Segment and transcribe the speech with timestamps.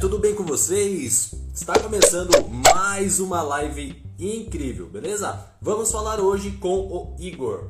[0.00, 1.34] tudo bem com vocês?
[1.54, 2.30] Está começando
[2.74, 5.44] mais uma live incrível, beleza?
[5.60, 7.64] Vamos falar hoje com o Igor.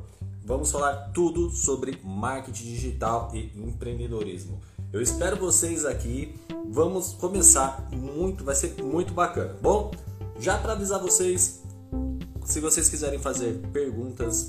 [0.45, 4.61] Vamos falar tudo sobre marketing digital e empreendedorismo.
[4.93, 6.33] Eu espero vocês aqui.
[6.69, 9.57] Vamos começar muito, vai ser muito bacana.
[9.61, 9.91] Bom,
[10.39, 11.61] já para avisar vocês,
[12.45, 14.47] se vocês quiserem fazer perguntas,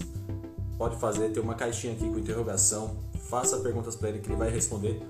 [0.78, 2.96] pode fazer, tem uma caixinha aqui com interrogação.
[3.28, 5.02] Faça perguntas para ele que ele vai responder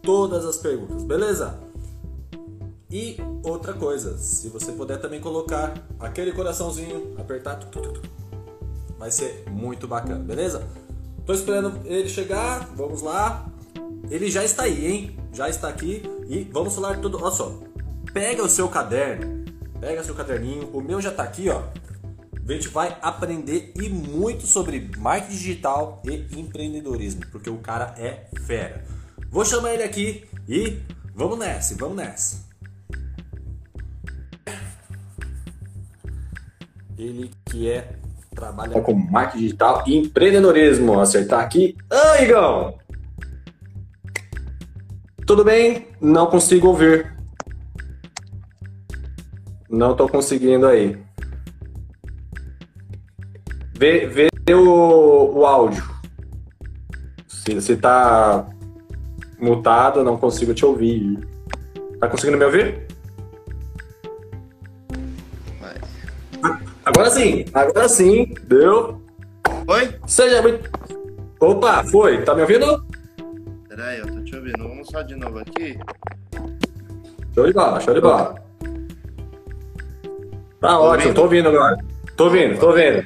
[0.00, 1.71] todas as perguntas, beleza?
[2.92, 7.58] E outra coisa, se você puder também colocar aquele coraçãozinho, apertar,
[8.98, 10.68] vai ser muito bacana, beleza?
[11.24, 13.50] Tô esperando ele chegar, vamos lá.
[14.10, 15.18] Ele já está aí, hein?
[15.32, 17.16] Já está aqui e vamos falar tudo.
[17.16, 17.58] Olha só,
[18.12, 19.42] pega o seu caderno,
[19.80, 21.62] pega seu caderninho, o meu já está aqui, ó.
[22.46, 28.26] A gente vai aprender e muito sobre marketing digital e empreendedorismo, porque o cara é
[28.44, 28.84] fera.
[29.30, 30.78] Vou chamar ele aqui e
[31.14, 32.51] vamos nessa, vamos nessa.
[36.98, 37.96] Ele que é
[38.34, 40.98] trabalha com marketing digital e empreendedorismo.
[41.00, 41.76] Acertar aqui.
[41.90, 42.78] Ah, Igão!
[45.26, 45.88] Tudo bem?
[46.00, 47.14] Não consigo ouvir.
[49.68, 50.98] Não estou conseguindo aí.
[53.78, 55.82] Vê, vê o, o áudio.
[57.26, 58.46] Se você tá
[59.40, 61.18] mutado, não consigo te ouvir.
[61.98, 62.86] Tá conseguindo me ouvir?
[66.94, 69.00] Agora sim, agora sim, deu.
[69.66, 69.94] Oi?
[70.06, 70.70] Seja muito.
[71.40, 72.84] Opa, foi, tá me ouvindo?
[73.66, 74.58] Peraí, eu tô te ouvindo.
[74.58, 75.78] Vamos só de novo aqui.
[77.34, 78.34] Show de bola, show de bola.
[80.60, 81.14] Tá tô ótimo, ouvindo?
[81.14, 81.78] tô ouvindo agora.
[82.14, 83.04] Tô ouvindo, tô ouvindo.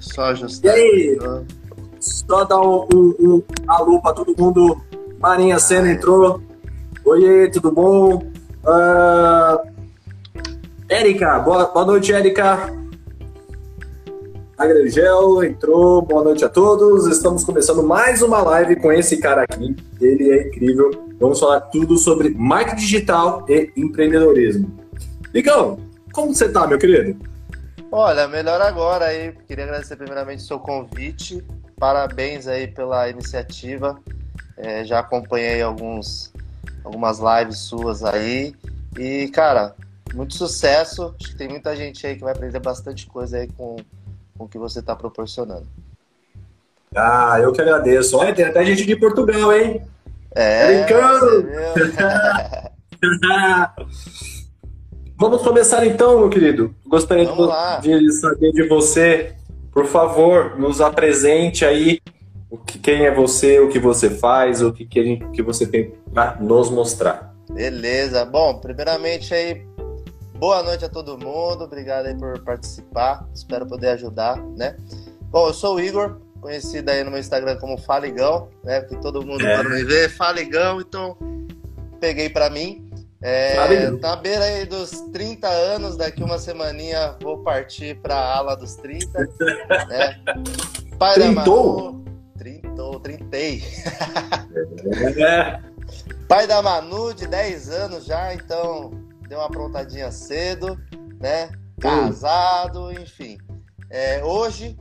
[0.00, 0.76] Só ajustar.
[0.76, 1.18] E aí?
[2.00, 4.82] Só dar um, um, um alô pra todo mundo.
[5.20, 6.42] Marinha Senna entrou.
[7.04, 8.16] Oi, tudo bom?
[8.64, 9.75] Uh,
[10.88, 12.72] Érica, boa, boa noite, Érica.
[14.56, 17.08] Agrangel entrou, boa noite a todos.
[17.08, 19.74] Estamos começando mais uma live com esse cara aqui.
[20.00, 20.90] Ele é incrível.
[21.18, 24.78] Vamos falar tudo sobre marketing digital e empreendedorismo.
[25.34, 25.80] Icão,
[26.12, 27.18] como você tá, meu querido?
[27.90, 29.32] Olha, melhor agora aí.
[29.48, 31.44] Queria agradecer primeiramente o seu convite.
[31.80, 33.98] Parabéns aí pela iniciativa.
[34.56, 36.32] É, já acompanhei alguns,
[36.84, 38.54] algumas lives suas aí.
[38.96, 39.74] E, cara,
[40.16, 41.14] muito sucesso.
[41.20, 43.76] Acho que tem muita gente aí que vai aprender bastante coisa aí com,
[44.36, 45.66] com o que você está proporcionando.
[46.94, 48.16] Ah, eu que agradeço.
[48.16, 49.82] Olha, tem até gente de Portugal, hein?
[50.34, 50.84] É.
[50.84, 51.46] Brincando!
[55.18, 56.74] Vamos começar então, meu querido.
[56.86, 59.34] Gostaria de, de, saber de você,
[59.72, 62.00] por favor, nos apresente aí
[62.50, 65.66] o que, quem é você, o que você faz, o que, que, gente, que você
[65.66, 67.34] tem para nos mostrar.
[67.50, 68.24] Beleza.
[68.26, 69.64] Bom, primeiramente aí
[70.38, 74.76] Boa noite a todo mundo, obrigado aí por participar, espero poder ajudar, né?
[75.30, 78.82] Bom, eu sou o Igor, conhecido aí no meu Instagram como Faligão, né?
[78.82, 79.64] Que todo mundo é.
[79.64, 81.16] me ver, Faligão, então
[81.98, 82.86] peguei para mim.
[83.22, 88.36] É, tá à beira aí dos 30 anos, daqui uma semaninha vou partir para a
[88.36, 89.18] ala dos 30.
[89.88, 90.20] né?
[90.98, 91.32] Pai Trintou?
[91.34, 92.04] da Manu,
[92.36, 93.64] trintou, trintei.
[95.18, 95.60] É.
[96.28, 100.78] Pai da Manu, de 10 anos já, então deu uma aprontadinha cedo,
[101.20, 101.50] né?
[101.80, 103.38] Casado, enfim.
[103.90, 104.78] É, hoje,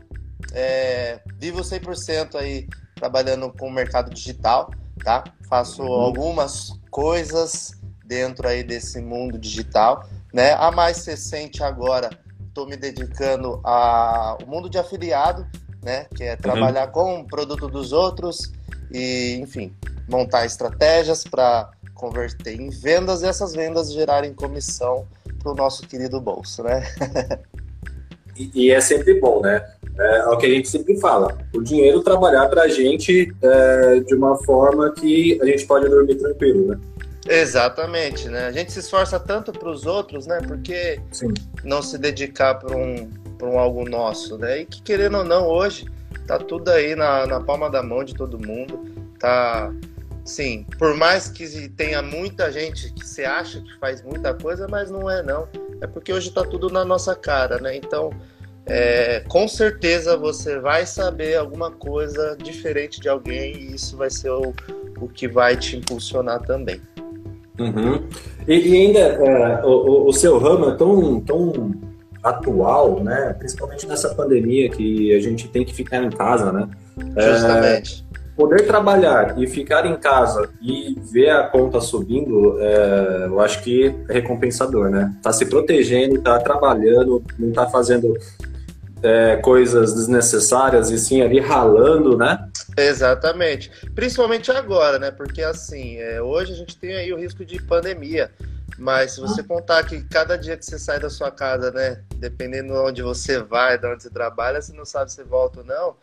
[0.53, 4.72] é, vivo 100% aí trabalhando com o mercado digital,
[5.03, 5.23] tá?
[5.50, 5.91] Faço uhum.
[5.91, 7.72] algumas coisas
[8.05, 10.53] dentro aí desse mundo digital, né?
[10.53, 12.09] A mais recente agora,
[12.47, 15.45] estou me dedicando ao mundo de afiliado,
[15.84, 16.05] né?
[16.16, 16.38] Que é uhum.
[16.38, 16.94] trabalhar uhum.
[16.94, 18.51] com o produto dos outros
[18.91, 19.75] e, enfim,
[20.07, 25.07] montar estratégias para converter em vendas e essas vendas gerarem comissão
[25.39, 26.83] para o nosso querido bolso, né?
[28.38, 29.66] e, e, é sempre bom, né?
[29.97, 31.35] É, é, o que a gente sempre fala.
[31.55, 36.16] O dinheiro trabalhar para a gente é, de uma forma que a gente pode dormir
[36.16, 36.79] tranquilo, né?
[37.28, 38.46] Exatamente, né?
[38.46, 40.40] A gente se esforça tanto para os outros, né?
[40.47, 41.34] Porque Sim.
[41.64, 43.09] não se dedicar para um,
[43.41, 44.59] um algo nosso, né?
[44.61, 45.87] E que querendo ou não, hoje
[46.28, 48.79] tá tudo aí na, na palma da mão de todo mundo.
[49.17, 49.72] Tá
[50.25, 54.89] Sim, por mais que tenha muita gente que se acha que faz muita coisa, mas
[54.89, 55.47] não é não.
[55.79, 57.77] É porque hoje está tudo na nossa cara, né?
[57.77, 58.09] Então,
[58.66, 64.31] é, com certeza você vai saber alguma coisa diferente de alguém e isso vai ser
[64.31, 64.51] o,
[64.99, 66.81] o que vai te impulsionar também.
[67.59, 68.03] Uhum.
[68.47, 71.71] E, e, ainda é, o, o, seu ramo é tão, tão
[72.23, 73.35] atual, né?
[73.37, 76.67] Principalmente nessa pandemia que a gente tem que ficar em casa, né?
[77.16, 78.01] Justamente.
[78.01, 78.04] É,
[78.35, 83.96] poder trabalhar e ficar em casa e ver a conta subindo, é, eu acho que
[84.09, 85.16] é recompensador, né?
[85.22, 88.14] Tá se protegendo, tá trabalhando, não tá fazendo
[89.02, 92.49] é, coisas desnecessárias e sim ali ralando, né?
[92.78, 93.72] Exatamente.
[93.93, 95.11] Principalmente agora, né?
[95.11, 98.31] Porque assim, é, hoje a gente tem aí o risco de pandemia.
[98.78, 102.02] Mas se você contar que cada dia que você sai da sua casa, né?
[102.17, 105.66] Dependendo de onde você vai, de onde você trabalha, você não sabe se volta ou
[105.66, 105.96] não.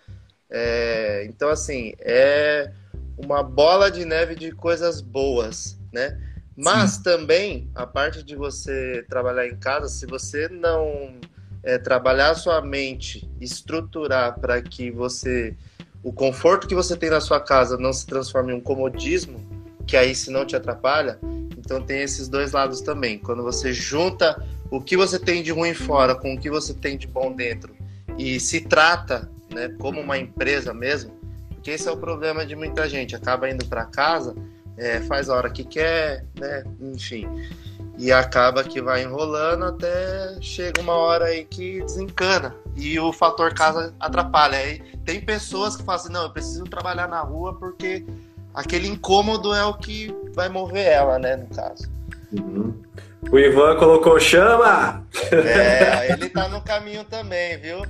[0.54, 2.70] É, então, assim, é
[3.16, 6.20] uma bola de neve de coisas boas, né?
[6.54, 7.02] Mas Sim.
[7.02, 11.18] também, a parte de você trabalhar em casa, se você não
[11.62, 15.56] é, trabalhar a sua mente, estruturar para que você
[16.02, 19.38] o conforto que você tem na sua casa não se transforme em um comodismo,
[19.86, 21.18] que aí se não te atrapalha.
[21.56, 23.18] Então tem esses dois lados também.
[23.18, 26.98] Quando você junta o que você tem de ruim fora com o que você tem
[26.98, 27.74] de bom dentro
[28.18, 31.12] e se trata, né, como uma empresa mesmo,
[31.50, 34.34] porque esse é o problema de muita gente, acaba indo para casa,
[34.76, 37.28] é, faz a hora que quer, né, enfim
[37.98, 43.52] e acaba que vai enrolando até chega uma hora aí que desencana e o fator
[43.54, 44.56] casa atrapalha.
[44.58, 48.04] Aí tem pessoas que falam assim, não, eu preciso trabalhar na rua porque
[48.54, 51.88] aquele incômodo é o que vai mover ela, né, no caso.
[52.32, 52.74] Uhum.
[53.30, 55.06] O Ivan colocou chama!
[55.30, 57.82] É, ele tá no caminho também, viu?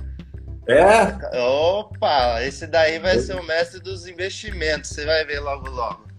[0.67, 1.37] É?
[1.39, 6.13] Opa, esse daí vai ser o mestre dos investimentos, você vai ver logo logo.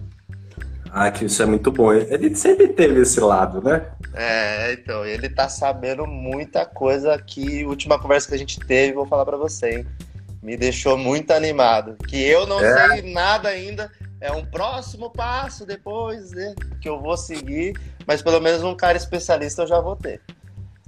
[0.96, 1.92] Ah, que isso é muito bom.
[1.92, 3.84] Ele sempre teve esse lado, né?
[4.14, 9.04] É, então, ele tá sabendo muita coisa que última conversa que a gente teve, vou
[9.04, 9.86] falar para você, hein?
[10.40, 11.96] Me deixou muito animado.
[12.06, 12.90] Que eu não é.
[12.90, 16.54] sei nada ainda, é um próximo passo depois, né?
[16.80, 17.74] Que eu vou seguir,
[18.06, 20.20] mas pelo menos um cara especialista eu já vou ter.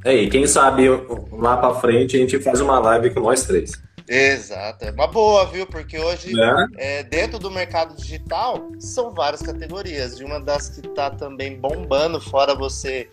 [0.05, 0.89] É, e quem sabe
[1.33, 3.73] lá para frente a gente faz uma live com nós três.
[4.09, 5.67] Exato, é uma boa, viu?
[5.67, 6.99] Porque hoje, é.
[6.99, 10.21] É, dentro do mercado digital, são várias categorias.
[10.21, 13.09] E uma das que está também bombando, fora você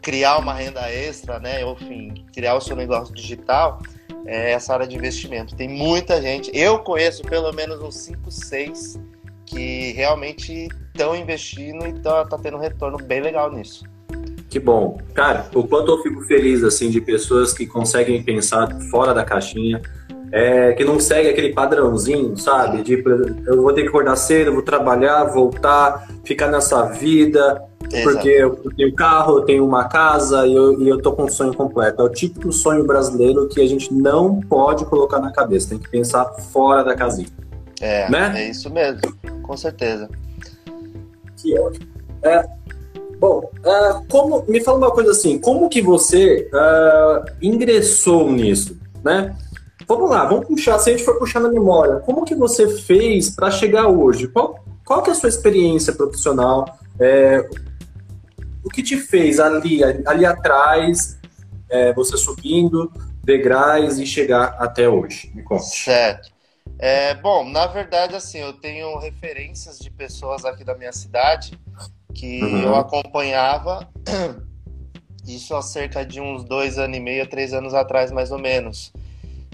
[0.00, 1.64] criar uma renda extra, né?
[1.64, 3.82] Ou, enfim, criar o seu negócio digital,
[4.24, 5.56] é essa área de investimento.
[5.56, 9.00] Tem muita gente, eu conheço pelo menos uns 5, 6
[9.44, 13.84] que realmente estão investindo e tá, tá tendo um retorno bem legal nisso.
[14.56, 14.98] Que bom.
[15.12, 19.82] Cara, o quanto eu fico feliz, assim, de pessoas que conseguem pensar fora da caixinha,
[20.32, 22.82] é, que não segue aquele padrãozinho, sabe?
[22.82, 22.94] De
[23.46, 27.62] eu vou ter que acordar cedo, vou trabalhar, voltar, ficar nessa vida,
[27.92, 28.14] Exato.
[28.14, 31.28] porque eu tenho carro, eu tenho uma casa e eu, e eu tô com um
[31.28, 32.00] sonho completo.
[32.00, 35.90] É o típico sonho brasileiro que a gente não pode colocar na cabeça, tem que
[35.90, 37.28] pensar fora da casinha.
[37.78, 38.32] É, né?
[38.36, 39.02] é isso mesmo,
[39.42, 40.08] com certeza.
[41.36, 41.86] Que ótimo.
[42.22, 42.42] É,
[43.18, 49.36] bom, uh, como, me fala uma coisa assim, como que você uh, ingressou nisso, né?
[49.86, 53.30] Vamos lá, vamos puxar, se a gente for puxar na memória, como que você fez
[53.30, 54.26] para chegar hoje?
[54.28, 56.64] Qual, qual que é a sua experiência profissional?
[56.98, 57.48] É,
[58.64, 61.18] o que te fez ali, ali atrás,
[61.68, 62.90] é, você subindo
[63.22, 65.30] degraus e chegar até hoje?
[65.34, 65.62] Me conta.
[65.62, 66.30] Certo.
[66.78, 71.58] É, bom, na verdade, assim, eu tenho referências de pessoas aqui da minha cidade
[72.16, 72.62] que uhum.
[72.62, 73.86] eu acompanhava
[75.28, 78.92] isso há cerca de uns dois anos e meio, três anos atrás, mais ou menos.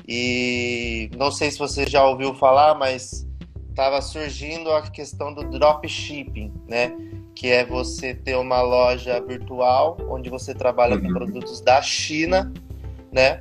[0.06, 3.26] E não sei se você já ouviu falar, mas
[3.68, 6.94] estava surgindo a questão do dropshipping, né?
[7.34, 11.14] Que é você ter uma loja virtual onde você trabalha com uhum.
[11.14, 12.52] produtos da China,
[13.10, 13.40] né?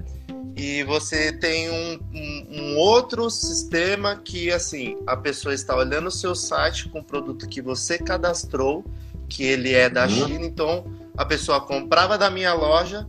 [0.55, 6.11] E você tem um, um, um, outro sistema que, assim, a pessoa está olhando o
[6.11, 8.83] seu site com o produto que você cadastrou,
[9.31, 10.09] que ele é da uhum.
[10.09, 10.85] China, então
[11.17, 13.07] a pessoa comprava da minha loja,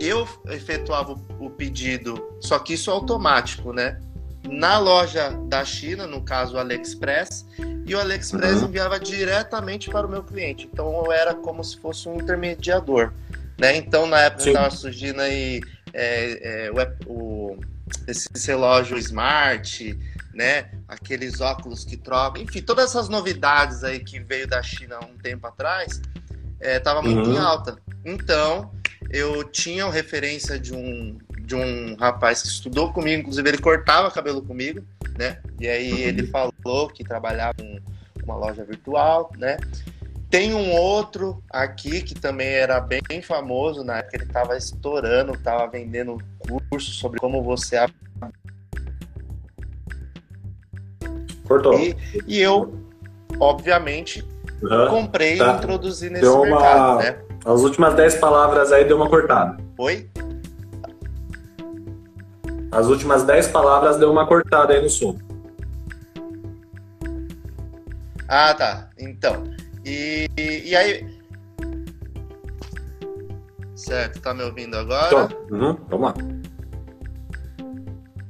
[0.00, 4.00] eu efetuava o pedido, só que isso é automático, né?
[4.48, 7.44] Na loja da China, no caso o AliExpress,
[7.84, 8.68] e o AliExpress uhum.
[8.68, 10.68] enviava diretamente para o meu cliente.
[10.72, 13.12] Então eu era como se fosse um intermediador,
[13.58, 13.76] né?
[13.76, 15.60] Então na época estava surgindo aí
[15.92, 17.60] é, é, o, o,
[18.06, 19.98] esse relógio smart,
[20.38, 20.70] né?
[20.86, 25.48] Aqueles óculos que trocam, enfim, todas essas novidades aí que veio da China um tempo
[25.48, 26.00] atrás,
[26.60, 27.34] estava é, muito uhum.
[27.34, 27.76] em alta.
[28.04, 28.70] Então
[29.10, 34.40] eu tinha referência de um, de um rapaz que estudou comigo, inclusive ele cortava cabelo
[34.40, 34.80] comigo,
[35.18, 35.40] né?
[35.58, 35.98] E aí uhum.
[35.98, 37.80] ele falou que trabalhava com
[38.22, 39.56] uma loja virtual, né?
[40.30, 45.66] Tem um outro aqui que também era bem famoso na época, ele estava estourando, estava
[45.66, 47.76] vendendo curso sobre como você
[51.48, 51.78] Cortou.
[51.78, 52.74] E, e eu,
[53.40, 54.24] obviamente,
[54.62, 54.88] uhum.
[54.88, 55.54] comprei tá.
[55.54, 57.02] e introduzi nesse Deu mercado, uma...
[57.02, 57.18] né?
[57.44, 59.56] As últimas 10 palavras aí deu uma cortada.
[59.78, 60.08] Oi?
[62.70, 65.16] As últimas 10 palavras deu uma cortada aí no som.
[68.28, 68.90] Ah, tá.
[68.98, 69.44] Então.
[69.86, 71.18] E, e, aí.
[73.74, 75.28] Certo, tá me ouvindo agora?
[75.50, 76.14] Uhum, vamos lá.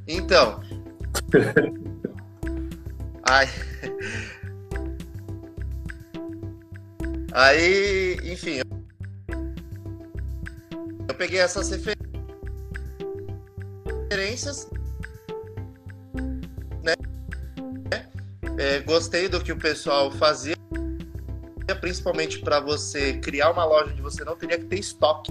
[0.07, 0.61] Então.
[3.31, 3.47] Ai.
[7.33, 8.63] Aí, enfim.
[11.09, 11.71] Eu peguei essas
[14.11, 14.67] referências.
[16.83, 16.95] Né?
[18.59, 20.57] É, gostei do que o pessoal fazia
[21.81, 25.31] principalmente para você criar uma loja onde você não teria que ter estoque,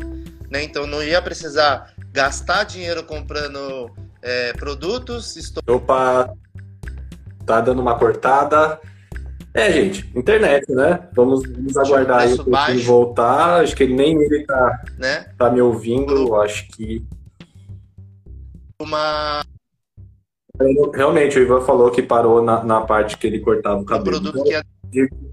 [0.50, 0.64] né?
[0.64, 5.36] Então não ia precisar gastar dinheiro comprando é, produtos.
[5.36, 5.70] Estoque.
[5.70, 6.34] Opa,
[7.48, 8.80] tá dando uma cortada.
[9.54, 11.08] É, gente, internet, né?
[11.14, 13.62] Vamos, vamos aguardar aí o ele voltar.
[13.62, 15.26] Acho que nem ele tá, né?
[15.38, 16.36] tá me ouvindo.
[16.36, 17.04] Acho que.
[18.80, 19.42] Uma.
[20.94, 24.18] Realmente, o Ivan falou que parou na, na parte que ele cortava o cabelo.
[24.18, 24.64] Um produto que ia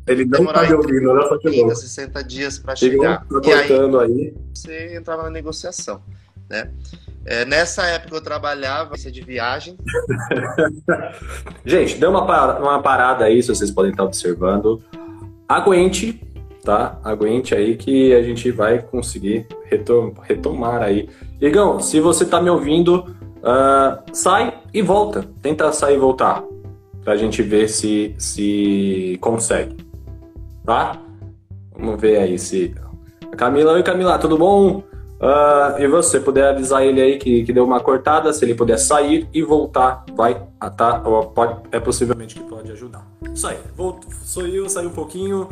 [0.06, 3.21] ele não tá me ouvindo, olha só que 30, 60 dias para chegar.
[3.21, 6.02] Tá cortando aí, aí, você entrava na negociação,
[6.48, 6.70] né?
[7.26, 9.76] É, nessa época eu trabalhava de viagem.
[11.64, 14.82] Gente, dê uma, parada, uma parada aí, se vocês podem estar observando.
[15.48, 16.20] Aguente,
[16.62, 16.98] tá?
[17.02, 21.08] Aguente aí que a gente vai conseguir retom retomar aí.
[21.40, 25.24] Igão, se você tá me ouvindo, uh, sai e volta.
[25.40, 26.44] Tenta sair e voltar
[27.02, 29.76] pra gente ver se, se consegue.
[30.64, 30.98] Tá?
[31.72, 32.74] Vamos ver aí se.
[33.36, 34.82] Camila, oi Camila, tudo bom?
[35.21, 38.78] Uh, e você puder avisar ele aí que, que deu uma cortada, se ele puder
[38.78, 40.42] sair e voltar, vai,
[40.76, 41.00] tá?
[41.35, 43.06] Pode, é possivelmente que pode ajudar.
[43.33, 45.49] Isso aí, voltou, saiu, saiu um pouquinho.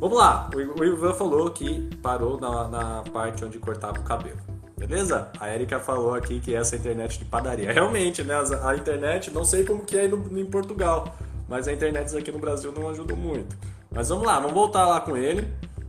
[0.00, 4.36] Vamos lá, o, o Ivan falou que parou na, na parte onde cortava o cabelo.
[4.76, 5.28] Beleza?
[5.40, 7.72] A Erika falou aqui que essa é internet de padaria.
[7.72, 8.34] Realmente, né?
[8.62, 11.16] A internet, não sei como que é no, em Portugal,
[11.48, 13.56] mas a internet aqui no Brasil não ajudou muito.
[13.90, 15.42] Mas vamos lá, vamos voltar lá com ele.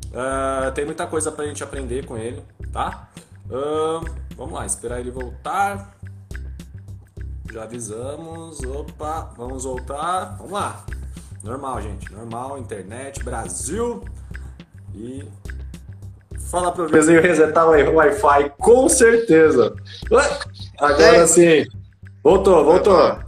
[0.10, 3.10] Uh, tem muita coisa pra gente aprender com ele, tá?
[3.46, 5.96] Uh, vamos lá, esperar ele voltar.
[7.52, 8.62] Já avisamos.
[8.62, 10.36] Opa, vamos voltar.
[10.38, 10.86] Vamos lá.
[11.44, 12.12] Normal, gente.
[12.12, 14.04] Normal, internet, Brasil.
[14.94, 15.28] E
[16.50, 19.76] Fala pro vizinho resetar o Wi-Fi, com certeza.
[20.80, 21.66] Agora sim.
[22.24, 23.20] Voltou, voltou.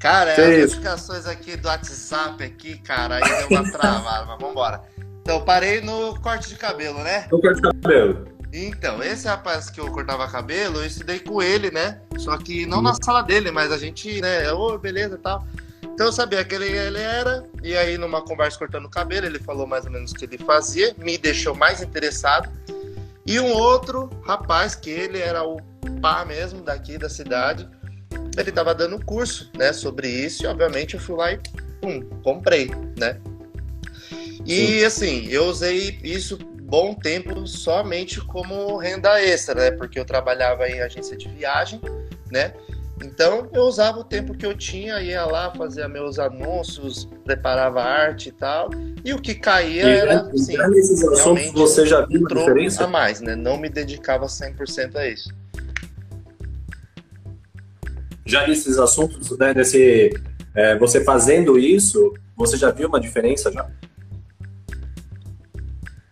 [0.00, 0.60] Cara, que as isso?
[0.60, 4.82] notificações aqui do WhatsApp aqui, cara, aí deu uma travada, mas vambora.
[5.22, 7.28] Então, parei no corte de cabelo, né?
[7.30, 8.26] No corte de cabelo.
[8.52, 12.00] Então, esse rapaz que eu cortava cabelo, eu estudei com ele, né?
[12.16, 14.50] Só que não na sala dele, mas a gente, né?
[14.52, 15.44] Ô, oh, beleza e tal.
[15.82, 19.40] Então eu sabia que ele, ele era, e aí numa conversa cortando o cabelo, ele
[19.40, 22.48] falou mais ou menos o que ele fazia, me deixou mais interessado.
[23.26, 25.60] E um outro rapaz, que ele era o
[26.00, 27.68] pá mesmo daqui da cidade,
[28.38, 31.40] ele estava dando curso, né, sobre isso, e obviamente eu fui lá e
[31.80, 33.20] pum, comprei, né?
[34.46, 34.84] E Sim.
[34.84, 36.38] assim, eu usei isso
[36.68, 39.70] bom tempo somente como renda extra, né?
[39.70, 41.80] Porque eu trabalhava em agência de viagem,
[42.30, 42.52] né?
[43.02, 48.28] Então eu usava o tempo que eu tinha, ia lá, fazia meus anúncios, preparava arte
[48.28, 48.68] e tal.
[49.02, 50.20] E o que caía e, era.
[50.20, 52.84] Assim, nesses assuntos você já viu a diferença?
[52.84, 53.34] A mais, né?
[53.34, 55.30] Não me dedicava 100% a isso.
[58.26, 60.10] Já nesses assuntos, né, nesse,
[60.54, 63.66] é, você fazendo isso, você já viu uma diferença já?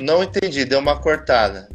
[0.07, 1.69] Não entendi, deu uma cortada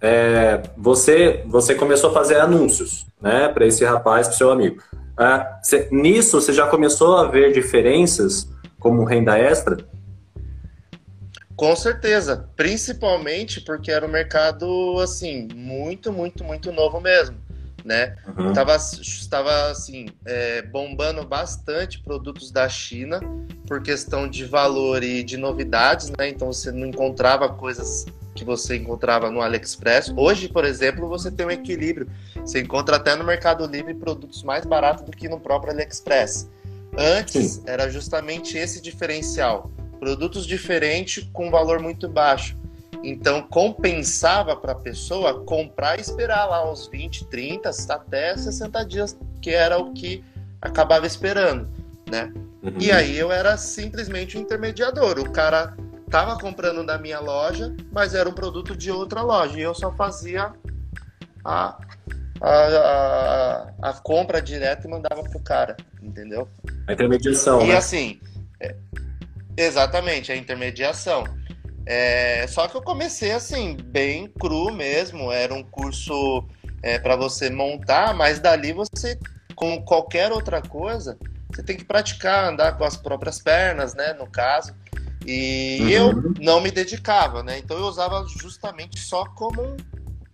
[0.00, 4.82] é, você, você começou a fazer anúncios né, para esse rapaz, para seu amigo.
[5.18, 9.76] É, cê, nisso, você já começou a ver diferenças como renda extra?
[11.56, 17.36] Com certeza, principalmente porque era um mercado assim muito, muito, muito novo mesmo,
[17.84, 18.16] né?
[18.36, 18.52] Uhum.
[18.52, 23.20] Tava, estava assim é, bombando bastante produtos da China
[23.66, 26.28] por questão de valor e de novidades, né?
[26.28, 30.12] Então você não encontrava coisas que você encontrava no AliExpress.
[30.16, 32.08] Hoje, por exemplo, você tem um equilíbrio.
[32.36, 36.48] Você encontra até no Mercado Livre produtos mais baratos do que no próprio AliExpress.
[36.96, 37.62] Antes Sim.
[37.66, 39.70] era justamente esse diferencial.
[39.98, 42.56] Produtos diferentes com valor muito baixo.
[43.02, 49.18] Então compensava para a pessoa comprar e esperar lá uns 20, 30, até 60 dias,
[49.40, 50.24] que era o que
[50.60, 51.68] acabava esperando,
[52.10, 52.32] né?
[52.62, 52.74] Uhum.
[52.80, 55.18] E aí eu era simplesmente um intermediador.
[55.18, 55.76] O cara
[56.10, 59.58] tava comprando da minha loja, mas era um produto de outra loja.
[59.58, 60.52] E eu só fazia
[61.44, 61.78] a,
[62.40, 66.48] a, a, a compra direta e mandava pro cara, entendeu?
[66.86, 67.62] A intermediação.
[67.62, 67.76] E né?
[67.76, 68.20] assim,
[68.60, 68.74] é,
[69.56, 71.24] exatamente, a intermediação.
[71.90, 75.32] É, só que eu comecei assim, bem cru mesmo.
[75.32, 76.44] Era um curso
[76.82, 79.18] é, para você montar, mas dali você,
[79.54, 81.18] com qualquer outra coisa,
[81.50, 84.12] você tem que praticar, andar com as próprias pernas, né?
[84.12, 84.74] No caso.
[85.26, 85.88] E uhum.
[85.88, 87.58] eu não me dedicava, né?
[87.58, 89.76] Então eu usava justamente só como um,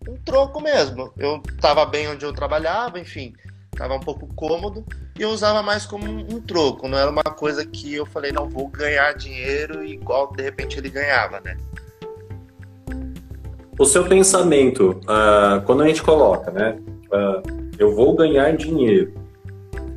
[0.09, 1.13] um troco mesmo.
[1.17, 3.33] Eu estava bem onde eu trabalhava, enfim,
[3.75, 4.85] estava um pouco cômodo
[5.19, 6.89] e eu usava mais como um, um, troco.
[6.89, 10.89] Não era uma coisa que eu falei, não vou ganhar dinheiro igual de repente ele
[10.89, 11.57] ganhava, né?
[13.79, 16.79] O seu pensamento, uh, quando a gente coloca, né?
[17.07, 17.43] Uh,
[17.79, 19.13] eu vou ganhar dinheiro.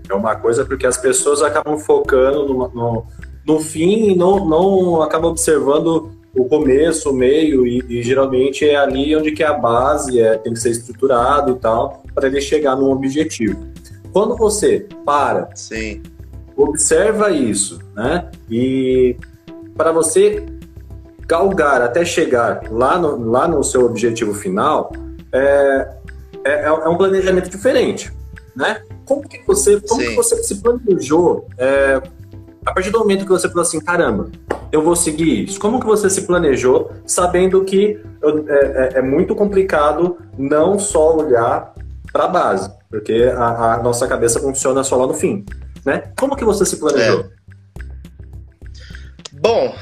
[0.09, 3.05] É uma coisa porque as pessoas acabam focando no, no,
[3.45, 8.75] no fim e não, não acabam observando o começo, o meio, e, e, geralmente é
[8.75, 12.39] ali onde que é a base, é, tem que ser estruturado e tal, para ele
[12.39, 13.67] chegar num objetivo.
[14.13, 16.03] Quando você para, Sim.
[16.55, 18.29] observa isso, né?
[18.49, 19.15] E
[19.75, 20.45] para você
[21.27, 24.91] galgar até chegar lá no, lá no seu objetivo final,
[25.31, 25.89] é,
[26.45, 28.13] é, é, é um planejamento diferente,
[28.55, 28.81] né?
[29.05, 32.01] Como que você, como que você se planejou é,
[32.67, 34.29] a partir do momento que você falou assim, caramba,
[34.73, 35.57] eu vou seguir isso?
[35.57, 41.73] Como que você se planejou, sabendo que é, é, é muito complicado não só olhar
[42.11, 45.45] para a base, porque a, a, nossa cabeça funciona só lá no fim,
[45.85, 46.11] né?
[46.19, 47.21] Como que você se planejou?
[47.21, 47.29] É.
[49.31, 49.73] Bom,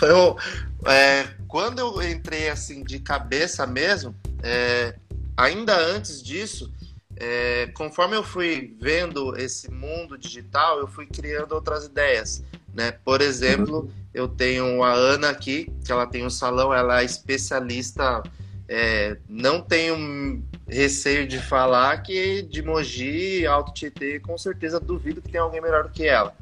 [0.00, 4.94] o, é, quando eu entrei assim de cabeça mesmo, é,
[5.36, 6.72] ainda antes disso,
[7.20, 12.42] é, conforme eu fui vendo esse mundo digital, eu fui criando outras ideias.
[12.72, 12.92] Né?
[12.92, 18.22] Por exemplo, eu tenho a Ana aqui, que ela tem um salão, ela é especialista.
[18.66, 25.30] É, não tenho receio de falar que de Mogi, Alto Tietê, com certeza duvido que
[25.30, 26.34] tem alguém melhor do que ela.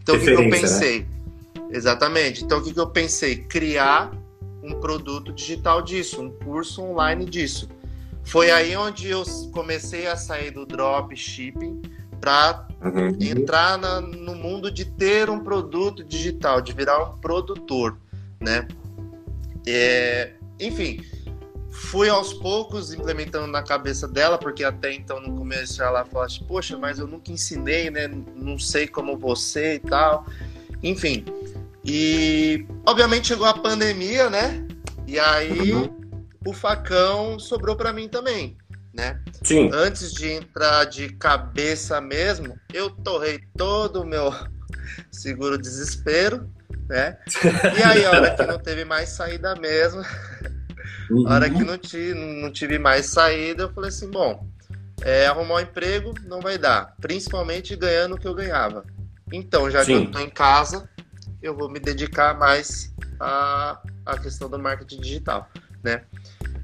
[0.00, 0.50] Então, o que, que eu né?
[0.50, 1.00] pensei?
[1.00, 1.06] Né?
[1.72, 2.44] Exatamente.
[2.44, 3.36] Então, o que, que eu pensei?
[3.36, 4.12] Criar
[4.62, 7.68] um produto digital disso, um curso online disso.
[8.24, 11.82] Foi aí onde eu comecei a sair do dropshipping
[12.20, 13.16] para uhum.
[13.20, 17.98] entrar na, no mundo de ter um produto digital, de virar um produtor,
[18.40, 18.66] né?
[19.66, 21.00] É, enfim,
[21.70, 26.44] fui aos poucos implementando na cabeça dela, porque até então no começo ela falava, assim,
[26.44, 28.08] poxa, mas eu nunca ensinei, né?
[28.36, 30.24] Não sei como você e tal.
[30.80, 31.24] Enfim,
[31.84, 34.64] e obviamente chegou a pandemia, né?
[35.08, 36.01] E aí uhum
[36.46, 38.56] o facão sobrou para mim também,
[38.94, 39.20] né?
[39.42, 39.70] Sim.
[39.72, 44.32] Antes de entrar de cabeça mesmo, eu torrei todo o meu
[45.10, 46.50] seguro desespero,
[46.88, 47.16] né?
[47.78, 50.02] E aí, a hora que não teve mais saída mesmo,
[51.10, 51.26] uhum.
[51.28, 54.46] a hora que não tive, não tive mais saída, eu falei assim, bom,
[55.02, 58.84] é, arrumar um emprego não vai dar, principalmente ganhando o que eu ganhava.
[59.32, 60.02] Então, já Sim.
[60.02, 60.88] que eu tô em casa,
[61.42, 65.48] eu vou me dedicar mais à, à questão do marketing digital,
[65.82, 66.02] né?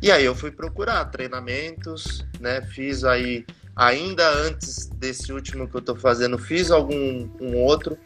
[0.01, 2.62] E aí eu fui procurar treinamentos, né?
[2.62, 7.99] Fiz aí, ainda antes desse último que eu tô fazendo, fiz algum um outro,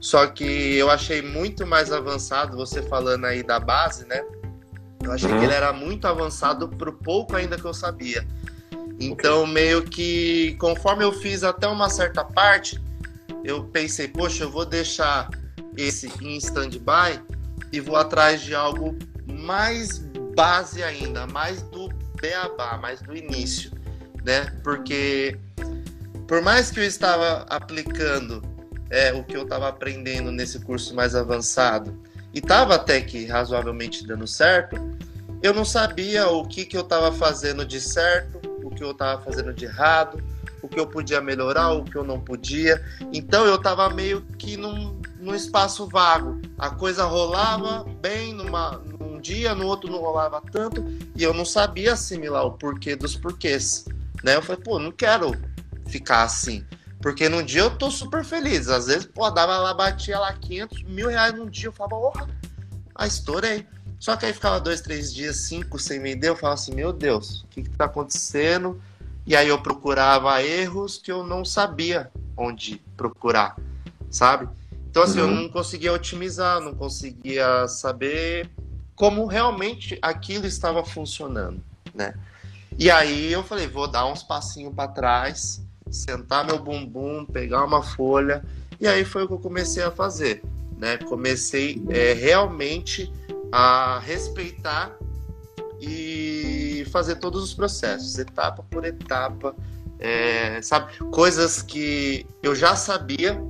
[0.00, 4.22] só que eu achei muito mais avançado, você falando aí da base, né?
[5.02, 5.38] Eu achei uhum.
[5.38, 8.26] que ele era muito avançado pro pouco ainda que eu sabia.
[9.00, 9.54] Então, okay.
[9.54, 12.80] meio que conforme eu fiz até uma certa parte,
[13.42, 15.30] eu pensei, poxa, eu vou deixar
[15.76, 17.20] esse em stand-by
[17.72, 20.09] e vou atrás de algo mais
[20.40, 23.70] base ainda, mais do beabá, mais do início,
[24.24, 24.46] né?
[24.64, 25.38] Porque
[26.26, 28.42] por mais que eu estava aplicando
[28.88, 31.94] é, o que eu estava aprendendo nesse curso mais avançado
[32.32, 34.76] e estava até que razoavelmente dando certo,
[35.42, 39.20] eu não sabia o que, que eu estava fazendo de certo, o que eu estava
[39.20, 40.24] fazendo de errado,
[40.62, 42.82] o que eu podia melhorar, o que eu não podia.
[43.12, 46.40] Então eu estava meio que num, num espaço vago.
[46.58, 48.82] A coisa rolava bem numa,
[49.20, 53.84] dia, no outro não rolava tanto, e eu não sabia assimilar o porquê dos porquês.
[54.24, 54.36] Né?
[54.36, 55.32] Eu falei, pô, não quero
[55.86, 56.64] ficar assim.
[57.00, 58.68] Porque num dia eu tô super feliz.
[58.68, 61.68] Às vezes, pô, dava lá, batia lá 500 mil reais num dia.
[61.68, 62.28] Eu falava, porra,
[62.94, 63.66] a estourei.
[63.98, 66.28] Só que aí ficava dois, três dias, cinco sem vender.
[66.28, 68.80] Eu falava assim, meu Deus, o que que tá acontecendo?
[69.26, 73.56] E aí eu procurava erros que eu não sabia onde procurar,
[74.10, 74.48] sabe?
[74.90, 75.28] Então, assim, uhum.
[75.28, 78.50] eu não conseguia otimizar, não conseguia saber
[79.00, 82.12] como realmente aquilo estava funcionando, né?
[82.78, 87.82] E aí eu falei, vou dar uns passinhos para trás, sentar meu bumbum, pegar uma
[87.82, 88.44] folha,
[88.78, 90.42] e aí foi o que eu comecei a fazer,
[90.76, 90.98] né?
[90.98, 93.10] Comecei é, realmente
[93.50, 94.94] a respeitar
[95.80, 99.56] e fazer todos os processos, etapa por etapa,
[99.98, 100.98] é, sabe?
[101.10, 103.42] Coisas que eu já sabia,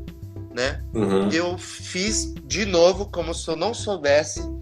[0.55, 0.81] né?
[0.95, 1.29] Uhum.
[1.33, 4.60] Eu fiz de novo como se eu não soubesse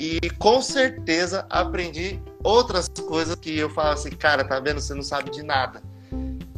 [0.00, 4.80] e com certeza aprendi outras coisas que eu falo assim, cara, tá vendo?
[4.80, 5.82] Você não sabe de nada.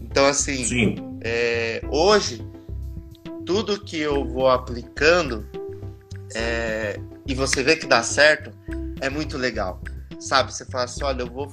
[0.00, 2.46] Então, assim, é, hoje
[3.44, 5.44] tudo que eu vou aplicando
[6.36, 8.52] é, e você vê que dá certo,
[9.00, 9.80] é muito legal.
[10.20, 10.54] Sabe?
[10.54, 11.50] Você fala assim: olha, eu vou,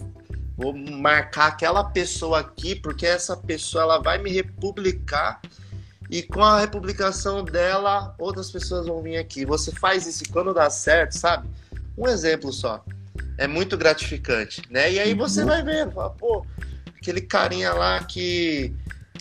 [0.56, 5.42] vou marcar aquela pessoa aqui, porque essa pessoa ela vai me republicar.
[6.08, 9.44] E com a republicação dela, outras pessoas vão vir aqui.
[9.44, 11.48] Você faz isso e quando dá certo, sabe?
[12.00, 12.84] Um exemplo só.
[13.38, 14.92] É muito gratificante, né?
[14.92, 15.48] E aí você uhum.
[15.48, 16.46] vai vendo, fala, pô,
[16.98, 18.74] aquele carinha lá que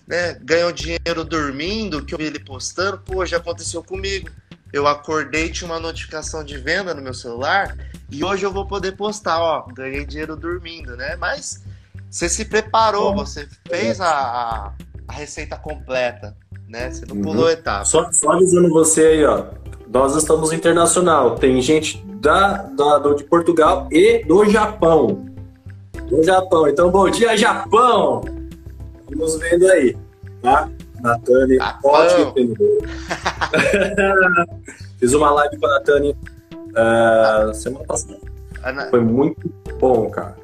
[0.07, 4.31] né, ganhou dinheiro dormindo, que eu vi ele postando, pô, já aconteceu comigo.
[4.73, 7.77] Eu acordei, tinha uma notificação de venda no meu celular
[8.11, 11.17] e hoje eu vou poder postar, ó, ganhei dinheiro dormindo, né?
[11.17, 11.63] Mas
[12.11, 14.73] você se preparou, você fez a,
[15.07, 16.37] a, receita completa,
[16.69, 16.91] né?
[16.91, 17.23] Você não uhum.
[17.23, 17.85] pulou etapa.
[17.85, 19.47] Só, só avisando você aí, ó,
[19.89, 21.37] nós estamos internacional.
[21.37, 25.27] Tem gente da, da de Portugal e do Japão.
[26.09, 26.69] Do Japão.
[26.69, 28.23] Então, bom dia, Japão!
[29.01, 29.97] Estamos vendo aí,
[30.43, 30.69] tá?
[31.01, 32.79] Natane, ótimo empreendedor.
[34.99, 38.19] Fiz uma live com a Natane uh, semana passada.
[38.91, 39.49] Foi muito
[39.79, 40.37] bom, cara.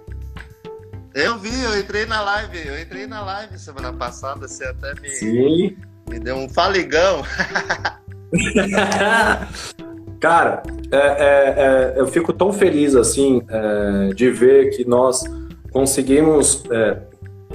[1.12, 5.10] Eu vi, eu entrei na live, eu entrei na live semana passada, você até me,
[5.10, 5.76] Sim.
[6.08, 7.22] me deu um faligão.
[10.20, 15.24] cara, é, é, é, eu fico tão feliz assim é, de ver que nós
[15.72, 16.62] conseguimos.
[16.70, 16.98] É,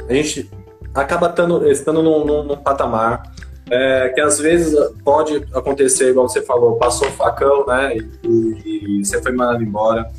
[0.07, 0.49] a gente
[0.93, 3.23] acaba tando, estando num, num, num patamar
[3.69, 9.05] é, que às vezes pode acontecer, igual você falou, passou o facão, né, e, e
[9.05, 10.09] você foi mandado embora,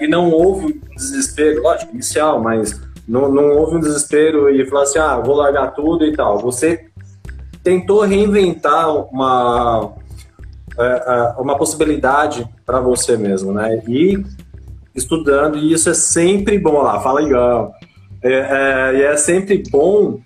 [0.00, 4.82] e não houve um desespero, lógico, inicial, mas não, não houve um desespero e falar
[4.82, 6.38] assim, ah, vou largar tudo e tal.
[6.38, 6.89] Você
[7.62, 9.92] tentou reinventar uma,
[10.78, 14.22] é, é uma possibilidade para você mesmo, né, e
[14.94, 17.72] estudando, e isso é sempre bom lá, fala legal.
[18.22, 20.20] É, é, é sempre bom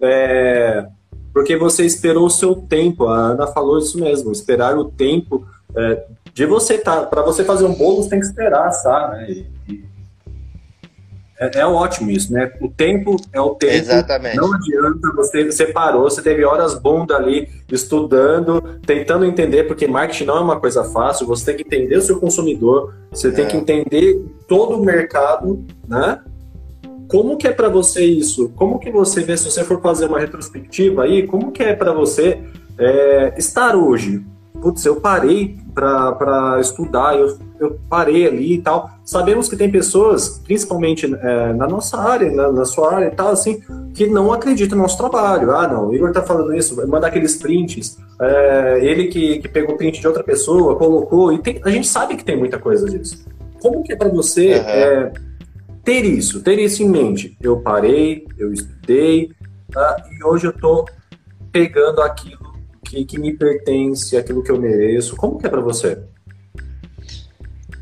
[0.00, 0.86] é,
[1.32, 3.06] porque você esperou o seu tempo.
[3.06, 7.64] A Ana falou isso mesmo, esperar o tempo é, de você tá para você fazer
[7.64, 9.46] um bolo você tem que esperar, sabe?
[9.68, 9.84] E, e
[11.40, 12.52] é, é, ótimo isso, né?
[12.60, 13.72] O tempo é o tempo.
[13.72, 14.36] Exatamente.
[14.36, 20.24] Não adianta você você parou, você teve horas bunda ali estudando, tentando entender porque marketing
[20.24, 21.26] não é uma coisa fácil.
[21.26, 26.20] Você tem que entender o seu consumidor, você tem que entender todo o mercado, né?
[27.08, 28.50] Como que é para você isso?
[28.50, 31.92] Como que você vê, se você for fazer uma retrospectiva aí, como que é para
[31.92, 32.38] você
[32.78, 34.22] é, estar hoje?
[34.60, 38.90] Putz, eu parei para estudar, eu, eu parei ali e tal.
[39.04, 43.28] Sabemos que tem pessoas, principalmente é, na nossa área, na, na, sua área e tal,
[43.28, 43.60] assim,
[43.94, 45.52] que não acreditam no nosso trabalho.
[45.52, 47.98] Ah, não, o Igor tá falando isso, manda aqueles prints.
[48.20, 52.16] É, ele que, que pegou print de outra pessoa, colocou, e tem, a gente sabe
[52.16, 53.24] que tem muita coisa disso.
[53.60, 54.56] Como que é para você...
[54.56, 55.30] Uhum
[55.84, 57.36] ter isso, ter isso em mente.
[57.40, 59.30] Eu parei, eu estudei,
[59.70, 59.96] tá?
[60.12, 60.84] e hoje eu estou
[61.50, 62.39] pegando aquilo
[62.90, 65.16] que, que me pertence, aquilo que eu mereço.
[65.16, 66.02] Como que é para você?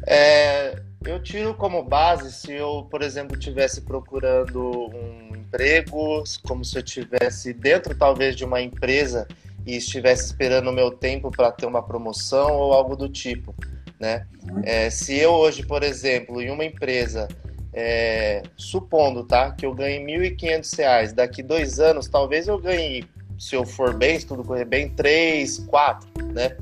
[0.07, 6.77] É, eu tiro como base se eu, por exemplo, estivesse procurando um emprego, como se
[6.77, 9.27] eu estivesse dentro talvez de uma empresa
[9.67, 13.55] e estivesse esperando o meu tempo para ter uma promoção ou algo do tipo,
[13.99, 14.27] né?
[14.51, 14.61] Uhum.
[14.63, 17.29] É, se eu hoje, por exemplo, em uma empresa
[17.73, 23.05] é, supondo, tá, que eu ganhe R$ 1.500, daqui dois anos, talvez eu ganhe,
[23.39, 26.57] se eu for bem, se tudo correr bem, três, quatro, né?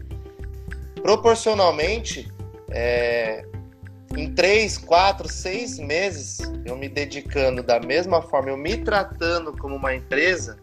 [1.03, 2.31] Proporcionalmente,
[2.71, 3.45] é,
[4.17, 9.77] em três, quatro, seis meses, eu me dedicando da mesma forma, eu me tratando como
[9.77, 10.59] uma empresa,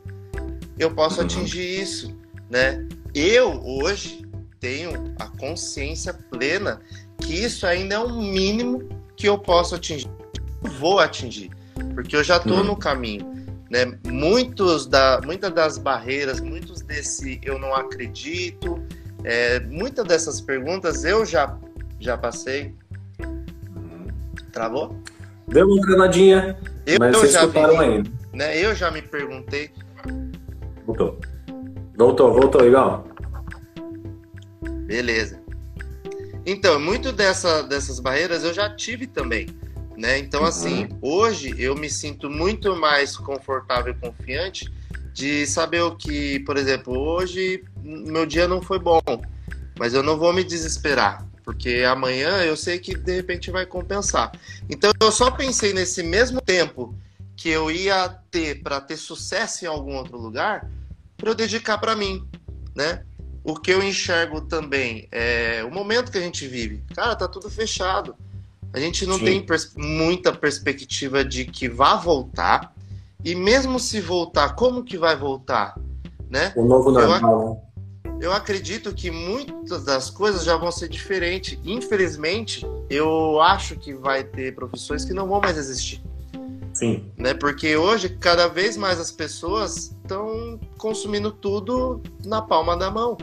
[0.77, 1.25] eu posso uhum.
[1.25, 2.17] atingir isso,
[2.49, 2.87] né?
[3.13, 4.25] Eu, hoje,
[4.59, 6.81] tenho a consciência plena
[7.17, 10.09] que isso ainda é o mínimo que eu posso atingir
[10.69, 11.51] vou atingir,
[11.93, 12.63] porque eu já estou uhum.
[12.63, 13.32] no caminho.
[13.73, 13.97] Né?
[14.05, 18.79] Muitos da, muitas das barreiras, muitos desse eu não acredito,
[19.23, 21.57] é, muitas dessas perguntas eu já,
[21.99, 22.75] já passei.
[24.51, 24.95] Travou?
[25.47, 26.55] Deu uma granadinha,
[26.85, 28.11] eu, mas eu vocês já vi, ainda.
[28.31, 28.59] Né?
[28.59, 29.71] Eu já me perguntei.
[30.85, 31.19] Voltou.
[31.97, 33.07] Voltou, voltou, legal.
[34.85, 35.41] Beleza.
[36.45, 39.47] Então, muito dessa, dessas barreiras eu já tive também.
[39.97, 40.17] Né?
[40.17, 40.47] Então, uhum.
[40.47, 44.71] assim, hoje eu me sinto muito mais confortável e confiante
[45.13, 49.01] de saber o que, por exemplo, hoje meu dia não foi bom,
[49.77, 54.31] mas eu não vou me desesperar, porque amanhã eu sei que de repente vai compensar.
[54.67, 56.95] Então, eu só pensei nesse mesmo tempo
[57.35, 60.67] que eu ia ter para ter sucesso em algum outro lugar,
[61.17, 62.27] para eu dedicar para mim,
[62.75, 63.03] né?
[63.43, 66.81] O que eu enxergo também é o momento que a gente vive.
[66.95, 68.15] Cara, tá tudo fechado.
[68.73, 69.25] A gente não Sim.
[69.25, 72.73] tem pers muita perspectiva de que vá voltar.
[73.23, 75.79] E mesmo se voltar, como que vai voltar?
[76.29, 76.51] Né?
[76.55, 77.63] O novo normal,
[78.03, 78.17] né?
[78.19, 81.57] eu acredito que muitas das coisas já vão ser diferentes.
[81.63, 86.01] Infelizmente, eu acho que vai ter profissões que não vão mais existir.
[86.73, 87.11] Sim.
[87.17, 87.33] Né?
[87.33, 93.15] Porque hoje, cada vez mais as pessoas estão consumindo tudo na palma da mão.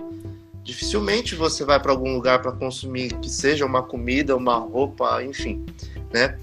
[0.62, 5.64] Dificilmente você vai para algum lugar para consumir que seja uma comida, uma roupa, enfim,
[6.12, 6.38] né?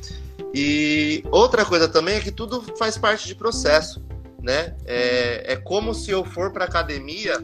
[0.53, 4.03] E outra coisa também é que tudo faz parte de processo,
[4.41, 4.75] né?
[4.85, 7.43] É, é como se eu for para academia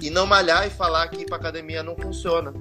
[0.00, 2.54] e não malhar e falar que ir para academia não funciona.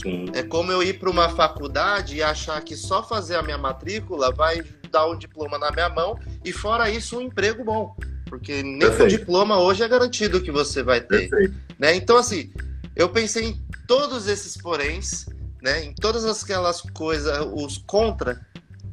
[0.00, 0.26] Sim.
[0.34, 4.32] É como eu ir para uma faculdade e achar que só fazer a minha matrícula
[4.32, 7.96] vai dar um diploma na minha mão e fora isso um emprego bom,
[8.32, 11.54] porque nem o diploma hoje é garantido que você vai ter, Perfeito.
[11.78, 11.94] né?
[11.94, 12.50] Então assim,
[12.96, 15.26] eu pensei em todos esses poréns,
[15.62, 15.84] né?
[15.84, 18.40] Em todas aquelas coisas, os contra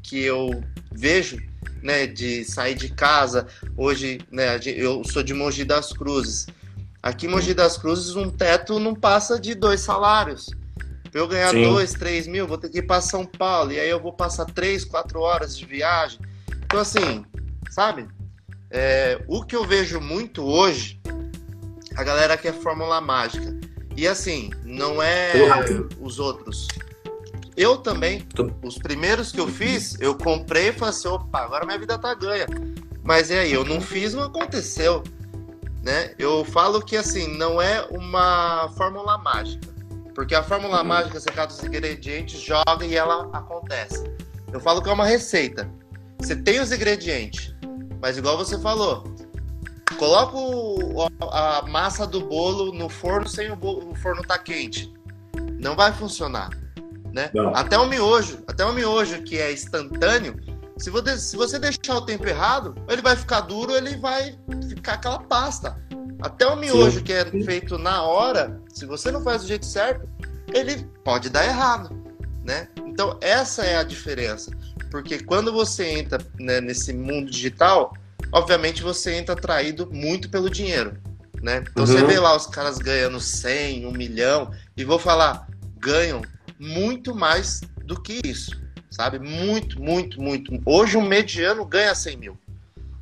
[0.04, 1.38] que eu vejo,
[1.82, 2.06] né?
[2.06, 3.48] De sair de casa
[3.78, 4.60] hoje, né?
[4.76, 6.46] Eu sou de Mogi das Cruzes.
[7.02, 10.50] Aqui em Mogi das Cruzes, um teto não passa de dois salários.
[11.10, 11.64] Pra eu ganhar Sim.
[11.64, 13.72] dois, três mil, vou ter que ir para São Paulo.
[13.72, 16.20] E aí eu vou passar três, quatro horas de viagem.
[16.66, 17.24] Então, assim,
[17.70, 18.06] sabe?
[18.72, 21.00] É, o que eu vejo muito hoje,
[21.96, 23.58] a galera quer fórmula mágica.
[23.96, 25.34] E assim, não é
[26.00, 26.68] os outros.
[27.58, 28.26] Eu também,
[28.64, 32.14] os primeiros que eu fiz, eu comprei e falei assim, opa, agora minha vida tá
[32.14, 32.46] ganha.
[33.04, 35.04] Mas e aí, eu não fiz, não aconteceu
[35.84, 36.14] né?
[36.18, 39.68] Eu falo que assim, não é uma fórmula mágica.
[40.14, 40.88] Porque a fórmula uhum.
[40.88, 44.04] mágica, você cata os ingredientes, joga e ela acontece.
[44.52, 45.70] Eu falo que é uma receita.
[46.20, 47.56] Você tem os ingredientes,
[48.02, 49.04] mas igual você falou,
[49.98, 54.94] coloca o, a massa do bolo no forno sem o, bolo, o forno tá quente.
[55.60, 56.50] Não vai funcionar.
[57.12, 57.32] Né?
[57.54, 60.40] Até o miojo, até o miojo que é instantâneo,
[60.78, 64.38] se você, se você deixar o tempo errado, ele vai ficar duro, ele vai
[64.70, 65.78] ficar aquela pasta.
[66.22, 67.04] Até o miojo Sim.
[67.04, 70.08] que é feito na hora, se você não faz do jeito certo,
[70.54, 71.90] ele pode dar errado,
[72.44, 72.70] né?
[72.86, 74.52] Então essa é a diferença,
[74.90, 77.94] porque quando você entra né, nesse mundo digital,
[78.32, 80.98] obviamente você entra atraído muito pelo dinheiro,
[81.42, 81.64] né?
[81.70, 81.88] Então uhum.
[81.88, 85.48] você vê lá os caras ganhando 100, 1 milhão, e vou falar,
[85.78, 86.22] ganham
[86.60, 89.20] muito mais do que isso sabe?
[89.20, 90.62] Muito, muito, muito.
[90.66, 92.38] Hoje um mediano ganha 100 mil.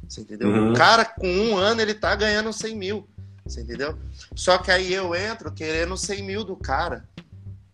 [0.08, 0.50] Você entendeu?
[0.50, 0.71] Uhum.
[0.71, 3.10] O cara com um ano ele tá ganhando 100 mil.
[3.45, 3.97] Você entendeu?
[4.36, 7.04] Só que aí eu entro querendo 100 mil do cara,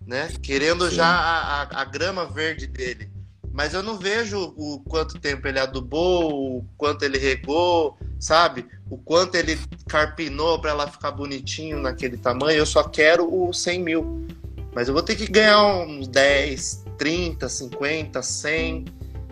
[0.06, 0.30] né?
[0.42, 0.96] Querendo Sim.
[0.96, 3.10] já a, a, a, grama verde dele.
[3.54, 8.66] Mas eu não vejo o quanto tempo ele adubou, o quanto ele regou, sabe?
[8.90, 12.58] O quanto ele carpinou para ela ficar bonitinho naquele tamanho.
[12.58, 14.28] Eu só quero o 100 mil.
[14.74, 18.86] Mas eu vou ter que ganhar uns 10, 30, 50, 100,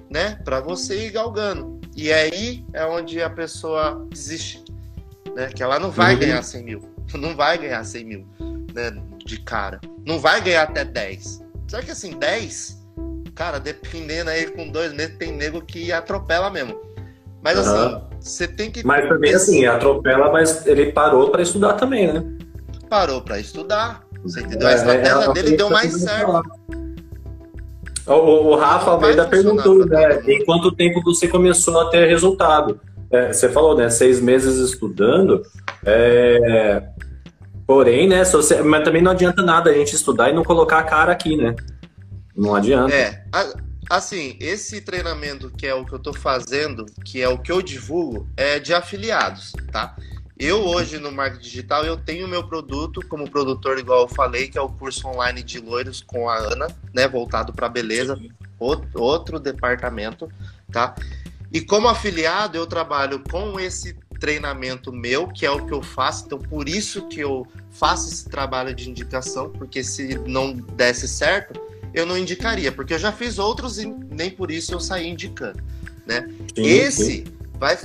[0.08, 0.36] né?
[0.46, 1.82] Para você ir galgando.
[1.96, 4.64] E aí é onde a pessoa desiste,
[5.36, 5.48] né?
[5.48, 6.20] Que ela não vai uhum.
[6.20, 6.92] ganhar 100 mil.
[7.12, 8.26] Não vai ganhar 100 mil,
[8.74, 8.90] né?
[9.26, 9.82] De cara.
[10.06, 11.44] Não vai ganhar até 10.
[11.68, 12.81] Só que assim, 10,
[13.42, 16.80] cara, dependendo aí com dois meses, tem nego que atropela mesmo.
[17.42, 17.64] Mas uhum.
[17.64, 18.86] assim, você tem que.
[18.86, 22.24] Mas também assim, atropela, mas ele parou para estudar também, né?
[22.88, 24.04] Parou para estudar.
[24.22, 24.68] Você entendeu?
[24.68, 26.44] a estratégia é, é, dele deu mais certo.
[28.06, 30.22] O, o Rafa Almeida perguntou, né?
[30.28, 32.80] Em quanto tempo você começou a ter resultado?
[33.10, 33.90] É, você falou, né?
[33.90, 35.42] Seis meses estudando.
[35.84, 36.84] É...
[37.66, 38.24] Porém, né?
[38.24, 38.62] Você...
[38.62, 41.56] Mas também não adianta nada a gente estudar e não colocar a cara aqui, né?
[42.42, 42.94] Não adianta.
[42.94, 43.24] É.
[43.90, 47.62] Assim, esse treinamento que é o que eu tô fazendo, que é o que eu
[47.62, 49.96] divulgo, é de afiliados, tá?
[50.40, 54.58] Eu hoje no marketing digital eu tenho meu produto como produtor, igual eu falei, que
[54.58, 58.18] é o curso online de loiros com a Ana, né, voltado para beleza,
[58.58, 60.32] outro, outro departamento,
[60.72, 60.96] tá?
[61.52, 66.26] E como afiliado eu trabalho com esse treinamento meu, que é o que eu faço,
[66.26, 71.71] então por isso que eu faço esse trabalho de indicação, porque se não desse certo,
[71.94, 75.62] eu não indicaria, porque eu já fiz outros e nem por isso eu saí indicando,
[76.06, 76.30] né?
[76.56, 77.24] Sim, esse sim.
[77.60, 77.78] vai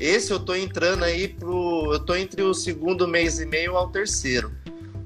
[0.00, 1.92] esse eu tô entrando aí pro.
[1.92, 4.50] Eu tô entre o segundo mês e meio ao terceiro.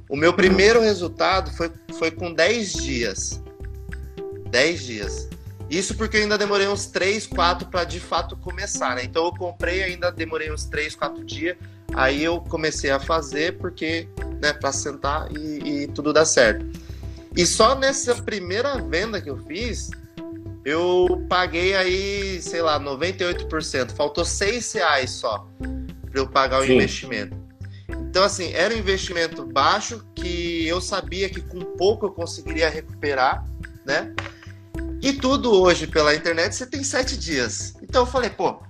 [0.09, 3.43] O meu primeiro resultado foi, foi com 10 dias.
[4.51, 5.29] 10 dias.
[5.69, 9.03] Isso porque eu ainda demorei uns 3, 4 para de fato começar, né?
[9.03, 11.57] Então eu comprei, ainda demorei uns 3, 4 dias.
[11.93, 14.09] Aí eu comecei a fazer porque,
[14.40, 16.64] né, para sentar e, e tudo dar certo.
[17.37, 19.90] E só nessa primeira venda que eu fiz,
[20.64, 23.92] eu paguei aí, sei lá, 98%.
[23.92, 25.47] Faltou 6 reais só
[26.11, 26.75] para eu pagar o Sim.
[26.75, 27.37] investimento.
[28.09, 33.44] Então, assim, era um investimento baixo que eu sabia que com pouco eu conseguiria recuperar,
[33.85, 34.14] né?
[35.03, 37.75] E tudo hoje pela internet você tem sete dias.
[37.83, 38.62] Então eu falei, pô,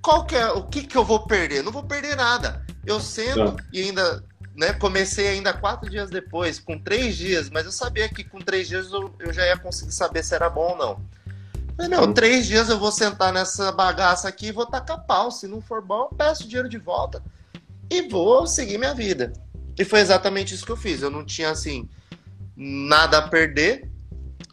[0.00, 1.62] qual que é, o que, que eu vou perder?
[1.62, 2.64] Não vou perder nada.
[2.86, 3.56] Eu sento Não.
[3.72, 4.24] e ainda
[4.54, 8.68] né, comecei ainda quatro dias depois, com três dias, mas eu sabia que com três
[8.68, 11.00] dias eu, eu já ia conseguir saber se era bom ou não.
[11.76, 15.30] Falei, não, três dias eu vou sentar nessa bagaça aqui e vou tacar pau.
[15.30, 17.22] Se não for bom, eu peço dinheiro de volta
[17.90, 19.32] e vou seguir minha vida.
[19.76, 21.02] E foi exatamente isso que eu fiz.
[21.02, 21.88] Eu não tinha, assim,
[22.56, 23.90] nada a perder.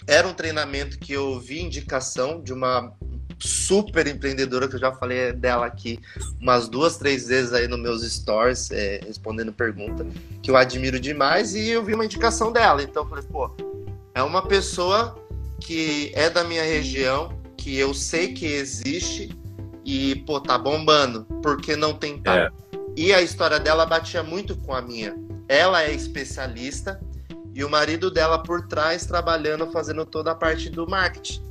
[0.07, 2.91] Era um treinamento que eu vi indicação de uma
[3.41, 5.99] super empreendedora, que eu já falei dela aqui
[6.39, 10.05] umas duas, três vezes aí nos meus stories, é, respondendo pergunta,
[10.41, 12.83] que eu admiro demais, e eu vi uma indicação dela.
[12.83, 13.51] Então eu falei, pô,
[14.13, 15.17] é uma pessoa
[15.59, 19.29] que é da minha região, que eu sei que existe,
[19.85, 22.49] e, pô, tá bombando, porque não tem É.
[22.95, 25.15] E a história dela batia muito com a minha.
[25.47, 26.99] Ela é especialista
[27.53, 31.41] e o marido dela por trás trabalhando, fazendo toda a parte do marketing.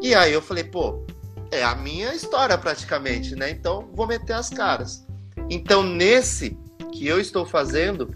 [0.00, 1.04] E aí eu falei, pô,
[1.50, 3.50] é a minha história praticamente, né?
[3.50, 5.06] Então vou meter as caras.
[5.50, 6.56] Então nesse
[6.92, 8.14] que eu estou fazendo,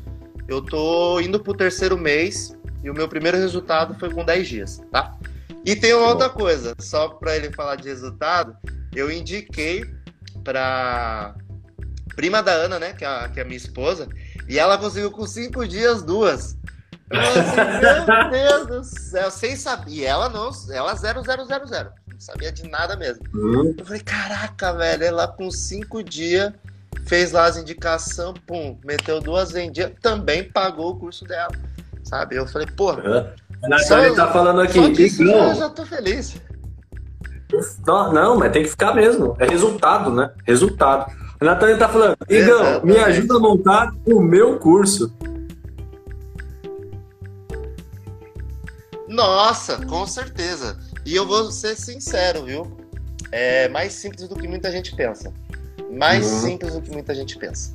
[0.48, 4.82] eu tô indo pro terceiro mês e o meu primeiro resultado foi com 10 dias,
[4.90, 5.16] tá?
[5.64, 8.56] E tem uma outra coisa, só para ele falar de resultado,
[8.94, 9.84] eu indiquei
[10.42, 11.34] para
[12.16, 14.08] prima da Ana, né, que é, a, que é a minha esposa,
[14.48, 16.56] e ela conseguiu com cinco dias duas.
[17.10, 19.90] Eu falei assim, meu Deus do céu, sem saber.
[19.90, 21.46] E ela não, ela 0000
[22.22, 23.24] sabia de nada mesmo.
[23.34, 23.74] Uhum.
[23.76, 26.52] Eu falei, caraca, velho, ela com cinco dias
[27.04, 31.50] fez lá as indicações, pum, meteu duas vendidas, também pagou o curso dela,
[32.04, 32.36] sabe?
[32.36, 32.92] Eu falei, pô.
[32.92, 33.78] Uhum.
[33.86, 34.78] Só, ele tá falando aqui,
[35.20, 35.48] não.
[35.48, 36.36] eu já tô feliz.
[37.86, 39.36] Não, não, mas tem que ficar mesmo.
[39.38, 40.30] É resultado, né?
[40.44, 41.12] Resultado.
[41.40, 45.12] A Natália tá falando, Igão, me ajuda a montar o meu curso.
[49.08, 50.78] Nossa, com certeza.
[51.04, 52.76] E eu vou ser sincero, viu?
[53.30, 55.32] É mais simples do que muita gente pensa.
[55.90, 56.40] Mais uhum.
[56.40, 57.74] simples do que muita gente pensa.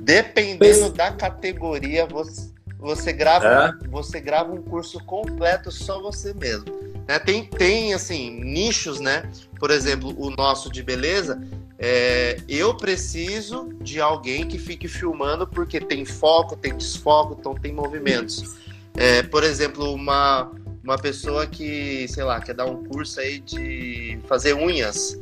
[0.00, 3.88] Dependendo da categoria, você, você grava, é?
[3.88, 6.66] você grava um curso completo só você mesmo.
[7.08, 7.18] Né?
[7.18, 9.30] Tem, tem assim nichos, né?
[9.58, 11.40] Por exemplo, o nosso de beleza.
[11.78, 17.72] É, eu preciso de alguém que fique filmando porque tem foco, tem desfoco, então tem
[17.72, 18.56] movimentos.
[18.96, 20.50] É, por exemplo, uma
[20.86, 25.20] uma pessoa que, sei lá, quer dar um curso aí de fazer unhas.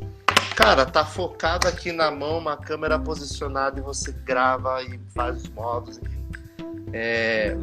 [0.55, 5.49] Cara, tá focado aqui na mão, uma câmera posicionada e você grava e faz os
[5.49, 6.23] modos, enfim.
[6.93, 7.57] É,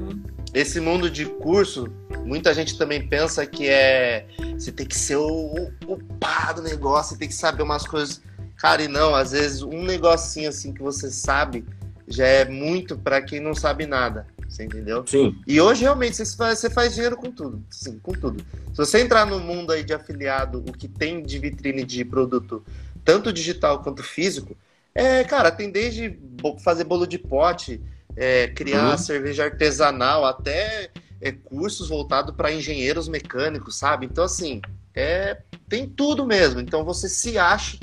[0.52, 1.88] esse mundo de curso,
[2.26, 4.26] muita gente também pensa que é
[4.58, 8.20] você tem que ser o, o pá do negócio, você tem que saber umas coisas.
[8.58, 11.64] Cara, e não, às vezes um negocinho assim que você sabe
[12.08, 14.26] já é muito para quem não sabe nada.
[14.52, 15.08] Você entendeu?
[15.08, 15.40] Sim.
[15.48, 17.64] E hoje realmente você faz, você faz dinheiro com tudo.
[17.70, 18.44] Sim, com tudo.
[18.72, 22.62] Se você entrar no mundo aí de afiliado, o que tem de vitrine de produto,
[23.06, 24.56] tanto digital quanto físico,
[24.94, 26.20] é, cara, tem desde
[26.62, 27.82] fazer bolo de pote,
[28.14, 28.98] é, criar uhum.
[28.98, 30.90] cerveja artesanal, até
[31.22, 34.06] é, cursos voltados para engenheiros mecânicos, sabe?
[34.06, 34.62] Então, assim,
[34.94, 35.38] é,
[35.70, 36.60] tem tudo mesmo.
[36.60, 37.78] Então, você se acha,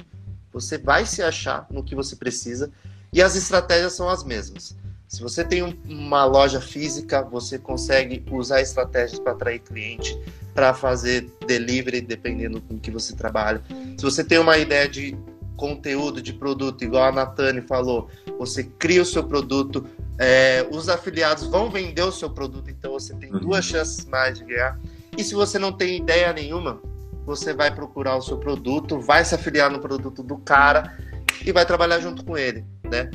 [0.53, 2.71] você vai se achar no que você precisa
[3.11, 4.77] e as estratégias são as mesmas.
[5.09, 10.17] Se você tem um, uma loja física, você consegue usar estratégias para atrair cliente,
[10.55, 13.63] para fazer delivery, dependendo com que você trabalha.
[13.97, 15.17] Se você tem uma ideia de
[15.57, 19.85] conteúdo, de produto, igual a Natane falou, você cria o seu produto,
[20.19, 23.41] é, os afiliados vão vender o seu produto, então você tem uhum.
[23.41, 24.79] duas chances mais de ganhar.
[25.17, 26.81] E se você não tem ideia nenhuma,
[27.25, 30.97] você vai procurar o seu produto, vai se afiliar no produto do cara
[31.45, 33.11] e vai trabalhar junto com ele, né?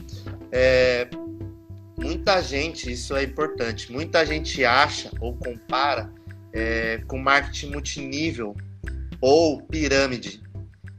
[0.51, 1.07] É,
[2.03, 6.11] muita gente, isso é importante, muita gente acha ou compara
[6.51, 8.55] é, com marketing multinível
[9.21, 10.41] ou pirâmide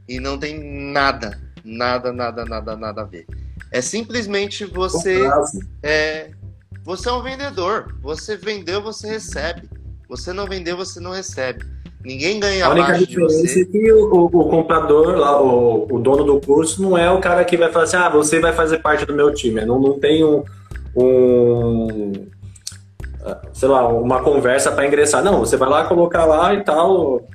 [0.07, 0.59] e não tem
[0.91, 3.25] nada, nada, nada, nada, nada a ver.
[3.71, 5.27] É simplesmente você
[5.83, 6.31] é,
[6.85, 7.95] você é um vendedor.
[8.03, 9.67] Você vendeu, você recebe.
[10.07, 11.65] Você não vendeu, você não recebe.
[12.03, 16.23] Ninguém ganha A única diferença é que o, o, o, comprador, lá, o, o dono
[16.23, 19.03] do curso, não é o cara que vai falar assim: ah, você vai fazer parte
[19.03, 19.65] do meu time.
[19.65, 20.43] Não, não tem um,
[20.95, 22.13] um
[23.53, 25.23] sei lá, uma conversa para ingressar.
[25.23, 27.27] Não, você vai lá colocar lá e tal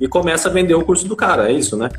[0.00, 1.90] e começa a vender o curso do cara, é isso, né?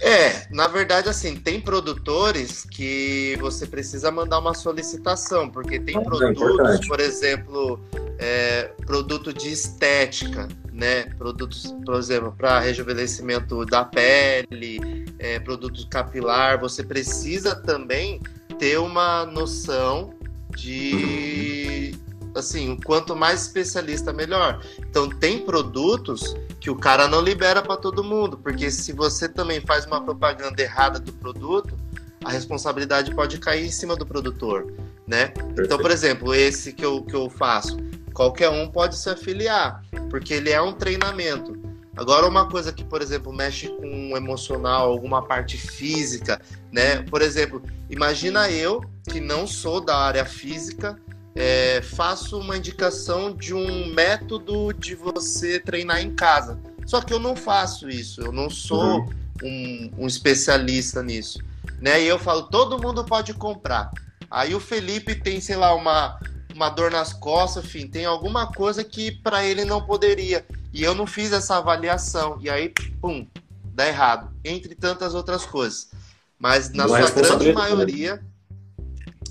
[0.00, 6.00] É, na verdade, assim, tem produtores que você precisa mandar uma solicitação, porque tem é
[6.00, 7.80] produtos, é por exemplo,
[8.18, 11.06] é, produto de estética, né?
[11.18, 18.20] Produtos, por exemplo, para rejuvenescimento da pele, é, produto capilar, você precisa também
[18.58, 20.14] ter uma noção
[20.56, 21.94] de
[22.34, 24.62] assim, quanto mais especialista melhor.
[24.78, 29.60] Então tem produtos que o cara não libera para todo mundo, porque se você também
[29.60, 31.76] faz uma propaganda errada do produto,
[32.24, 34.72] a responsabilidade pode cair em cima do produtor.
[35.06, 35.32] né?
[35.58, 37.78] Então, por exemplo, esse que eu, que eu faço,
[38.12, 41.58] qualquer um pode se afiliar, porque ele é um treinamento.
[41.98, 46.40] Agora, uma coisa que, por exemplo, mexe com o emocional, alguma parte física,
[46.70, 47.02] né?
[47.02, 48.80] Por exemplo, imagina eu,
[49.10, 50.96] que não sou da área física,
[51.34, 56.56] é, faço uma indicação de um método de você treinar em casa.
[56.86, 59.08] Só que eu não faço isso, eu não sou uhum.
[59.42, 61.40] um, um especialista nisso.
[61.80, 62.04] Né?
[62.04, 63.90] E eu falo, todo mundo pode comprar.
[64.30, 66.20] Aí o Felipe tem, sei lá, uma,
[66.54, 70.46] uma dor nas costas, enfim, tem alguma coisa que para ele não poderia.
[70.72, 72.38] E eu não fiz essa avaliação.
[72.40, 73.26] E aí, pum,
[73.64, 74.30] dá errado.
[74.44, 75.90] Entre tantas outras coisas.
[76.38, 78.24] Mas na não sua grande maioria.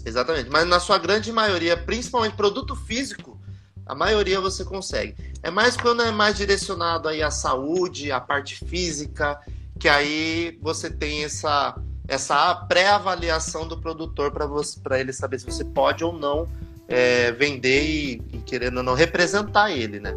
[0.06, 0.50] Exatamente.
[0.50, 3.40] Mas na sua grande maioria, principalmente produto físico,
[3.86, 5.16] a maioria você consegue.
[5.42, 9.40] É mais quando é mais direcionado aí à saúde, à parte física,
[9.80, 11.76] que aí você tem essa
[12.08, 16.48] essa pré-avaliação do produtor para ele saber se você pode ou não
[16.88, 20.16] é, vender e, e, querendo ou não representar ele, né?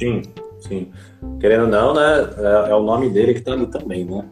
[0.00, 0.22] Sim,
[0.60, 0.90] sim.
[1.40, 2.30] Querendo ou não, né?
[2.38, 4.24] É, é o nome dele que está ali também, né?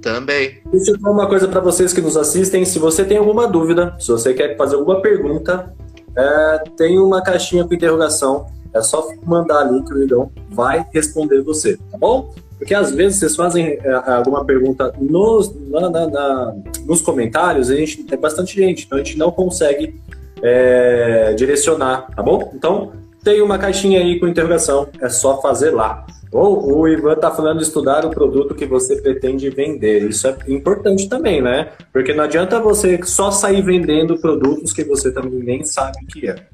[0.00, 0.60] Também.
[0.70, 2.64] Deixa eu falar uma coisa para vocês que nos assistem.
[2.64, 5.72] Se você tem alguma dúvida, se você quer fazer alguma pergunta,
[6.16, 8.46] é, tem uma caixinha com interrogação.
[8.74, 12.34] É só mandar ali que o Igão vai responder você, tá bom?
[12.58, 16.54] Porque às vezes vocês fazem é, alguma pergunta nos, na, na, na,
[16.86, 20.00] nos comentários, a gente tem bastante gente, então a gente não consegue
[20.42, 22.50] é, direcionar, tá bom?
[22.54, 26.04] Então tem uma caixinha aí com interrogação, é só fazer lá.
[26.32, 30.08] Ou o Ivan está falando de estudar o produto que você pretende vender.
[30.08, 31.72] Isso é importante também, né?
[31.92, 36.28] Porque não adianta você só sair vendendo produtos que você também nem sabe o que
[36.28, 36.46] é.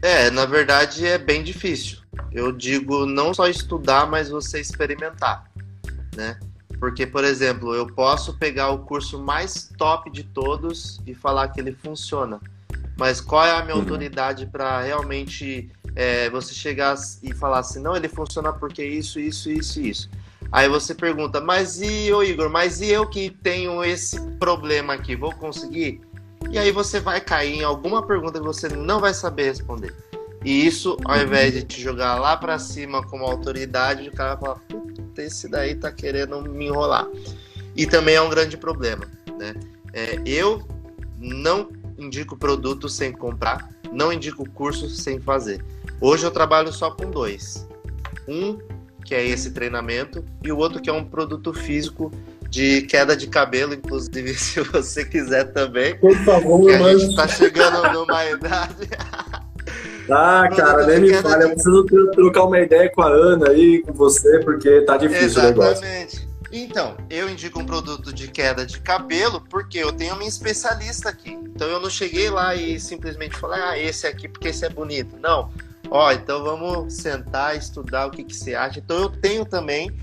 [0.00, 1.98] É, na verdade é bem difícil.
[2.32, 5.50] Eu digo não só estudar, mas você experimentar,
[6.16, 6.38] né?
[6.80, 11.60] Porque, por exemplo, eu posso pegar o curso mais top de todos e falar que
[11.60, 12.40] ele funciona
[12.98, 13.82] mas qual é a minha uhum.
[13.82, 19.50] autoridade para realmente é, você chegar e falar assim, não, ele funciona porque isso, isso,
[19.50, 20.10] isso, isso.
[20.50, 25.14] Aí você pergunta, mas e o Igor, mas e eu que tenho esse problema aqui,
[25.14, 26.00] vou conseguir?
[26.50, 29.94] E aí você vai cair em alguma pergunta que você não vai saber responder.
[30.44, 31.22] E isso, ao uhum.
[31.22, 35.48] invés de te jogar lá para cima como autoridade, o cara vai falar, puta, esse
[35.48, 37.06] daí tá querendo me enrolar.
[37.76, 39.06] E também é um grande problema,
[39.38, 39.54] né?
[39.92, 40.66] É, eu
[41.18, 41.68] não
[41.98, 45.64] indico produto sem comprar, não indico curso sem fazer.
[46.00, 47.66] Hoje eu trabalho só com dois.
[48.26, 48.58] Um
[49.04, 52.12] que é esse treinamento e o outro que é um produto físico
[52.50, 55.98] de queda de cabelo, inclusive se você quiser também.
[55.98, 58.88] Por favor, que a gente está chegando numa idade.
[60.10, 61.36] Ah, cara, nem me fale.
[61.36, 61.42] De...
[61.44, 65.58] Eu preciso trocar uma ideia com a Ana aí, com você, porque tá difícil Exatamente.
[65.58, 65.84] o negócio.
[65.84, 66.27] Exatamente.
[66.50, 71.30] Então, eu indico um produto de queda de cabelo porque eu tenho uma especialista aqui.
[71.30, 75.16] Então eu não cheguei lá e simplesmente falei, ah, esse aqui porque esse é bonito.
[75.18, 75.52] Não.
[75.90, 78.78] Ó, então vamos sentar, estudar o que, que você acha.
[78.78, 79.94] Então eu tenho também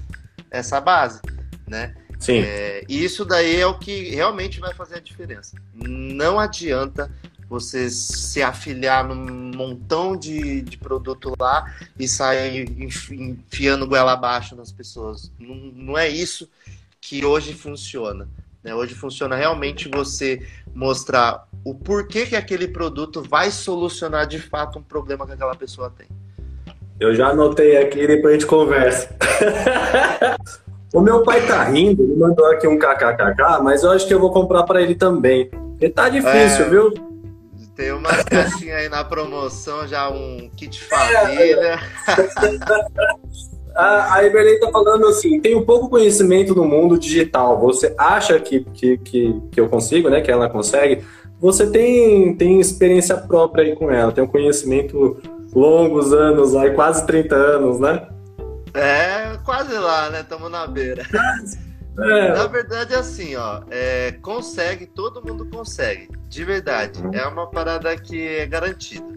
[0.52, 1.22] essa base,
[1.68, 1.96] né?
[2.20, 2.40] Sim.
[2.40, 5.56] É, e isso daí é o que realmente vai fazer a diferença.
[5.74, 7.12] Não adianta
[7.50, 12.68] você se afiliar num montão de, de produto lá e sair
[13.12, 15.32] enfiando goela abaixo nas pessoas.
[15.40, 16.50] Não, não é isso
[17.00, 18.28] que hoje funciona.
[18.64, 18.74] Né?
[18.74, 20.42] Hoje funciona realmente você
[20.74, 25.92] mostrar o porquê que aquele produto vai solucionar de fato um problema que aquela pessoa
[25.96, 26.08] tem.
[27.00, 29.16] Eu já anotei aqui e depois a gente conversa.
[30.94, 34.20] o meu pai tá rindo, ele mandou aqui um kkkk, mas eu acho que eu
[34.20, 35.50] vou comprar para ele também.
[35.50, 36.70] Porque tá difícil, é...
[36.70, 36.94] viu?
[37.76, 41.78] Tem umas caixinhas aí na promoção, já um kit família.
[43.76, 47.60] a, a Eberlei tá falando assim, tenho pouco conhecimento no mundo digital.
[47.60, 50.22] Você acha que, que, que, que eu consigo, né?
[50.22, 51.04] Que ela consegue?
[51.42, 55.22] Você tem, tem experiência própria aí com ela, tem um conhecimento
[55.54, 58.08] longos anos, aí quase 30 anos, né?
[58.74, 60.22] É, quase lá, né?
[60.22, 61.04] Estamos na beira.
[61.98, 62.34] É.
[62.34, 67.00] Na verdade, é assim, ó, é, consegue, todo mundo consegue, de verdade.
[67.14, 69.16] É uma parada que é garantida.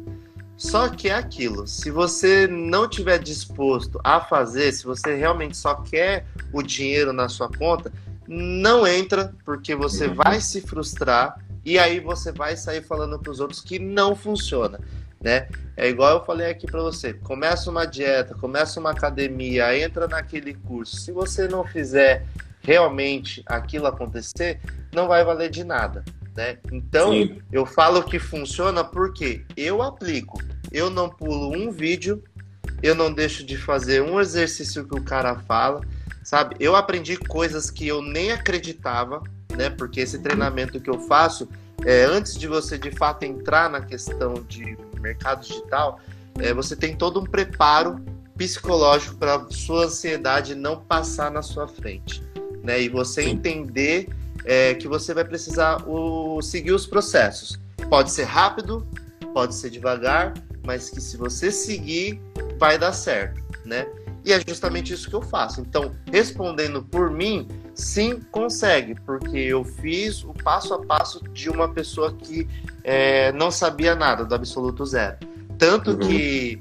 [0.56, 5.76] Só que é aquilo, se você não tiver disposto a fazer, se você realmente só
[5.76, 7.92] quer o dinheiro na sua conta,
[8.26, 13.38] não entra, porque você vai se frustrar e aí você vai sair falando para os
[13.38, 14.80] outros que não funciona,
[15.20, 15.46] né?
[15.76, 20.54] É igual eu falei aqui para você, começa uma dieta, começa uma academia, entra naquele
[20.54, 20.96] curso.
[20.96, 22.26] Se você não fizer
[22.68, 24.60] realmente aquilo acontecer,
[24.92, 26.04] não vai valer de nada.
[26.36, 26.58] Né?
[26.70, 27.40] Então, Sim.
[27.50, 30.38] eu falo que funciona porque eu aplico.
[30.70, 32.22] Eu não pulo um vídeo,
[32.82, 35.80] eu não deixo de fazer um exercício que o cara fala,
[36.22, 36.56] sabe?
[36.60, 39.22] Eu aprendi coisas que eu nem acreditava,
[39.56, 39.70] né?
[39.70, 41.48] Porque esse treinamento que eu faço
[41.86, 46.00] é, antes de você de fato entrar na questão de mercado digital,
[46.38, 47.98] é, você tem todo um preparo
[48.36, 52.22] psicológico para sua ansiedade não passar na sua frente,
[52.62, 52.80] né?
[52.80, 53.30] E você Sim.
[53.30, 54.08] entender
[54.44, 57.58] é, que você vai precisar o, seguir os processos.
[57.88, 58.86] Pode ser rápido,
[59.32, 60.34] pode ser devagar,
[60.64, 62.20] mas que se você seguir,
[62.58, 63.86] vai dar certo, né?
[64.24, 65.60] E é justamente isso que eu faço.
[65.60, 71.68] Então, respondendo por mim, sim, consegue, porque eu fiz o passo a passo de uma
[71.72, 72.46] pessoa que
[72.84, 75.16] é, não sabia nada, do absoluto zero.
[75.56, 75.98] Tanto uhum.
[75.98, 76.60] que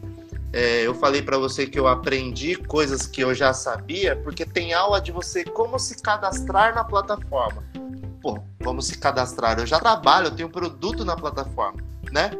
[0.57, 4.73] é, eu falei para você que eu aprendi coisas que eu já sabia, porque tem
[4.73, 7.63] aula de você como se cadastrar na plataforma.
[8.19, 9.59] Pô, como se cadastrar?
[9.59, 11.79] Eu já trabalho, eu tenho produto na plataforma,
[12.11, 12.31] né?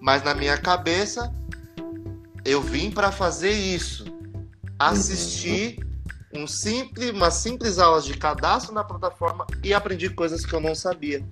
[0.00, 1.34] Mas na minha cabeça,
[2.44, 4.04] eu vim para fazer isso.
[4.78, 5.84] Assistir
[6.32, 10.76] um simples, uma simples aula de cadastro na plataforma e aprendi coisas que eu não
[10.76, 11.26] sabia.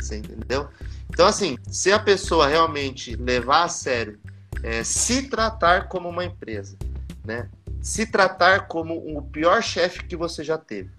[0.00, 0.70] Você entendeu?
[1.10, 4.18] Então, assim, se a pessoa realmente levar a sério
[4.62, 6.76] é, se tratar como uma empresa,
[7.24, 7.48] né?
[7.80, 10.90] Se tratar como o pior chefe que você já teve.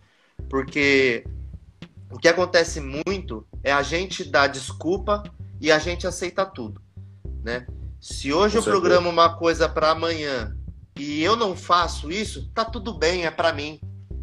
[0.49, 1.25] Porque
[2.11, 5.23] o que acontece muito é a gente dar desculpa
[5.61, 6.81] e a gente aceita tudo,
[7.43, 7.65] né?
[8.01, 10.53] Se hoje eu programo uma coisa para amanhã
[10.99, 13.79] e eu não faço isso, tá tudo bem, é para mim.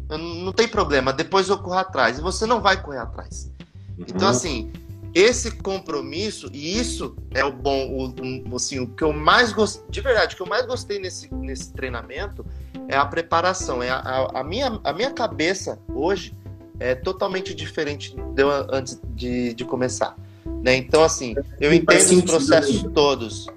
[0.07, 2.19] Eu, não tem problema, depois eu corro atrás.
[2.19, 3.51] E você não vai correr atrás.
[3.97, 4.05] Uhum.
[4.07, 4.71] Então, assim,
[5.13, 9.83] esse compromisso, e isso é o bom, o, o, assim, o que eu mais gostei,
[9.89, 12.45] de verdade, o que eu mais gostei nesse, nesse treinamento
[12.87, 13.83] é a preparação.
[13.83, 16.33] É a, a, a minha, a minha cabeça hoje
[16.79, 20.15] é totalmente diferente de antes de, de começar.
[20.63, 20.75] Né?
[20.75, 23.47] Então, assim, eu entendo os processos todos.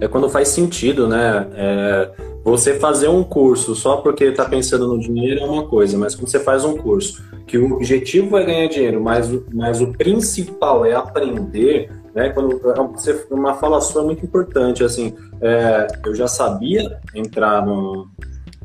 [0.00, 1.46] É quando faz sentido, né?
[1.54, 2.10] É,
[2.44, 6.28] você fazer um curso só porque está pensando no dinheiro é uma coisa, mas quando
[6.28, 10.94] você faz um curso que o objetivo é ganhar dinheiro, mas, mas o principal é
[10.94, 12.30] aprender, né?
[12.30, 12.58] Quando
[12.92, 18.08] você, uma fala sua é muito importante, assim, é, eu já sabia entrar no,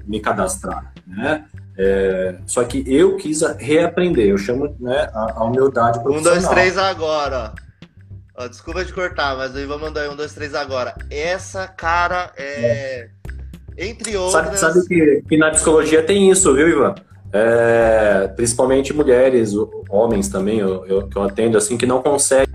[0.06, 1.46] me cadastrar, né?
[1.76, 6.38] É, só que eu quis reaprender, eu chamo né, a, a humildade profissional.
[6.38, 7.52] Um, dois, três agora.
[8.36, 10.96] Ó, desculpa de cortar, mas eu vou mandar um, dois, três agora.
[11.10, 12.44] Essa, cara, é...
[12.46, 13.10] é.
[13.76, 14.60] Entre outras...
[14.60, 16.96] Sabe, sabe que, que na psicologia tem isso, viu, Ivan?
[17.34, 19.54] é, principalmente mulheres,
[19.90, 22.54] homens também, eu, eu, que eu atendo, assim, que não conseguem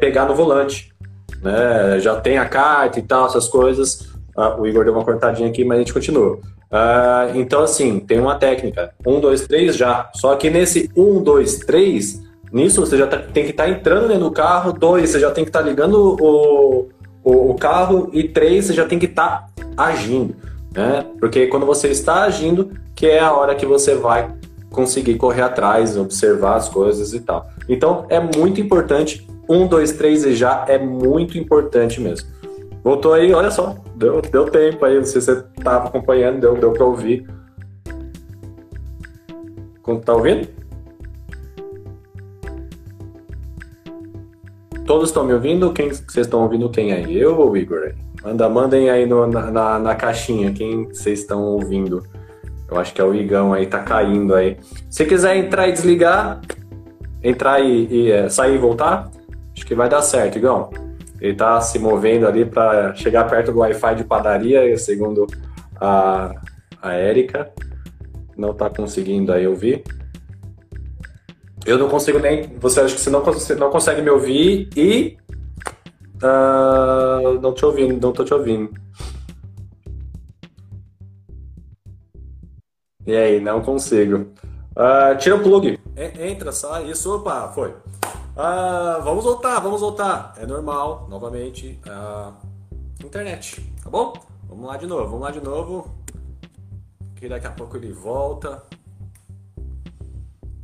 [0.00, 0.92] pegar no volante.
[1.40, 2.00] Né?
[2.00, 4.12] Já tem a carta e tal, essas coisas.
[4.36, 6.40] Ah, o Igor deu uma cortadinha aqui, mas a gente continua.
[6.72, 8.92] Ah, então, assim, tem uma técnica.
[9.06, 10.10] Um, dois, três, já.
[10.16, 12.20] Só que nesse um, dois, três,
[12.54, 14.72] nisso você já tá, tem que estar tá entrando dentro do carro.
[14.72, 16.88] Dois, você já tem que estar tá ligando o,
[17.24, 18.08] o, o, carro.
[18.12, 20.36] E três, você já tem que estar tá agindo.
[20.72, 21.04] Né?
[21.18, 24.32] Porque quando você está agindo, que é a hora que você vai
[24.70, 27.46] conseguir correr atrás, observar as coisas e tal.
[27.68, 29.26] Então é muito importante.
[29.48, 32.28] Um, dois, três e já é muito importante mesmo.
[32.82, 36.54] Voltou aí, olha só, deu, deu tempo aí, não sei se você estava acompanhando, deu,
[36.54, 37.26] deu para ouvir.
[40.04, 40.48] Tá ouvindo?
[44.86, 45.72] Todos estão me ouvindo?
[45.72, 47.18] Quem vocês estão ouvindo quem aí?
[47.18, 47.94] Eu ou o Igor?
[48.22, 52.02] Manda, mandem aí no, na, na, na caixinha quem vocês estão ouvindo.
[52.70, 54.58] Eu acho que é o Igão aí, tá caindo aí.
[54.90, 56.40] Se quiser entrar e desligar,
[57.22, 59.10] entrar e, e é, sair e voltar,
[59.54, 60.70] acho que vai dar certo, Igão.
[61.18, 65.26] Ele tá se movendo ali para chegar perto do Wi-Fi de padaria, segundo
[65.80, 66.34] a,
[66.82, 67.50] a Érica.
[68.36, 69.82] Não tá conseguindo aí ouvir.
[71.66, 72.48] Eu não consigo nem.
[72.58, 75.16] Você acha que você não, você não consegue me ouvir e.
[76.16, 78.72] Uh, não te ouvindo, não tô te ouvindo.
[83.06, 84.32] E aí, não consigo.
[84.76, 85.78] Uh, tira o plug.
[85.96, 87.70] Entra, sai, isso, opa, foi.
[87.70, 90.34] Uh, vamos voltar, vamos voltar.
[90.36, 92.34] É normal, novamente, uh,
[93.04, 94.12] internet, tá bom?
[94.48, 95.94] Vamos lá de novo, vamos lá de novo.
[97.14, 98.62] Que daqui a pouco ele volta.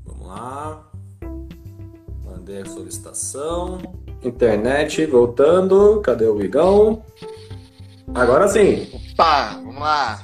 [0.05, 0.90] Vamos lá.
[2.31, 3.79] Mandei a solicitação.
[4.23, 6.01] Internet voltando.
[6.01, 7.03] Cadê o Igão?
[8.15, 8.89] Agora sim.
[9.13, 10.21] Opa, vamos lá.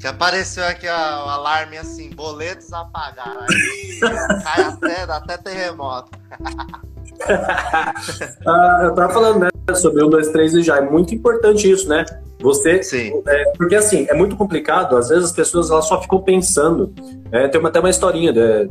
[0.00, 3.42] Já apareceu aqui ó, o alarme assim, boletos apagados.
[3.50, 4.00] Aí
[4.42, 6.10] cai até, até terremoto.
[8.46, 10.76] ah, eu tava falando, né, sobre o 2, 3 e já.
[10.78, 12.04] É muito importante isso, né?
[12.40, 12.82] Você.
[12.82, 13.22] Sim.
[13.26, 16.94] É, porque assim, é muito complicado, às vezes as pessoas elas só ficam pensando.
[17.32, 18.68] É, tem uma, até uma historinha, né?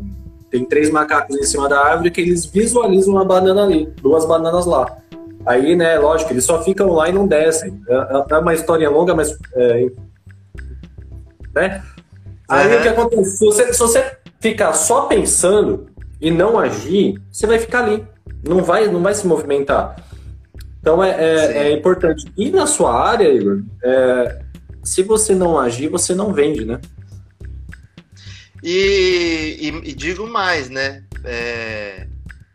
[0.50, 4.66] Tem três macacos em cima da árvore que eles visualizam uma banana ali, duas bananas
[4.66, 4.98] lá.
[5.46, 7.82] Aí, né, lógico, eles só ficam lá e não descem.
[7.88, 9.38] É, é, é uma história longa, mas.
[9.54, 9.88] É,
[11.56, 11.84] né?
[12.50, 12.80] Aí uhum.
[12.80, 13.38] o que acontece?
[13.38, 15.88] Se você, se você ficar só pensando,
[16.20, 18.06] e não agir, você vai ficar ali,
[18.48, 19.96] não vai, não vai se movimentar.
[20.80, 22.26] Então é, é, é importante.
[22.38, 24.40] E na sua área, Igor, é,
[24.84, 26.80] se você não agir, você não vende, né?
[28.70, 31.02] E, e, e digo mais, né?
[31.24, 32.06] É,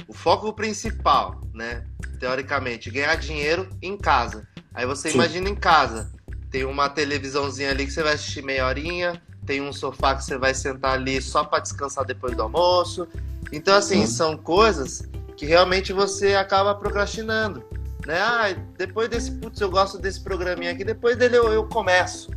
[0.07, 1.87] o foco principal, né?
[2.21, 4.47] Teoricamente, ganhar dinheiro em casa.
[4.75, 5.15] Aí você Sim.
[5.15, 6.13] imagina em casa,
[6.51, 10.37] tem uma televisãozinha ali que você vai assistir meia horinha, tem um sofá que você
[10.37, 13.09] vai sentar ali só para descansar depois do almoço.
[13.51, 17.65] Então, assim, são coisas que realmente você acaba procrastinando.
[18.07, 18.21] Né?
[18.21, 22.31] Ah, depois desse, putz, eu gosto desse programinha aqui, depois dele eu, eu começo.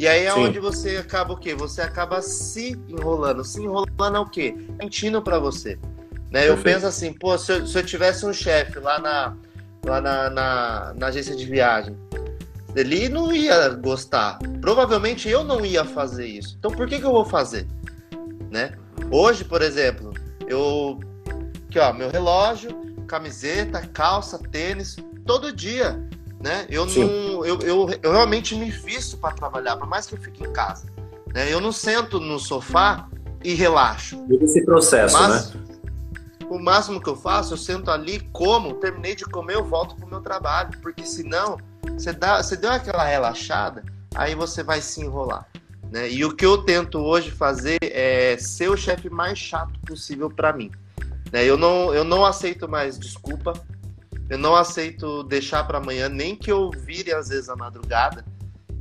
[0.00, 0.44] E aí é Sim.
[0.46, 1.54] onde você acaba o quê?
[1.54, 3.44] Você acaba se enrolando.
[3.44, 4.54] Se enrolando é o quê?
[4.78, 5.78] Mentindo para você.
[6.30, 6.48] Né?
[6.48, 9.36] Eu penso assim, pô, se eu, se eu tivesse um chefe lá, na,
[9.84, 11.94] lá na, na, na agência de viagem,
[12.74, 14.38] ele não ia gostar.
[14.62, 16.56] Provavelmente eu não ia fazer isso.
[16.58, 17.66] Então por que, que eu vou fazer?
[18.50, 18.72] Né?
[19.10, 20.14] Hoje, por exemplo,
[20.48, 20.98] eu.
[21.68, 22.70] Aqui, ó, meu relógio,
[23.06, 24.96] camiseta, calça, tênis,
[25.26, 26.02] todo dia.
[26.40, 26.66] Né?
[26.70, 30.42] Eu, não, eu, eu, eu realmente me visto para trabalhar, por mais que eu fique
[30.42, 30.86] em casa.
[31.34, 31.52] Né?
[31.52, 33.08] Eu não sento no sofá
[33.44, 34.24] e relaxo.
[34.40, 35.52] Esse processo, né?
[36.48, 40.08] O máximo que eu faço, eu sento ali, como, terminei de comer, eu volto pro
[40.08, 40.70] meu trabalho.
[40.82, 43.84] Porque senão, você, dá, você deu aquela relaxada,
[44.14, 45.46] aí você vai se enrolar.
[45.92, 46.10] Né?
[46.10, 50.52] E o que eu tento hoje fazer é ser o chefe mais chato possível para
[50.52, 50.70] mim.
[51.32, 51.44] Né?
[51.44, 53.52] Eu, não, eu não aceito mais desculpa,
[54.30, 58.24] eu não aceito deixar para amanhã, nem que eu vire às vezes a madrugada.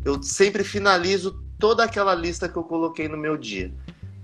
[0.05, 3.73] Eu sempre finalizo toda aquela lista que eu coloquei no meu dia,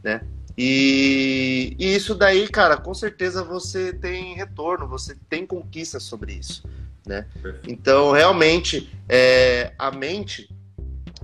[0.03, 0.21] né?
[0.57, 6.63] E, e, isso daí, cara, com certeza você tem retorno, você tem conquista sobre isso,
[7.05, 7.26] né?
[7.67, 10.47] Então, realmente, é, a mente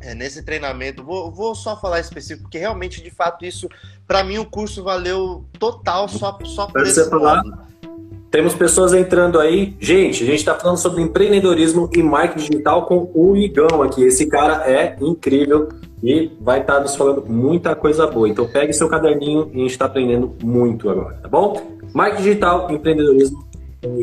[0.02, 3.70] é, nesse treinamento, vou, vou só falar específico, porque realmente, de fato, isso,
[4.08, 7.71] para mim, o curso valeu total só, só por esse falar.
[8.32, 9.76] Temos pessoas entrando aí.
[9.78, 14.02] Gente, a gente está falando sobre empreendedorismo e marketing digital com o Igão aqui.
[14.04, 15.68] Esse cara é incrível
[16.02, 18.30] e vai estar tá nos falando muita coisa boa.
[18.30, 21.78] Então pegue seu caderninho e a gente está aprendendo muito agora, tá bom?
[21.94, 23.46] Marketing digital, empreendedorismo
[23.84, 24.02] com o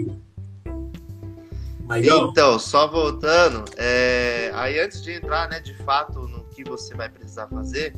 [1.96, 2.28] Igão.
[2.30, 4.50] Então, só voltando, é...
[4.52, 7.94] aí antes de entrar, né, de fato, no que você vai precisar fazer,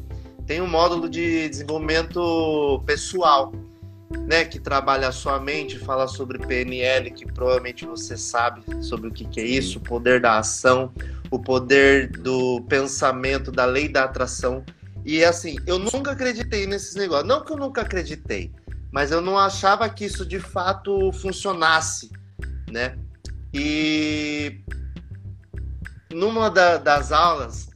[0.47, 3.53] tem um módulo de desenvolvimento pessoal,
[4.26, 9.12] né, que trabalha a sua mente, fala sobre PNL, que provavelmente você sabe sobre o
[9.12, 10.92] que, que é isso, o poder da ação,
[11.30, 14.64] o poder do pensamento, da lei da atração.
[15.04, 17.28] E assim, eu nunca acreditei nesses negócios.
[17.28, 18.52] Não que eu nunca acreditei,
[18.92, 22.11] mas eu não achava que isso de fato funcionasse,
[22.68, 22.98] né?
[23.54, 24.61] E
[26.12, 27.68] numa da, das aulas,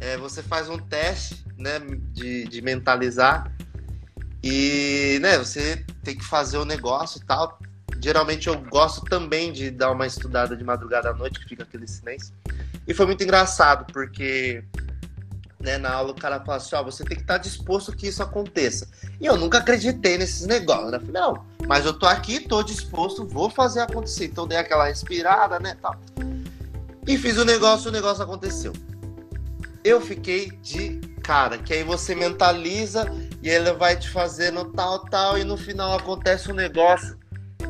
[0.00, 1.80] é, você faz um teste né,
[2.12, 3.52] de, de mentalizar
[4.42, 7.58] e né, você tem que fazer o negócio e tal.
[8.00, 11.86] Geralmente eu gosto também de dar uma estudada de madrugada à noite, que fica aquele
[11.86, 12.32] silêncio.
[12.86, 14.64] E foi muito engraçado, porque
[15.60, 18.22] né, na aula o cara fala assim, ó, você tem que estar disposto que isso
[18.22, 18.88] aconteça.
[19.20, 20.98] E eu nunca acreditei nesses negócios, né?
[20.98, 24.26] Falei, não, mas eu tô aqui, tô disposto, vou fazer acontecer.
[24.26, 25.96] Então dei aquela respirada, né, tal.
[27.06, 28.72] E fiz o negócio, o negócio aconteceu.
[29.88, 33.10] Eu fiquei de cara, que aí você mentaliza
[33.42, 37.16] e ele vai te fazendo tal, tal, e no final acontece um negócio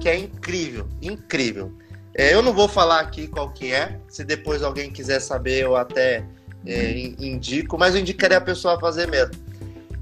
[0.00, 1.72] que é incrível, incrível.
[2.12, 5.76] É, eu não vou falar aqui qual que é, se depois alguém quiser saber, eu
[5.76, 6.24] até
[6.66, 9.34] é, indico, mas eu indicaria a pessoa a fazer mesmo.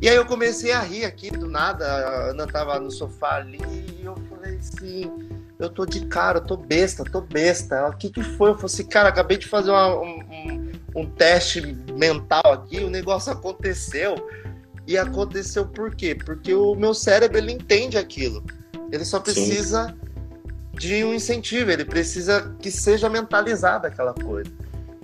[0.01, 3.61] E aí eu comecei a rir aqui do nada, a Ana tava no sofá ali
[4.01, 5.13] e eu falei assim,
[5.59, 7.89] eu tô de cara, eu tô besta, tô besta.
[7.89, 8.51] O que que foi?
[8.51, 10.73] Eu falei assim, cara, acabei de fazer uma, um, um,
[11.05, 11.61] teste
[11.93, 14.15] mental aqui, o negócio aconteceu.
[14.87, 16.15] E aconteceu por quê?
[16.15, 18.45] Porque o meu cérebro, ele entende aquilo.
[18.91, 20.79] Ele só precisa Sim.
[20.79, 24.51] de um incentivo, ele precisa que seja mentalizada aquela coisa.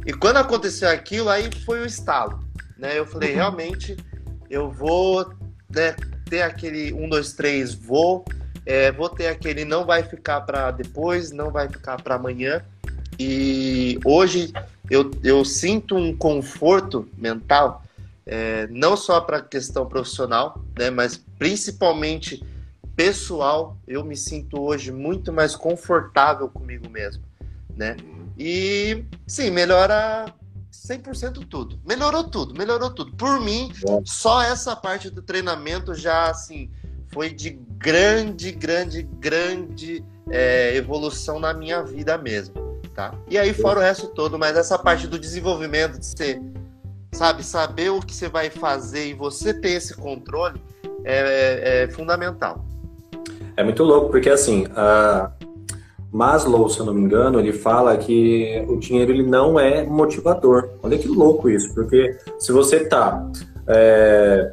[0.06, 2.40] E quando aconteceu aquilo, aí foi o estalo.
[2.78, 2.98] Né?
[2.98, 3.36] Eu falei, uhum.
[3.36, 3.96] realmente,
[4.48, 5.32] eu vou
[5.68, 5.94] né,
[6.28, 8.24] ter aquele 1, 2, 3, vou.
[8.64, 12.64] É, vou ter aquele não vai ficar para depois, não vai ficar para amanhã.
[13.18, 14.52] E hoje
[14.90, 17.82] eu, eu sinto um conforto mental,
[18.26, 22.42] é, não só para a questão profissional, né, mas principalmente
[22.96, 23.76] pessoal.
[23.86, 27.22] Eu me sinto hoje muito mais confortável comigo mesmo.
[27.74, 27.96] Né?
[28.38, 30.32] E sim, melhora
[30.70, 31.80] 100% tudo.
[31.86, 33.12] Melhorou tudo, melhorou tudo.
[33.16, 33.72] Por mim,
[34.04, 36.70] só essa parte do treinamento já assim
[37.08, 42.54] foi de grande, grande, grande é, evolução na minha vida mesmo,
[42.94, 43.14] tá?
[43.28, 46.40] E aí fora o resto todo, mas essa parte do desenvolvimento de ser,
[47.12, 50.60] sabe, saber o que você vai fazer e você ter esse controle
[51.04, 52.64] é, é, é fundamental.
[53.56, 55.30] É muito louco, porque assim, a
[56.12, 60.68] Maslow, se eu não me engano, ele fala que o dinheiro ele não é motivador.
[60.82, 63.30] Olha que louco isso, porque se você tá
[63.66, 64.52] é,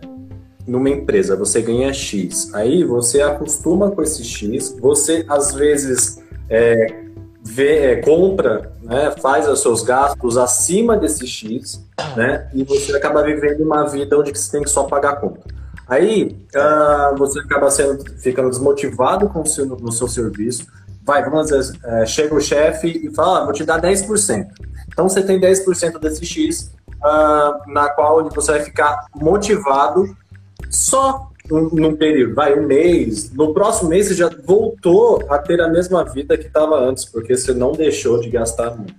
[0.65, 7.05] numa empresa, você ganha X, aí você acostuma com esse X, você às vezes é,
[7.49, 11.83] vê, é, compra, né, faz os seus gastos acima desse X,
[12.15, 15.41] né, e você acaba vivendo uma vida onde você tem que só pagar a conta.
[15.87, 20.67] Aí uh, você acaba sendo, ficando desmotivado com o seu, no seu serviço.
[21.03, 24.47] Vai, vamos dizer, é, chega o chefe e fala, ah, vou te dar 10%.
[24.87, 30.15] Então você tem 10% desse X, uh, na qual você vai ficar motivado
[30.69, 33.31] só num período, vai, um mês.
[33.33, 37.35] No próximo mês você já voltou a ter a mesma vida que estava antes, porque
[37.35, 38.95] você não deixou de gastar muito.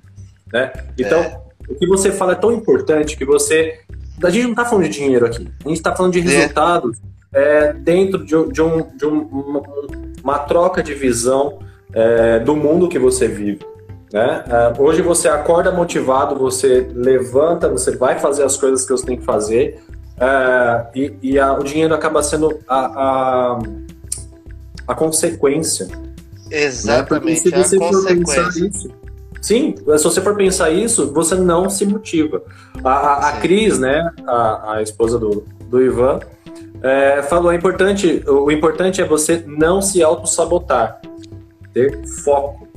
[0.53, 0.72] Né?
[0.98, 1.40] Então, é.
[1.68, 3.78] o que você fala é tão importante que você.
[4.22, 6.22] A gente não está falando de dinheiro aqui, a gente está falando de é.
[6.22, 6.98] resultados
[7.32, 7.72] é.
[7.72, 9.62] dentro de, de, um, de um, uma,
[10.22, 11.59] uma, troca de visão
[11.92, 13.61] é, do mundo que você vive.
[14.12, 14.44] Né?
[14.46, 19.16] É, hoje você acorda motivado, você levanta, você vai fazer as coisas que você tem
[19.16, 19.80] que fazer,
[20.21, 23.59] é, e, e a, o dinheiro acaba sendo a, a,
[24.89, 25.87] a consequência.
[25.87, 25.97] Né?
[26.51, 27.62] Exatamente, né?
[27.62, 28.91] se você for pensar isso,
[29.41, 32.43] sim, se você for pensar isso, você não se motiva.
[32.85, 36.21] A, a, a Cris, né, a, a esposa do, do Ivan,
[36.83, 41.01] é, falou: é importante, o importante é você não se auto-sabotar,
[41.73, 42.68] ter foco.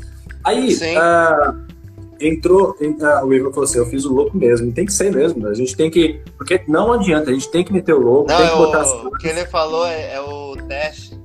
[0.46, 1.72] Aí, uh,
[2.20, 5.47] entrou, ah, o Igor falou assim, eu fiz o louco mesmo, tem que ser mesmo,
[5.47, 8.38] a gente tem que, porque não adianta, a gente tem que meter o louco, não,
[8.38, 11.20] tem que botar o, o que ele falou é, é, o teste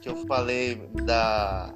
[0.00, 1.72] que eu falei da,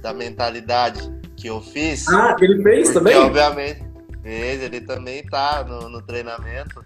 [0.00, 2.08] da mentalidade que eu fiz.
[2.08, 3.16] Ah, ele fez porque, também?
[3.16, 3.84] obviamente,
[4.22, 6.84] fez, ele também tá no, no treinamento,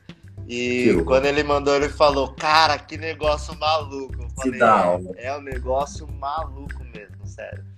[0.48, 4.60] e quando ele mandou, ele falou, cara, que negócio maluco, eu falei,
[5.16, 7.69] é, é um negócio maluco mesmo, sério.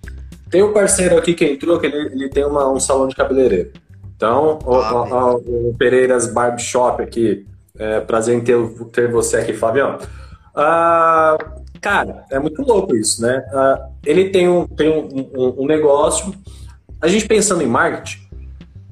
[0.53, 3.71] Tem um parceiro aqui que entrou, que ele, ele tem uma, um salão de cabeleireiro.
[4.15, 8.55] Então, ah, o, o, o, Pereiras Barbershop aqui, é, prazer em ter,
[8.91, 9.97] ter você aqui, Fabião.
[10.55, 11.35] Ah,
[11.81, 13.43] cara, é muito louco isso, né?
[13.51, 16.31] Ah, ele tem, um, tem um, um, um, negócio.
[17.01, 18.19] A gente pensando em marketing,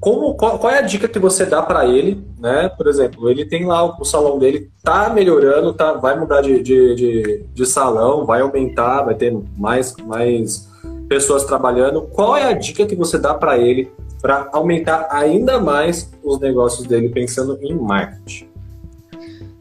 [0.00, 2.70] como, qual, qual é a dica que você dá para ele, né?
[2.70, 6.60] Por exemplo, ele tem lá o, o, salão dele, tá melhorando, tá, vai mudar de,
[6.60, 10.71] de, de, de salão, vai aumentar, vai ter mais, mais
[11.12, 13.92] pessoas trabalhando, qual é a dica que você dá para ele
[14.22, 18.48] para aumentar ainda mais os negócios dele pensando em marketing?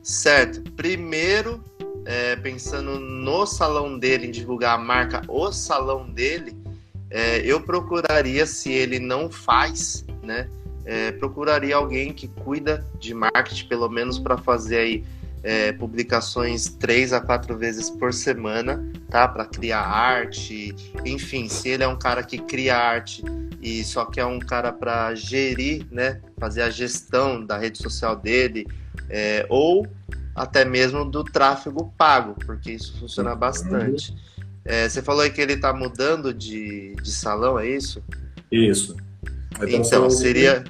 [0.02, 0.62] Certo.
[0.78, 1.62] Primeiro,
[2.06, 6.56] é, pensando no salão dele, em divulgar a marca, o salão dele,
[7.10, 10.48] é, eu procuraria, se ele não faz, né?
[10.86, 15.04] É, procuraria alguém que cuida de marketing, pelo menos para fazer aí
[15.44, 19.28] é, publicações três a quatro vezes por semana, tá?
[19.28, 20.76] Para criar arte,
[21.06, 23.24] enfim, se ele é um cara que cria arte
[23.62, 26.22] e só quer um cara para gerir, né?
[26.40, 28.68] Fazer a gestão da rede social dele,
[29.10, 29.88] é, ou
[30.36, 34.16] até mesmo do tráfego pago, porque isso funciona bastante.
[34.64, 38.04] É, você falou aí que ele está mudando de, de salão, é isso?
[38.52, 38.96] Isso.
[39.68, 40.64] Então, seria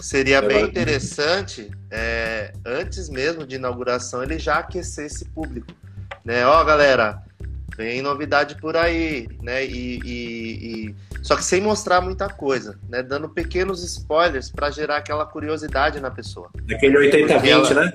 [0.00, 5.66] Seria bem interessante, é, antes mesmo de inauguração, ele já aquecer esse público.
[6.24, 6.46] Né?
[6.46, 7.22] Ó, galera,
[7.76, 9.64] vem novidade por aí, né?
[9.64, 10.94] E, e, e...
[11.22, 13.02] Só que sem mostrar muita coisa, né?
[13.02, 16.50] Dando pequenos spoilers para gerar aquela curiosidade na pessoa.
[16.70, 17.84] Aquele 80-20, ela...
[17.84, 17.92] né?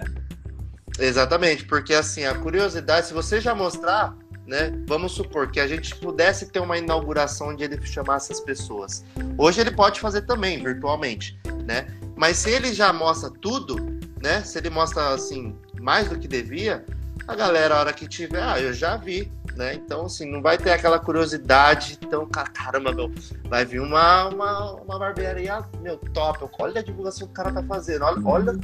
[0.99, 4.74] Exatamente, porque assim, a curiosidade, se você já mostrar, né?
[4.88, 9.04] Vamos supor que a gente pudesse ter uma inauguração onde ele chamasse as pessoas.
[9.38, 11.88] Hoje ele pode fazer também, virtualmente, né?
[12.16, 13.76] Mas se ele já mostra tudo,
[14.22, 14.41] né?
[14.41, 16.86] Se ele mostra assim mais do que devia,
[17.28, 19.74] a galera a hora que tiver, ah, eu já vi, né?
[19.74, 23.11] Então assim, não vai ter aquela curiosidade, então caramba, meu,
[23.49, 27.64] vai vir uma uma, uma barbearia, meu, top, olha a divulgação que o cara tá
[27.64, 28.59] fazendo, olha, olha,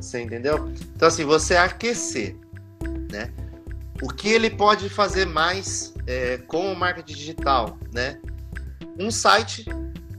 [0.00, 0.72] você entendeu?
[0.94, 2.36] Então assim, você aquecer,
[3.10, 3.32] né?
[4.02, 8.20] O que ele pode fazer mais é, com o marketing digital, né?
[8.98, 9.64] Um site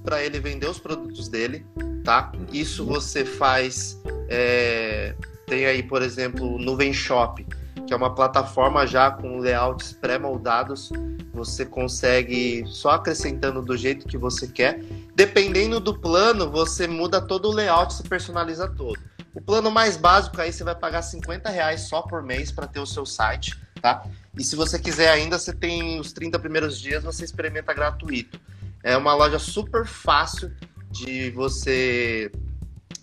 [0.04, 1.66] para ele vender os produtos dele,
[2.04, 2.32] tá?
[2.51, 3.99] Isso você faz.
[4.30, 5.16] É,
[5.47, 7.45] tem aí, por exemplo, o Nuvem Shop,
[7.88, 10.91] que é uma plataforma já com layouts pré-moldados.
[11.34, 14.82] Você consegue só acrescentando do jeito que você quer.
[15.16, 18.99] Dependendo do plano, você muda todo o layout, se personaliza todo.
[19.34, 22.80] O plano mais básico aí você vai pagar 50 reais só por mês para ter
[22.80, 24.06] o seu site, tá?
[24.38, 28.39] E se você quiser ainda, você tem os 30 primeiros dias, você experimenta gratuito.
[28.84, 30.51] É uma loja super fácil
[30.91, 32.31] de você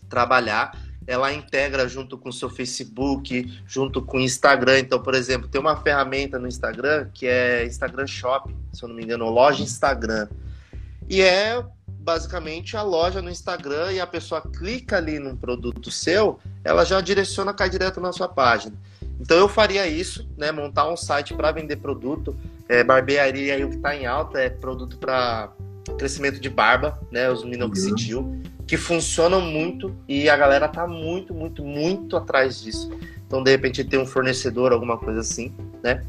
[0.08, 0.76] trabalhar.
[1.06, 4.78] ela integra junto com o seu Facebook, junto com o Instagram.
[4.78, 8.94] Então, por exemplo, tem uma ferramenta no Instagram que é Instagram Shop, se eu não
[8.94, 10.28] me engano, loja Instagram.
[11.08, 11.64] E é
[12.00, 17.00] basicamente a loja no Instagram e a pessoa clica ali num produto seu, ela já
[17.00, 18.76] direciona, cai direto na sua página.
[19.20, 20.50] Então eu faria isso, né?
[20.50, 22.36] Montar um site para vender produto.
[22.68, 25.52] É, barbearia aí o que está em alta é produto para
[25.98, 27.30] crescimento de barba, né?
[27.30, 28.20] Os minoxidil.
[28.20, 32.88] Uhum que funcionam muito e a galera tá muito, muito, muito atrás disso.
[33.26, 35.52] Então, de repente, ter um fornecedor, alguma coisa assim,
[35.82, 36.04] né?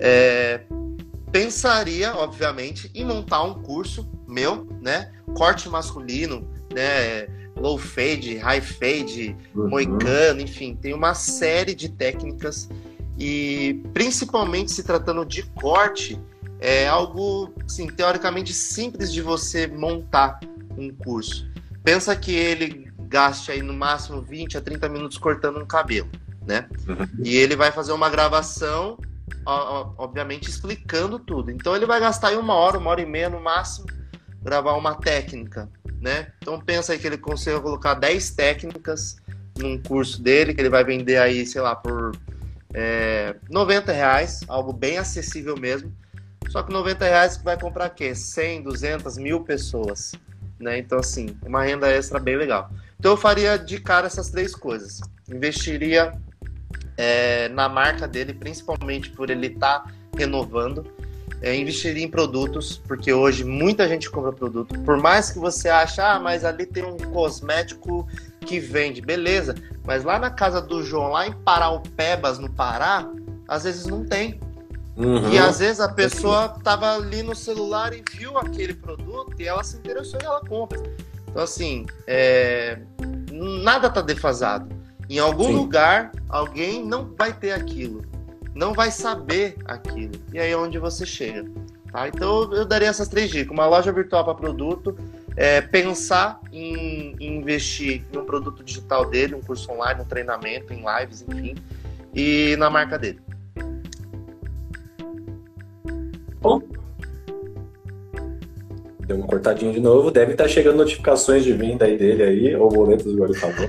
[0.00, 0.62] É,
[1.30, 5.12] pensaria, obviamente, em montar um curso meu, né?
[5.34, 7.28] Corte masculino, né?
[7.54, 9.68] Low fade, high fade, uhum.
[9.68, 12.68] moicano, enfim, tem uma série de técnicas
[13.16, 16.20] e principalmente se tratando de corte,
[16.60, 20.38] é algo, assim, teoricamente simples de você montar
[20.76, 21.50] um curso.
[21.82, 26.08] Pensa que ele gaste aí no máximo 20 a 30 minutos cortando um cabelo,
[26.46, 26.68] né?
[26.86, 27.08] Uhum.
[27.24, 28.98] E ele vai fazer uma gravação,
[29.96, 31.50] obviamente explicando tudo.
[31.50, 33.86] Então ele vai gastar aí uma hora, uma hora e meia no máximo,
[34.42, 35.68] gravar uma técnica,
[36.00, 36.28] né?
[36.40, 39.16] Então pensa aí que ele consegue colocar 10 técnicas
[39.58, 42.12] num curso dele, que ele vai vender aí, sei lá, por
[42.72, 45.92] é, 90 reais, algo bem acessível mesmo.
[46.48, 48.14] Só que 90 reais que vai comprar quê?
[48.14, 50.12] 100, 200, mil pessoas
[50.60, 50.78] né?
[50.78, 52.70] Então, assim, uma renda extra bem legal.
[52.98, 55.00] Então, eu faria de cara essas três coisas.
[55.28, 56.12] Investiria
[56.96, 60.86] é, na marca dele, principalmente por ele estar tá renovando.
[61.42, 64.78] É, investiria em produtos, porque hoje muita gente compra produto.
[64.80, 68.06] Por mais que você ache, ah, mas ali tem um cosmético
[68.40, 69.54] que vende, beleza.
[69.86, 73.10] Mas lá na casa do João, lá em Paraupebas, no Pará,
[73.48, 74.38] às vezes não tem.
[74.96, 75.30] Uhum.
[75.30, 79.62] E às vezes a pessoa estava ali no celular e viu aquele produto e ela
[79.62, 80.80] se interessou e ela compra.
[81.28, 82.78] Então, assim, é...
[83.62, 84.68] nada está defasado.
[85.08, 85.56] Em algum Sim.
[85.56, 88.04] lugar, alguém não vai ter aquilo,
[88.54, 90.12] não vai saber aquilo.
[90.32, 91.50] E aí é onde você chega.
[91.90, 92.08] Tá?
[92.08, 94.96] Então, eu daria essas três dicas: uma loja virtual para produto,
[95.36, 100.72] é, pensar em, em investir em um produto digital dele, um curso online, um treinamento,
[100.72, 101.56] em lives, enfim,
[102.14, 103.20] e na marca dele.
[109.10, 110.08] Deu uma cortadinha de novo.
[110.08, 113.68] Deve estar chegando notificações de venda aí dele aí, ou boletos agora falou.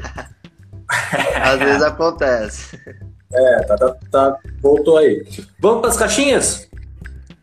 [1.42, 2.80] Às vezes acontece.
[3.34, 5.26] É, tá, tá, tá, voltou aí.
[5.60, 6.70] Vamos para as caixinhas?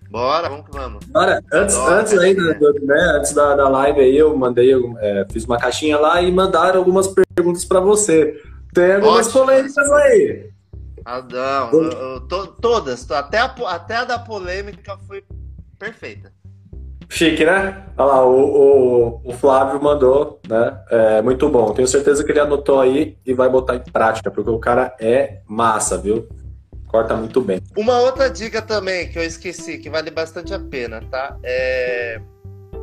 [0.08, 1.04] Bora, vamos que vamos.
[1.06, 1.42] Bora.
[1.52, 5.98] Antes, antes, aí, né, antes da, da live aí, eu mandei, é, fiz uma caixinha
[5.98, 8.40] lá e mandaram algumas perguntas para você.
[8.72, 9.44] Tem algumas Ótimo.
[9.44, 10.50] polêmicas aí.
[11.04, 15.24] Adão, eu, eu, to, todas, até a, até a da polêmica foi
[15.76, 16.37] perfeita.
[17.08, 17.84] Chique, né?
[17.96, 20.78] Olha lá, o, o, o, Flávio mandou, né?
[20.90, 21.72] É muito bom.
[21.72, 25.40] Tenho certeza que ele anotou aí e vai botar em prática, porque o cara é
[25.46, 26.28] massa, viu?
[26.86, 27.60] Corta muito bem.
[27.76, 31.36] Uma outra dica também que eu esqueci, que vale bastante a pena, tá?
[31.42, 32.20] É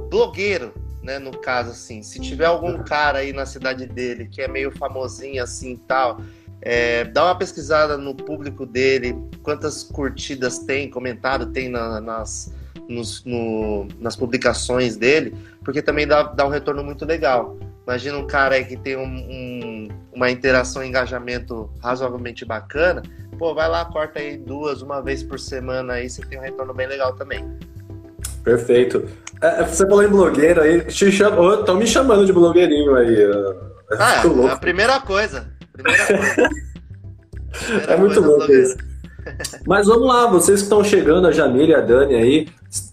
[0.09, 0.73] blogueiro,
[1.03, 1.19] né?
[1.19, 5.41] No caso, assim, se tiver algum cara aí na cidade dele que é meio famosinho
[5.43, 6.19] assim e tal,
[6.61, 12.51] é, dá uma pesquisada no público dele, quantas curtidas tem, comentário tem na, nas,
[12.87, 17.57] nos, no, nas publicações dele, porque também dá, dá um retorno muito legal.
[17.85, 23.03] Imagina um cara aí que tem um, um, uma interação e engajamento razoavelmente bacana,
[23.37, 26.73] pô, vai lá, corta aí duas, uma vez por semana aí, você tem um retorno
[26.73, 27.45] bem legal também.
[28.43, 29.05] Perfeito.
[29.41, 33.17] É, você falou em blogueiro aí, estão me chamando de blogueirinho aí.
[33.99, 35.47] Ah, é a primeira coisa.
[35.73, 36.49] Primeira coisa.
[37.65, 38.77] Primeira é muito louco isso.
[39.65, 42.47] Mas vamos lá, vocês que estão chegando, a Jamila e a Dani aí.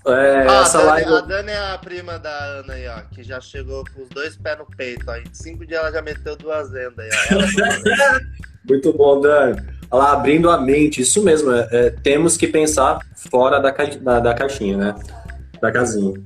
[0.06, 1.14] É, ah, essa a, Dani, live...
[1.14, 4.36] a Dani é a prima da Ana aí, ó, que já chegou com os dois
[4.36, 5.04] pés no peito.
[5.08, 5.16] Ó.
[5.16, 8.20] Em cinco dias ela já meteu duas vendas aí, ó.
[8.68, 9.60] Muito bom, Dani.
[9.90, 13.84] Lá, abrindo a mente, isso mesmo, é, é, temos que pensar fora da, ca...
[13.84, 14.94] da, da caixinha, né?
[15.60, 16.20] Da casinha.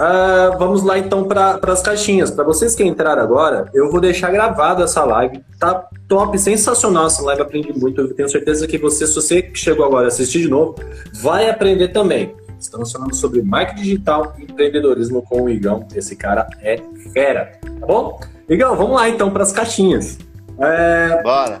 [0.00, 2.30] Uh, vamos lá então para as caixinhas.
[2.30, 5.42] Para vocês que entraram agora, eu vou deixar gravado essa live.
[5.58, 8.00] Tá top, sensacional essa live, aprendi muito.
[8.00, 10.76] Eu tenho certeza que você, se você que chegou agora assistir de novo,
[11.20, 12.32] vai aprender também.
[12.60, 15.86] Estamos falando sobre marketing digital e empreendedorismo com o Igão.
[15.94, 16.80] Esse cara é
[17.12, 18.20] fera, tá bom?
[18.48, 20.18] Igão, vamos lá então para as caixinhas.
[20.60, 21.22] É...
[21.22, 21.60] Bora.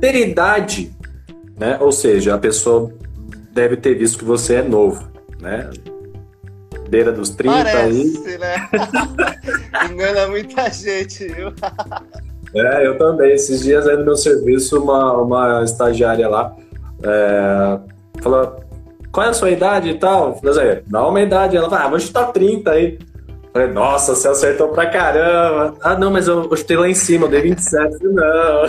[0.00, 0.94] Ter idade,
[1.58, 1.78] né?
[1.80, 2.92] Ou seja, a pessoa
[3.52, 5.08] deve ter visto que você é novo,
[5.40, 5.70] né?
[6.88, 8.38] Beira dos 30 Parece, aí.
[8.38, 8.68] né?
[9.90, 11.52] Engana muita gente, viu?
[12.54, 13.32] É, eu também.
[13.32, 16.54] Esses dias aí no meu serviço, uma, uma estagiária lá
[17.02, 17.78] é,
[18.22, 18.56] falou:
[19.12, 20.40] qual é a sua idade e tal?
[20.42, 21.56] Eu falei, dá uma idade.
[21.56, 22.98] Ela falou, ah, vou chutar 30 aí.
[23.52, 25.74] Falei, nossa, você acertou pra caramba.
[25.80, 27.98] Ah, não, mas eu gostei lá em cima, eu dei 27.
[28.02, 28.62] Não.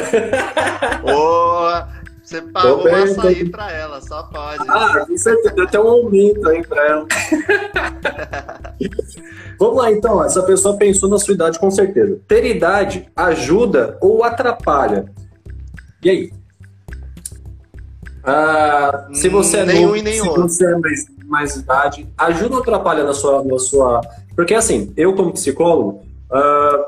[1.02, 1.88] Boa!
[2.26, 4.66] Você pagou bem, um açaí pra ela, só pode.
[4.68, 7.08] Ah, com certeza, até um aumento aí pra ela.
[9.60, 10.24] Vamos lá, então.
[10.24, 12.20] Essa pessoa pensou na sua idade, com certeza.
[12.28, 15.06] Ter idade ajuda ou atrapalha?
[16.04, 16.34] E aí?
[18.24, 20.50] Ah, se você é nenhum novo, e nem se outro.
[20.50, 24.02] você é mais, mais idade, ajuda ou atrapalha na sua, na sua...
[24.36, 26.88] Porque assim, eu como psicólogo, ah,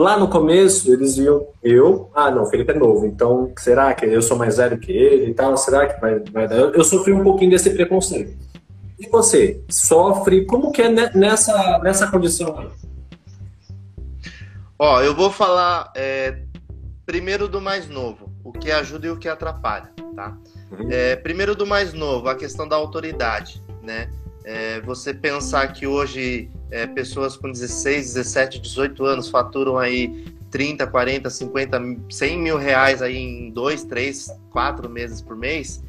[0.00, 4.06] lá no começo eles viam eu, ah não, o Felipe é novo, então será que
[4.06, 5.56] eu sou mais velho que ele e tal?
[5.58, 6.56] Será que vai, vai dar?
[6.56, 8.34] Eu, eu sofri um pouquinho desse preconceito.
[8.98, 12.68] E você, sofre, como que é nessa, nessa condição aí?
[14.78, 16.38] Ó, eu vou falar é,
[17.04, 20.36] primeiro do mais novo, o que ajuda e o que atrapalha, tá?
[20.72, 20.88] Uhum.
[20.90, 24.10] É, primeiro do mais novo, a questão da autoridade, né?
[24.44, 30.86] É, você pensar que hoje é, pessoas com 16, 17, 18 anos faturam aí 30,
[30.86, 31.80] 40, 50,
[32.10, 35.82] 100 mil reais aí em dois, três, quatro meses por mês,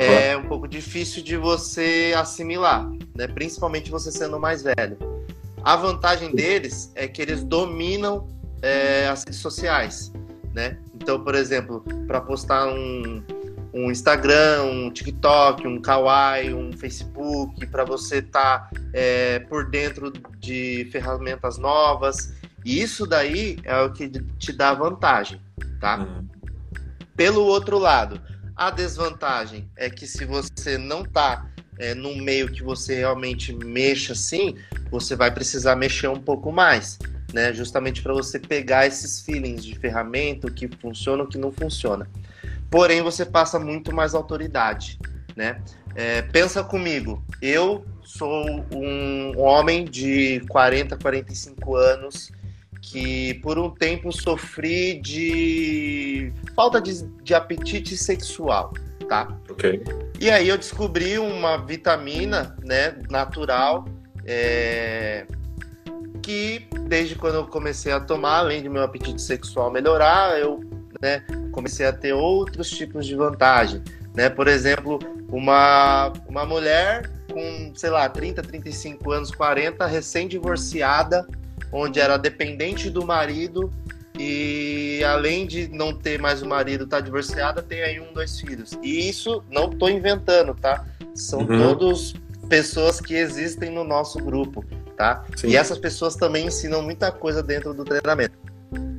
[0.00, 3.28] é um pouco difícil de você assimilar, né?
[3.28, 4.96] principalmente você sendo mais velho.
[5.62, 8.26] A vantagem deles é que eles dominam
[8.62, 10.10] é, as redes sociais.
[10.54, 10.78] Né?
[10.94, 13.22] Então, por exemplo, para postar um,
[13.72, 20.12] um Instagram, um TikTok, um Kawaii, um Facebook, para você estar tá, é, por dentro
[20.38, 22.32] de ferramentas novas.
[22.64, 24.08] E isso daí é o que
[24.38, 25.40] te dá vantagem,
[25.80, 25.98] tá?
[25.98, 26.28] Uhum.
[27.16, 28.20] Pelo outro lado,
[28.56, 31.46] a desvantagem é que se você não tá
[31.78, 34.56] é, num meio que você realmente mexa assim,
[34.90, 36.98] você vai precisar mexer um pouco mais,
[37.32, 37.52] né?
[37.54, 42.06] Justamente para você pegar esses feelings de ferramenta, o que funciona, o que não funciona
[42.70, 44.98] porém você passa muito mais autoridade,
[45.36, 45.60] né?
[45.94, 52.30] É, pensa comigo, eu sou um homem de 40, 45 anos
[52.80, 58.72] que por um tempo sofri de falta de, de apetite sexual,
[59.08, 59.28] tá?
[59.50, 59.82] Ok.
[60.18, 63.86] E aí eu descobri uma vitamina, né, natural,
[64.24, 65.26] é,
[66.22, 70.60] que desde quando eu comecei a tomar, além de meu apetite sexual melhorar, eu
[71.00, 71.22] né,
[71.52, 73.82] comecei a ter outros tipos de vantagem.
[74.14, 74.28] Né?
[74.28, 74.98] Por exemplo,
[75.30, 81.26] uma, uma mulher com, sei lá, 30, 35 anos, 40, recém-divorciada,
[81.72, 83.72] onde era dependente do marido
[84.18, 88.78] e além de não ter mais o marido, tá divorciada, tem aí um, dois filhos.
[88.82, 90.84] E isso não tô inventando, tá?
[91.14, 91.58] São uhum.
[91.58, 92.14] todos
[92.46, 94.62] pessoas que existem no nosso grupo,
[94.94, 95.24] tá?
[95.36, 95.48] Sim.
[95.48, 98.34] E essas pessoas também ensinam muita coisa dentro do treinamento.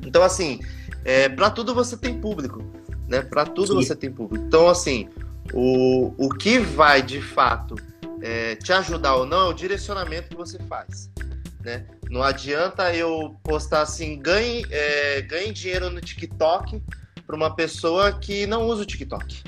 [0.04, 0.60] Então, assim,
[1.04, 2.64] é, para tudo você tem público,
[3.08, 3.22] né?
[3.22, 3.74] Para tudo Sim.
[3.74, 4.44] você tem público.
[4.44, 5.08] Então, assim,
[5.52, 7.74] o, o que vai de fato
[8.20, 11.10] é, te ajudar ou não é o direcionamento que você faz,
[11.64, 11.86] né?
[12.10, 16.82] Não adianta eu postar assim, ganhe, é, ganhe dinheiro no TikTok
[17.26, 19.42] para uma pessoa que não usa o TikTok,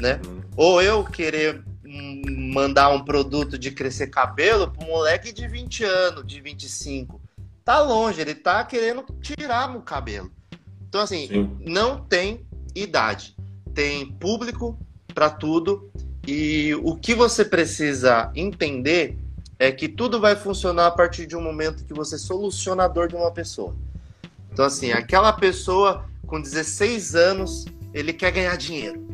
[0.00, 0.20] né?
[0.26, 0.40] Uhum.
[0.56, 1.62] Ou eu querer
[2.28, 7.20] mandar um produto de crescer cabelo para um moleque de 20 anos, de 25.
[7.64, 10.30] Tá longe, ele tá querendo tirar o cabelo.
[10.88, 11.56] Então, assim, Sim.
[11.60, 13.36] não tem idade.
[13.74, 14.78] Tem público
[15.14, 15.90] para tudo.
[16.26, 19.18] E o que você precisa entender
[19.58, 23.16] é que tudo vai funcionar a partir de um momento que você é solucionador de
[23.16, 23.74] uma pessoa.
[24.52, 27.64] Então, assim, aquela pessoa com 16 anos,
[27.94, 29.06] ele quer ganhar dinheiro.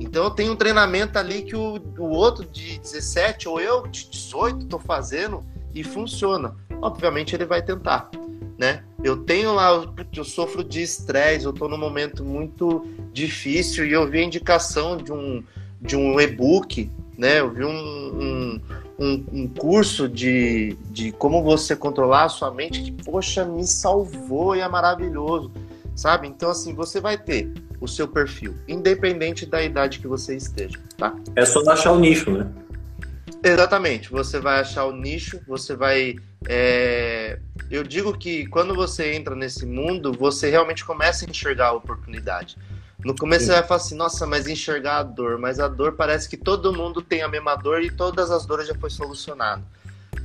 [0.00, 4.08] Então, eu tenho um treinamento ali que o, o outro de 17 ou eu de
[4.10, 5.42] 18 estou fazendo
[5.74, 6.54] e funciona.
[6.82, 8.10] Obviamente, ele vai tentar
[8.58, 8.84] né?
[9.04, 9.84] Eu tenho lá,
[10.16, 14.96] eu sofro de estresse, eu estou num momento muito difícil e eu vi a indicação
[14.96, 15.44] de um,
[15.78, 17.40] de um e-book, né?
[17.40, 18.60] Eu vi um,
[18.98, 24.56] um, um, curso de, de como você controlar a sua mente que, poxa, me salvou
[24.56, 25.52] e é maravilhoso,
[25.94, 26.26] sabe?
[26.26, 27.52] Então, assim, você vai ter
[27.82, 31.14] o seu perfil, independente da idade que você esteja, tá?
[31.36, 32.50] É só achar o nicho, né?
[33.44, 36.16] Exatamente, você vai achar o nicho, você vai.
[36.48, 37.38] É...
[37.70, 42.56] Eu digo que quando você entra nesse mundo, você realmente começa a enxergar a oportunidade.
[43.04, 43.50] No começo Sim.
[43.50, 46.72] você vai falar assim, nossa, mas enxergar a dor, mas a dor parece que todo
[46.72, 49.62] mundo tem a mesma dor e todas as dores já foi solucionado.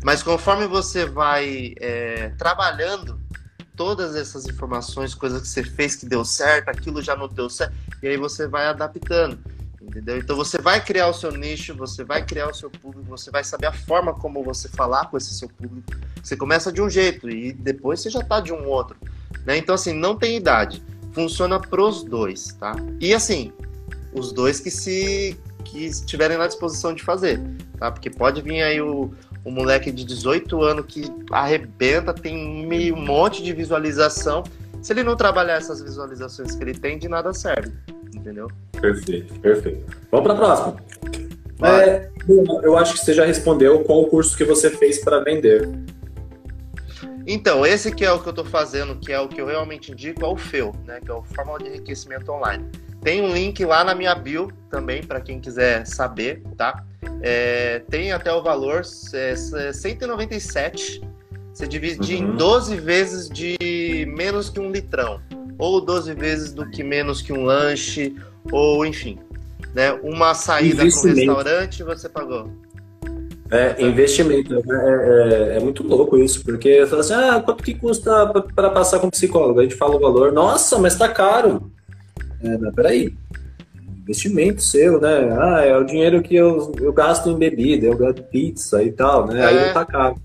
[0.02, 3.20] Mas conforme você vai é, trabalhando
[3.76, 7.74] todas essas informações, coisas que você fez que deu certo, aquilo já não deu certo,
[8.02, 9.38] e aí você vai adaptando
[9.82, 10.18] entendeu?
[10.18, 13.44] Então você vai criar o seu nicho, você vai criar o seu público, você vai
[13.44, 15.92] saber a forma como você falar com esse seu público.
[16.22, 18.98] Você começa de um jeito e depois você já tá de um outro,
[19.46, 19.58] né?
[19.58, 20.84] Então assim, não tem idade.
[21.14, 22.76] Funciona pros dois, tá?
[23.00, 23.52] E assim,
[24.14, 27.40] os dois que se que estiverem na disposição de fazer,
[27.78, 27.92] tá?
[27.92, 29.12] Porque pode vir aí o,
[29.44, 34.44] o moleque de 18 anos que arrebenta, tem meio um monte de visualização.
[34.82, 37.74] Se ele não trabalhar essas visualizações que ele tem, de nada serve,
[38.14, 38.50] entendeu?
[38.80, 39.86] Perfeito, perfeito.
[40.12, 40.76] Vamos para a próxima.
[41.62, 42.10] É,
[42.64, 45.70] eu acho que você já respondeu qual o curso que você fez para vender.
[47.28, 49.92] Então, esse que é o que eu estou fazendo, que é o que eu realmente
[49.92, 51.00] indico, é o FEU, né?
[51.00, 52.66] Que é o Fórmula de Enriquecimento Online.
[53.04, 56.84] Tem um link lá na minha bio também, para quem quiser saber, tá?
[57.22, 58.82] É, tem até o valor
[59.14, 59.36] é,
[59.74, 61.02] 197.
[61.60, 62.22] Você divide uhum.
[62.22, 65.20] em 12 vezes de menos que um litrão.
[65.58, 68.16] Ou 12 vezes do que menos que um lanche,
[68.50, 69.20] ou enfim.
[69.76, 69.92] Né?
[70.02, 72.50] Uma saída para um restaurante você pagou.
[73.52, 74.56] É, investimento.
[74.56, 79.00] É, é, é, muito louco isso, porque fala assim, ah, quanto que custa para passar
[79.00, 79.60] com psicólogo?
[79.60, 81.70] A gente fala o valor, nossa, mas tá caro.
[82.42, 83.14] É, não, peraí.
[83.98, 85.38] Investimento seu, né?
[85.38, 89.28] Ah, é o dinheiro que eu, eu gasto em bebida, eu gasto pizza e tal,
[89.28, 89.42] né?
[89.42, 89.46] É.
[89.46, 90.16] Aí tá caro.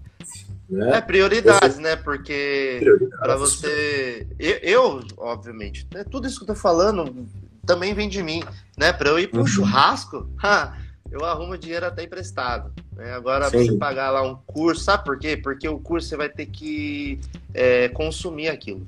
[0.69, 0.97] Né?
[0.97, 1.81] É prioridades, você...
[1.81, 1.97] né?
[1.97, 2.81] Porque
[3.19, 4.27] para você.
[4.39, 6.05] Eu, eu, obviamente, né?
[6.05, 7.27] tudo isso que eu tô falando
[7.67, 8.43] também vem de mim,
[8.77, 8.93] né?
[8.93, 9.47] Para eu ir para um uhum.
[9.47, 10.29] churrasco,
[11.11, 12.73] eu arrumo dinheiro até emprestado.
[12.93, 13.13] Né?
[13.13, 13.67] Agora, Sim.
[13.67, 15.37] você pagar lá um curso, sabe por quê?
[15.37, 17.21] Porque o curso você vai ter que
[17.53, 18.87] é, consumir aquilo.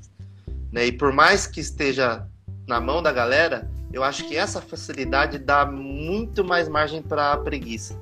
[0.71, 0.87] Né?
[0.87, 2.25] E por mais que esteja
[2.67, 7.99] na mão da galera, eu acho que essa facilidade dá muito mais margem para preguiça.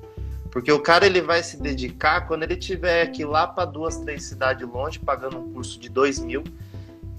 [0.55, 3.97] Porque o cara ele vai se dedicar quando ele tiver que ir lá para duas,
[3.97, 6.45] três cidades longe, pagando um curso de dois mil.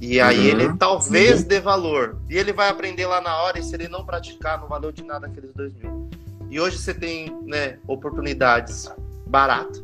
[0.00, 0.60] E aí uhum.
[0.60, 1.48] ele talvez uhum.
[1.48, 2.16] dê valor.
[2.30, 5.04] E ele vai aprender lá na hora, e se ele não praticar, não valeu de
[5.04, 6.08] nada aqueles dois mil.
[6.48, 8.90] E hoje você tem né, oportunidades
[9.26, 9.82] barato,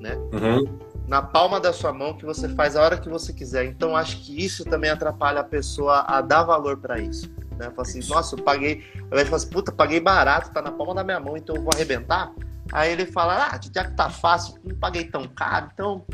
[0.00, 0.16] né?
[0.32, 0.78] Uhum.
[1.06, 3.66] Na palma da sua mão que você faz a hora que você quiser.
[3.66, 7.30] Então acho que isso também atrapalha a pessoa a dar valor para isso.
[7.58, 7.66] Né?
[7.66, 8.82] Fala assim, nossa, eu paguei.
[8.94, 11.54] Ao invés de falar assim, puta, paguei barato, tá na palma da minha mão, então
[11.54, 12.32] eu vou arrebentar.
[12.72, 16.04] Aí ele fala, ah, já que tá fácil, não paguei tão caro, então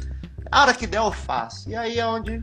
[0.51, 1.69] a hora que der eu faço.
[1.71, 2.43] E aí é onde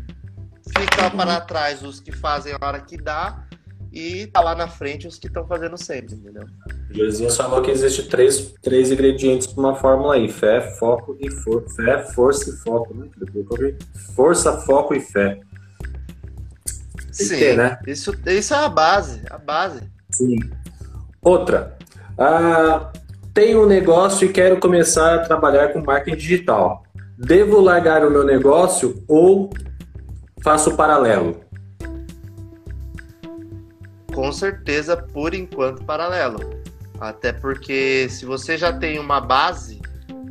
[0.78, 3.44] fica para trás os que fazem a hora que dá
[3.92, 6.44] e tá lá na frente os que estão fazendo sempre, entendeu?
[6.92, 11.76] Josias falou que existe três, três ingredientes para uma fórmula aí: fé, foco e força.
[11.76, 13.10] Fé, força e foco, né?
[14.16, 15.40] Força, foco e fé.
[17.12, 17.80] Sim, ter, né?
[17.88, 19.82] isso, isso é a base, a base.
[20.12, 20.38] Sim.
[21.22, 21.76] Outra.
[22.18, 22.92] Ah,
[23.38, 26.84] tenho um negócio e quero começar a trabalhar com marketing digital.
[27.20, 29.52] Devo largar o meu negócio ou
[30.44, 31.40] faço paralelo?
[34.12, 36.40] Com certeza, por enquanto, paralelo.
[37.00, 39.80] Até porque se você já tem uma base,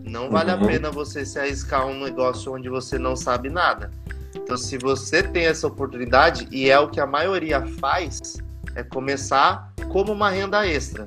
[0.03, 0.65] não vale uhum.
[0.65, 3.89] a pena você se arriscar um negócio onde você não sabe nada.
[4.35, 8.43] Então, se você tem essa oportunidade, e é o que a maioria faz,
[8.75, 11.07] é começar como uma renda extra,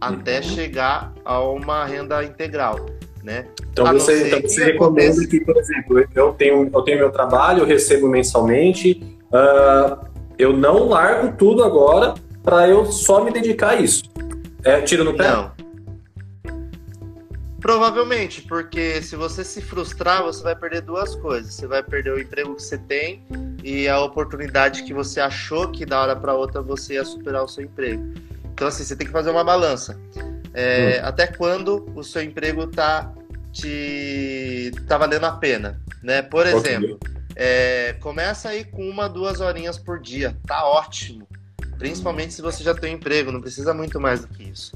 [0.00, 0.42] até uhum.
[0.42, 2.86] chegar a uma renda integral.
[3.22, 3.46] Né?
[3.72, 7.66] Então você, então você recomenda que, por exemplo, eu tenho, eu tenho meu trabalho, eu
[7.66, 9.00] recebo mensalmente,
[9.32, 10.06] uh,
[10.38, 14.04] eu não largo tudo agora para eu só me dedicar a isso.
[14.62, 15.30] É tiro no pé?
[15.30, 15.52] Não.
[17.64, 21.54] Provavelmente, porque se você se frustrar, você vai perder duas coisas.
[21.54, 23.24] Você vai perder o emprego que você tem
[23.62, 27.48] e a oportunidade que você achou que da hora para outra você ia superar o
[27.48, 28.04] seu emprego.
[28.54, 30.00] Então, assim, você tem que fazer uma balança.
[30.54, 31.08] É, hum.
[31.08, 33.12] Até quando o seu emprego tá
[33.52, 36.22] te tá valendo a pena, né?
[36.22, 36.98] Por exemplo,
[37.34, 41.26] é, começa aí com uma, duas horinhas por dia, tá ótimo.
[41.78, 44.72] Principalmente se você já tem um emprego, não precisa muito mais do que isso.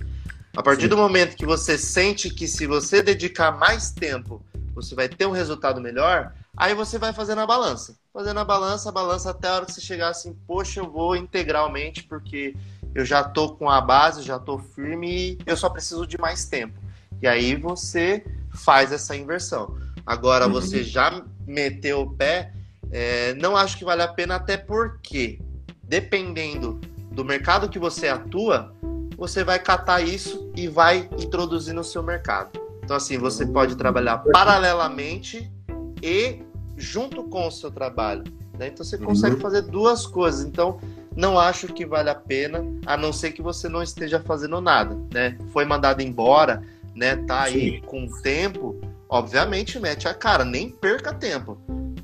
[0.56, 0.88] A partir Sim.
[0.88, 4.44] do momento que você sente que se você dedicar mais tempo,
[4.74, 7.96] você vai ter um resultado melhor, aí você vai fazendo a balança.
[8.12, 11.14] Fazendo a balança, a balança até a hora que você chegar assim, poxa, eu vou
[11.14, 12.56] integralmente porque
[12.94, 16.46] eu já tô com a base, já tô firme e eu só preciso de mais
[16.46, 16.78] tempo.
[17.20, 18.24] E aí você
[18.54, 19.76] faz essa inversão.
[20.06, 20.52] Agora uhum.
[20.52, 22.52] você já meteu o pé,
[22.90, 25.38] é, não acho que vale a pena, até porque,
[25.82, 26.80] dependendo
[27.12, 28.74] do mercado que você atua,
[29.16, 32.50] você vai catar isso e vai introduzir no seu mercado.
[32.82, 35.52] Então, assim, você pode trabalhar paralelamente
[36.02, 36.40] e
[36.76, 38.24] junto com o seu trabalho.
[38.58, 38.68] Né?
[38.68, 39.42] Então, você consegue uhum.
[39.42, 40.46] fazer duas coisas.
[40.46, 40.80] Então,
[41.18, 44.96] não acho que vale a pena, a não ser que você não esteja fazendo nada.
[45.12, 45.36] Né?
[45.52, 46.62] Foi mandado embora,
[46.94, 47.16] né?
[47.16, 47.80] tá aí Sim.
[47.84, 51.58] com o tempo, obviamente mete a cara, nem perca tempo.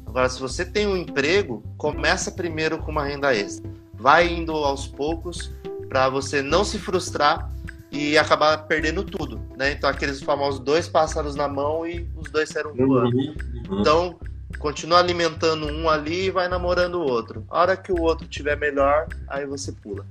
[0.04, 3.70] Agora, se você tem um emprego, começa primeiro com uma renda extra.
[3.94, 5.52] Vai indo aos poucos
[5.88, 7.48] para você não se frustrar
[7.92, 9.70] e acabar perdendo tudo, né?
[9.70, 13.16] Então aqueles famosos dois pássaros na mão e os dois saíram voando.
[13.16, 13.80] Uhum.
[13.80, 14.18] Então
[14.58, 17.44] continua alimentando um ali e vai namorando o outro.
[17.50, 20.06] A hora que o outro tiver melhor, aí você pula.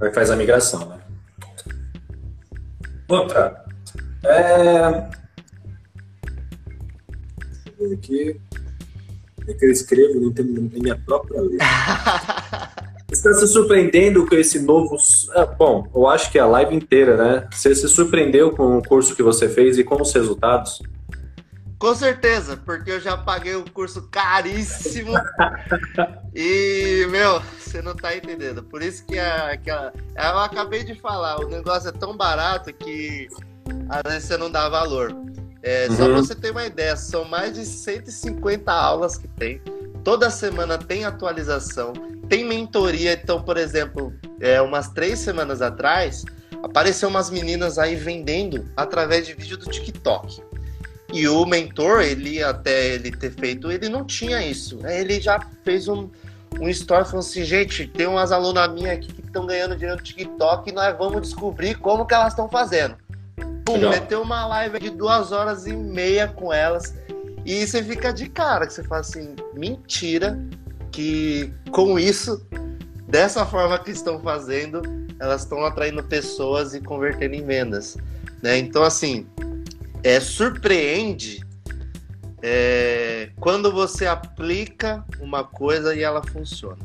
[0.00, 1.00] Aí faz a migração, né?
[3.08, 3.64] Outra.
[4.24, 4.90] É...
[7.40, 8.40] Deixa eu ver aqui.
[9.48, 11.66] É que eu escrevo, não tenho minha própria letra.
[13.10, 14.96] está se surpreendendo com esse novo.
[15.34, 17.48] É, bom, eu acho que é a live inteira, né?
[17.50, 20.80] Você se surpreendeu com o curso que você fez e com os resultados?
[21.80, 25.14] Com certeza, porque eu já paguei o um curso caríssimo.
[26.32, 28.62] e, meu, você não tá entendendo.
[28.62, 32.72] Por isso que, a, que a, eu acabei de falar, o negócio é tão barato
[32.72, 33.26] que
[33.88, 35.12] às vezes você não dá valor.
[35.62, 35.96] É, uhum.
[35.96, 39.60] Só pra você ter uma ideia, são mais de 150 aulas que tem.
[40.04, 41.92] Toda semana tem atualização
[42.30, 43.12] tem mentoria.
[43.12, 46.24] Então, por exemplo, é, umas três semanas atrás,
[46.62, 50.40] apareceu umas meninas aí vendendo através de vídeo do TikTok.
[51.12, 54.76] E o mentor, ele até ele ter feito, ele não tinha isso.
[54.76, 55.00] Né?
[55.00, 56.08] Ele já fez um,
[56.60, 60.02] um story falando assim, gente, tem umas alunas minhas aqui que estão ganhando dinheiro no
[60.02, 62.96] TikTok e nós vamos descobrir como que elas estão fazendo.
[63.64, 63.90] Pum, Legal.
[63.90, 66.94] meteu uma live de duas horas e meia com elas.
[67.44, 70.38] E você fica de cara, que você fala assim, mentira,
[70.92, 72.46] que com isso,
[73.08, 74.82] dessa forma que estão fazendo,
[75.18, 77.96] elas estão atraindo pessoas e convertendo em vendas.
[78.42, 78.58] Né?
[78.58, 79.26] Então, assim,
[80.02, 81.44] é, surpreende
[82.42, 86.78] é, quando você aplica uma coisa e ela funciona.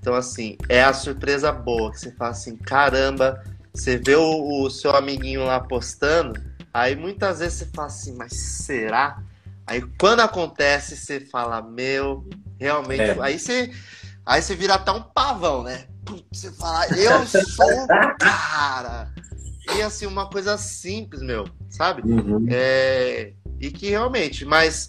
[0.00, 3.42] Então, assim, é a surpresa boa, que você fala assim, caramba,
[3.74, 6.40] você vê o, o seu amiguinho lá postando,
[6.72, 9.22] aí muitas vezes você fala assim, mas será?
[9.66, 12.26] Aí quando acontece, você fala, meu,
[12.58, 13.02] realmente.
[13.02, 13.16] É.
[13.20, 13.70] Aí você.
[14.24, 15.86] Aí você vira até um pavão, né?
[16.32, 19.12] Você fala, eu sou o cara.
[19.76, 22.02] E assim, uma coisa simples, meu, sabe?
[22.02, 22.46] Uhum.
[22.50, 24.86] É, e que realmente, mas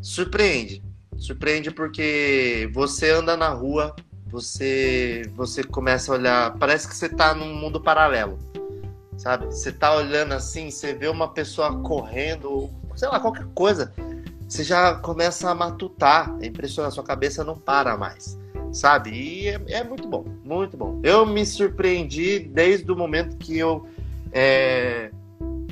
[0.00, 0.82] surpreende.
[1.16, 3.94] Surpreende porque você anda na rua,
[4.26, 8.38] você você começa a olhar, parece que você tá num mundo paralelo.
[9.16, 9.46] Sabe?
[9.46, 13.92] Você tá olhando assim, você vê uma pessoa correndo, sei lá, qualquer coisa
[14.50, 16.36] você já começa a matutar.
[16.40, 18.36] É impressionante, sua cabeça não para mais,
[18.72, 19.10] sabe?
[19.10, 21.00] E é, é muito bom, muito bom.
[21.04, 23.86] Eu me surpreendi desde o momento que eu
[24.32, 25.10] é,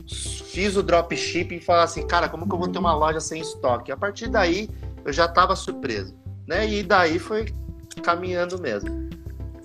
[0.07, 3.41] fiz o dropshipping e falei assim, cara, como que eu vou ter uma loja sem
[3.41, 3.93] estoque?
[3.93, 4.69] A partir daí,
[5.05, 6.15] eu já estava surpreso,
[6.47, 6.69] né?
[6.69, 7.47] E daí foi
[8.03, 9.09] caminhando mesmo.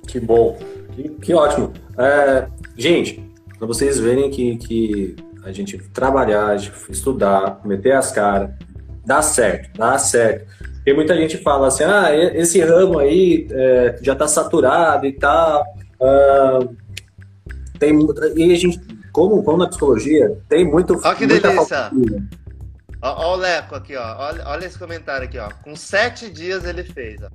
[0.08, 0.58] Que bom,
[0.94, 1.74] que, que ótimo.
[1.98, 2.48] É,
[2.78, 3.24] gente,
[3.58, 6.56] para vocês verem que, que a gente trabalhar,
[6.90, 8.52] estudar, meter as caras,
[9.06, 10.46] dá certo, dá certo.
[10.76, 15.64] Porque muita gente fala assim, ah, esse ramo aí é, já está saturado e tal.
[16.00, 16.76] Uh,
[17.84, 18.80] tem, e a gente,
[19.12, 21.00] como, como na psicologia, tem muito.
[21.04, 21.92] Olha que delícia!
[23.02, 24.16] Olha o Leco aqui, ó.
[24.18, 25.50] Olha, olha esse comentário aqui, ó.
[25.64, 27.28] Com sete dias ele fez, ó,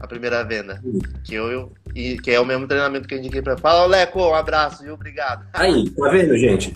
[0.00, 0.82] a primeira venda.
[1.22, 3.56] Que eu, e, que é o mesmo treinamento que eu indiquei para.
[3.56, 5.46] Fala, Leco, um abraço e obrigado.
[5.52, 6.74] Aí, tá vendo, gente?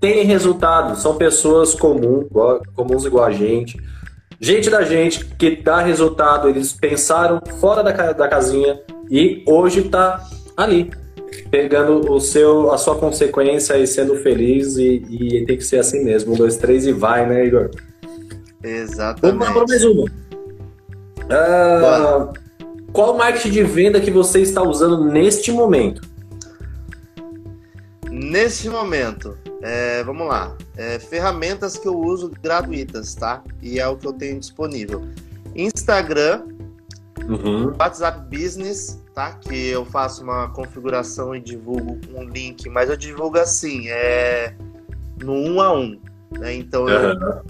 [0.00, 3.80] tem resultado, são pessoas comuns, igual, comuns igual a gente.
[4.40, 8.80] Gente da gente que dá resultado, eles pensaram fora da, da casinha
[9.10, 10.24] e hoje tá
[10.56, 10.90] ali,
[11.50, 16.04] pegando o seu, a sua consequência e sendo feliz e, e tem que ser assim
[16.04, 16.34] mesmo.
[16.34, 17.70] Um, dois, três e vai, né, Igor?
[18.62, 19.38] Exatamente.
[19.38, 20.04] Vamos para mais uma.
[21.28, 22.32] Uh,
[22.92, 26.02] qual marketing de venda que você está usando neste momento?
[28.10, 30.56] Nesse momento, é, vamos lá.
[30.76, 33.42] É, ferramentas que eu uso gratuitas, tá?
[33.62, 35.02] E é o que eu tenho disponível.
[35.54, 36.42] Instagram,
[37.26, 37.74] uhum.
[37.78, 39.32] WhatsApp Business, tá?
[39.32, 44.54] Que eu faço uma configuração e divulgo um link, mas eu divulgo assim, é
[45.22, 45.98] no um a um.
[46.38, 46.54] Né?
[46.54, 46.90] Então uhum.
[46.90, 47.42] eu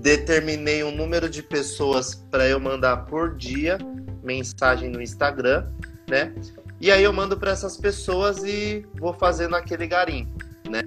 [0.00, 3.78] determinei um número de pessoas para eu mandar por dia
[4.22, 5.66] mensagem no Instagram,
[6.08, 6.32] né?
[6.80, 10.82] E aí eu mando para essas pessoas e vou fazendo aquele garimpo né?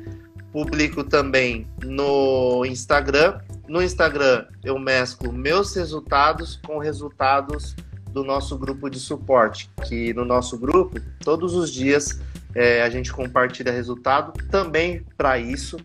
[0.51, 3.39] Publico também no Instagram.
[3.69, 7.75] No Instagram eu mesclo meus resultados com resultados
[8.11, 12.19] do nosso grupo de suporte, que no nosso grupo, todos os dias
[12.55, 15.77] é, a gente compartilha resultado também para isso,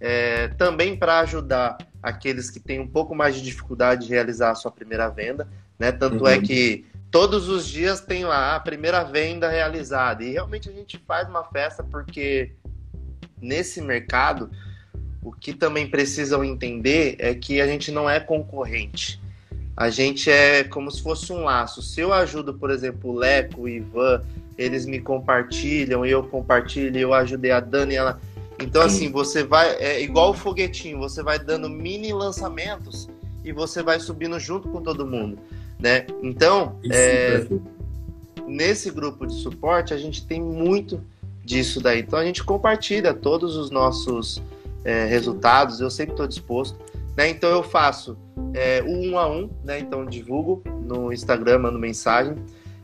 [0.00, 4.54] é, também para ajudar aqueles que têm um pouco mais de dificuldade de realizar a
[4.54, 5.90] sua primeira venda, né?
[5.90, 6.42] Tanto é uhum.
[6.42, 10.96] é que todos os dias tem lá a primeira venda realizada e realmente a gente
[11.08, 12.54] faz uma festa porque
[13.40, 14.48] nesse mercado,
[15.22, 19.20] o que também precisam entender é que a gente não é concorrente.
[19.76, 21.80] A gente é como se fosse um laço.
[21.80, 24.22] Se eu ajudo, por exemplo, o Leco, o Ivan,
[24.58, 28.20] eles me compartilham, eu compartilho, eu ajudei a Dani, ela.
[28.60, 29.76] Então, assim, você vai.
[29.76, 33.08] É igual o foguetinho, você vai dando mini lançamentos
[33.44, 35.38] e você vai subindo junto com todo mundo.
[35.78, 36.06] Né?
[36.22, 37.46] Então, é,
[38.46, 41.02] nesse grupo de suporte, a gente tem muito
[41.44, 42.00] disso daí.
[42.00, 44.40] Então a gente compartilha todos os nossos
[44.84, 46.78] é, resultados, eu sempre estou disposto.
[47.16, 47.28] Né?
[47.28, 48.16] Então eu faço
[48.54, 49.78] é, um a um, né?
[49.78, 52.36] então divulgo no Instagram, mando mensagem.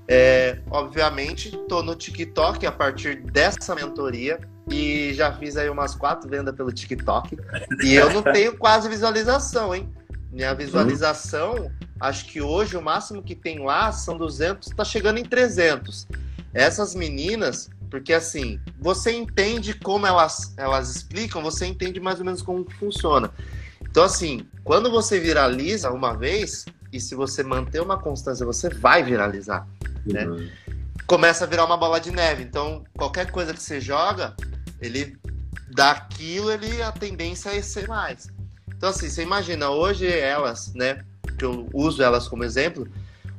[0.06, 6.28] É, obviamente, estou no TikTok a partir dessa mentoria e já fiz aí umas quatro
[6.28, 7.36] vendas pelo TikTok
[7.82, 9.88] e eu não tenho quase visualização, hein?
[10.32, 11.70] Minha visualização,
[12.00, 16.06] acho que hoje o máximo que tem lá são 200, está chegando em 300.
[16.54, 22.42] Essas meninas, porque assim, você entende como elas, elas explicam, você entende mais ou menos
[22.42, 23.30] como funciona.
[23.80, 29.02] Então, assim, quando você viraliza uma vez, e se você manter uma constância, você vai
[29.02, 29.66] viralizar,
[30.06, 30.26] né?
[30.26, 30.36] uhum.
[30.36, 30.52] né?
[31.06, 32.42] Começa a virar uma bola de neve.
[32.42, 34.36] Então, qualquer coisa que você joga,
[34.80, 35.16] ele
[35.70, 38.28] daquilo, ele a tendência é ser mais.
[38.76, 41.04] Então, assim, você imagina, hoje elas, né,
[41.38, 42.86] que eu uso elas como exemplo,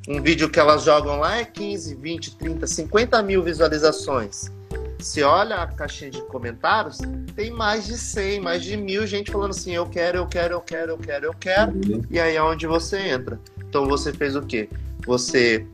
[0.10, 4.52] um vídeo que elas jogam lá é 15, 20, 30, 50 mil visualizações.
[4.98, 6.98] Se olha a caixinha de comentários,
[7.36, 10.62] tem mais de 100, mais de mil gente falando assim: eu quero, eu quero, eu
[10.62, 11.80] quero, eu quero, eu quero.
[12.10, 13.40] E aí é onde você entra.
[13.70, 14.68] Então você fez o quê?
[15.06, 15.66] Você,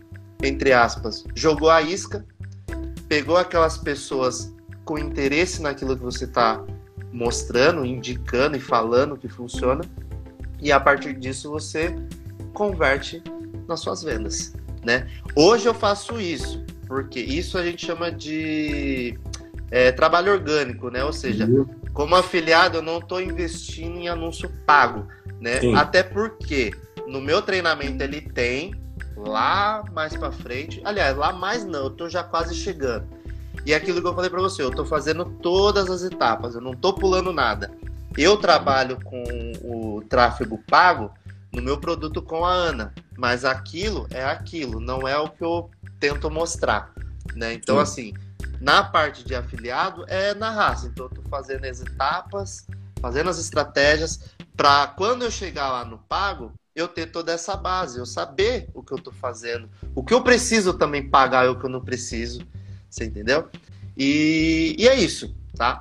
[0.44, 2.26] entre aspas, jogou a isca,
[3.08, 4.54] pegou aquelas pessoas
[4.84, 6.62] com interesse naquilo que você está
[7.12, 9.84] mostrando, indicando e falando que funciona,
[10.62, 11.96] e a partir disso você
[12.56, 13.22] converte
[13.68, 15.08] nas suas vendas, né?
[15.36, 19.20] Hoje eu faço isso, porque isso a gente chama de
[19.70, 21.04] é, trabalho orgânico, né?
[21.04, 21.68] Ou seja, uhum.
[21.94, 25.06] como afiliado eu não estou investindo em anúncio pago,
[25.40, 25.60] né?
[25.60, 25.76] Sim.
[25.76, 26.74] Até porque
[27.06, 28.74] no meu treinamento ele tem
[29.16, 33.06] lá mais para frente, aliás, lá mais não, eu tô já quase chegando.
[33.66, 36.62] E é aquilo que eu falei para você, eu estou fazendo todas as etapas, eu
[36.62, 37.72] não estou pulando nada.
[38.18, 39.24] Eu trabalho com
[39.64, 41.12] o tráfego pago
[41.56, 45.70] no meu produto com a Ana, mas aquilo é aquilo, não é o que eu
[46.00, 46.94] tento mostrar,
[47.34, 47.54] né?
[47.54, 47.82] Então, Sim.
[47.82, 48.14] assim,
[48.60, 50.88] na parte de afiliado é na raça.
[50.88, 52.68] Então, eu tô fazendo as etapas,
[53.00, 57.98] fazendo as estratégias para quando eu chegar lá no pago, eu ter toda essa base,
[57.98, 61.58] eu saber o que eu tô fazendo, o que eu preciso também pagar e o
[61.58, 62.46] que eu não preciso,
[62.90, 63.48] você entendeu?
[63.98, 65.80] E, e é isso, tá?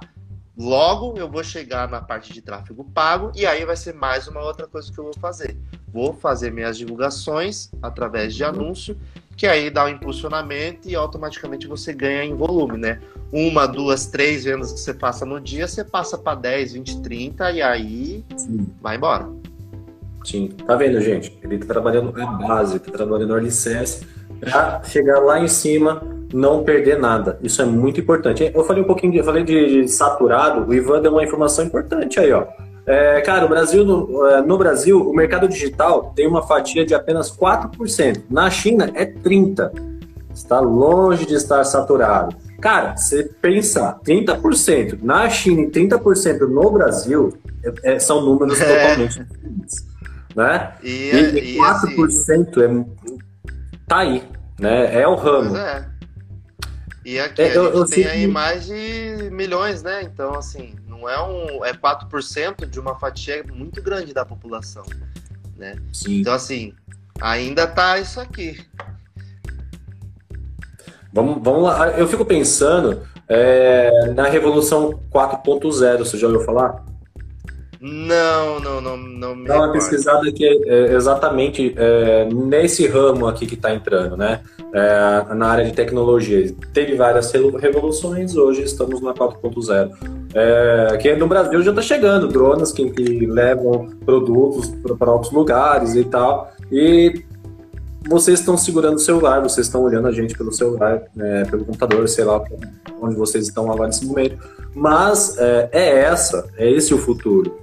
[0.56, 4.40] Logo eu vou chegar na parte de tráfego pago e aí vai ser mais uma
[4.40, 5.56] outra coisa que eu vou fazer.
[5.92, 8.96] Vou fazer minhas divulgações através de anúncio,
[9.36, 13.00] que aí dá o um impulsionamento e automaticamente você ganha em volume, né?
[13.32, 17.50] Uma, duas, três vendas que você passa no dia, você passa para 10, 20, 30
[17.50, 18.68] e aí Sim.
[18.80, 19.28] vai embora.
[20.24, 21.36] Sim, tá vendo, gente?
[21.42, 24.06] Ele tá trabalhando a base, tá trabalhando o alicerce
[24.38, 27.38] para chegar lá em cima não perder nada.
[27.40, 28.50] Isso é muito importante.
[28.52, 31.64] Eu falei um pouquinho, de, eu falei de, de, saturado, o Ivan deu uma informação
[31.64, 32.44] importante aí, ó.
[32.86, 36.92] É, cara, o Brasil, no, é, no, Brasil, o mercado digital tem uma fatia de
[36.92, 38.24] apenas 4%.
[38.28, 39.94] Na China é 30%.
[40.34, 42.34] Está longe de estar saturado.
[42.60, 47.32] Cara, você pensar 30% na China e 30% no Brasil,
[47.62, 48.64] é, é, são números é.
[48.64, 49.86] totalmente diferentes.
[50.34, 50.72] Né?
[50.82, 51.62] E, e, e 4%
[52.16, 52.60] assim...
[52.60, 52.84] é,
[53.86, 54.24] tá aí,
[54.58, 55.00] né?
[55.00, 55.50] É o ramo.
[55.50, 55.93] Pois é.
[57.04, 60.02] E aqui é, a eu, gente eu tem aí mais de milhões, né?
[60.02, 61.64] Então, assim, não é um.
[61.64, 64.84] É 4% de uma fatia muito grande da população.
[65.56, 65.76] Né?
[65.92, 66.20] Sim.
[66.20, 66.72] Então, assim,
[67.20, 68.58] ainda tá isso aqui.
[71.12, 71.90] Vamos, vamos lá.
[71.90, 76.84] Eu fico pensando é, na Revolução 4.0, você já ouviu falar?
[77.86, 83.26] Não, não, não, não me Dá uma pesquisada que é, é exatamente é, nesse ramo
[83.26, 84.40] aqui que está entrando, né?
[84.72, 86.50] É, na área de tecnologia.
[86.72, 89.90] Teve várias revoluções, hoje estamos na 4.0.
[90.32, 95.94] É, que no Brasil já está chegando, drones que, que levam produtos para outros lugares
[95.94, 96.50] e tal.
[96.72, 97.22] E
[98.08, 102.08] vocês estão segurando o celular, vocês estão olhando a gente pelo celular, é, pelo computador,
[102.08, 102.42] sei lá
[102.98, 104.38] onde vocês estão agora nesse momento.
[104.74, 107.62] Mas é, é essa, é esse o futuro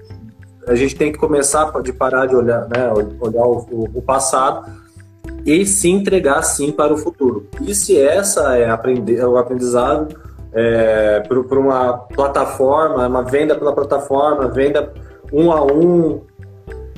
[0.67, 4.69] a gente tem que começar de parar de olhar, né, olhar o, o passado
[5.45, 7.47] e se entregar sim para o futuro.
[7.61, 10.15] E se essa é aprender, o aprendizado
[10.53, 14.93] é, para uma plataforma, uma venda pela plataforma, venda
[15.31, 16.21] um a um,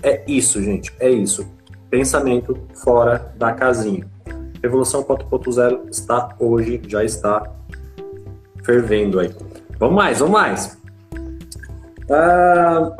[0.01, 1.47] é isso, gente, é isso.
[1.89, 4.05] Pensamento fora da casinha.
[4.61, 7.43] Revolução 4.0 está hoje, já está
[8.63, 9.33] fervendo aí.
[9.77, 10.77] Vamos mais, vamos mais.
[12.09, 12.91] Ah,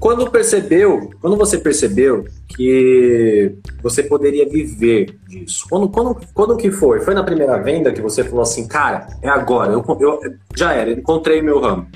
[0.00, 5.66] quando percebeu, quando você percebeu que você poderia viver disso?
[5.68, 7.02] Quando, quando, quando que foi?
[7.02, 10.90] Foi na primeira venda que você falou assim, cara, é agora, eu, eu já era,
[10.90, 11.86] encontrei meu ramo.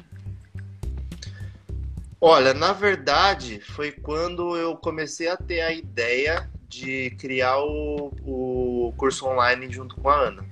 [2.21, 8.93] Olha, na verdade, foi quando eu comecei a ter a ideia de criar o, o
[8.99, 10.45] curso online junto com a Ana.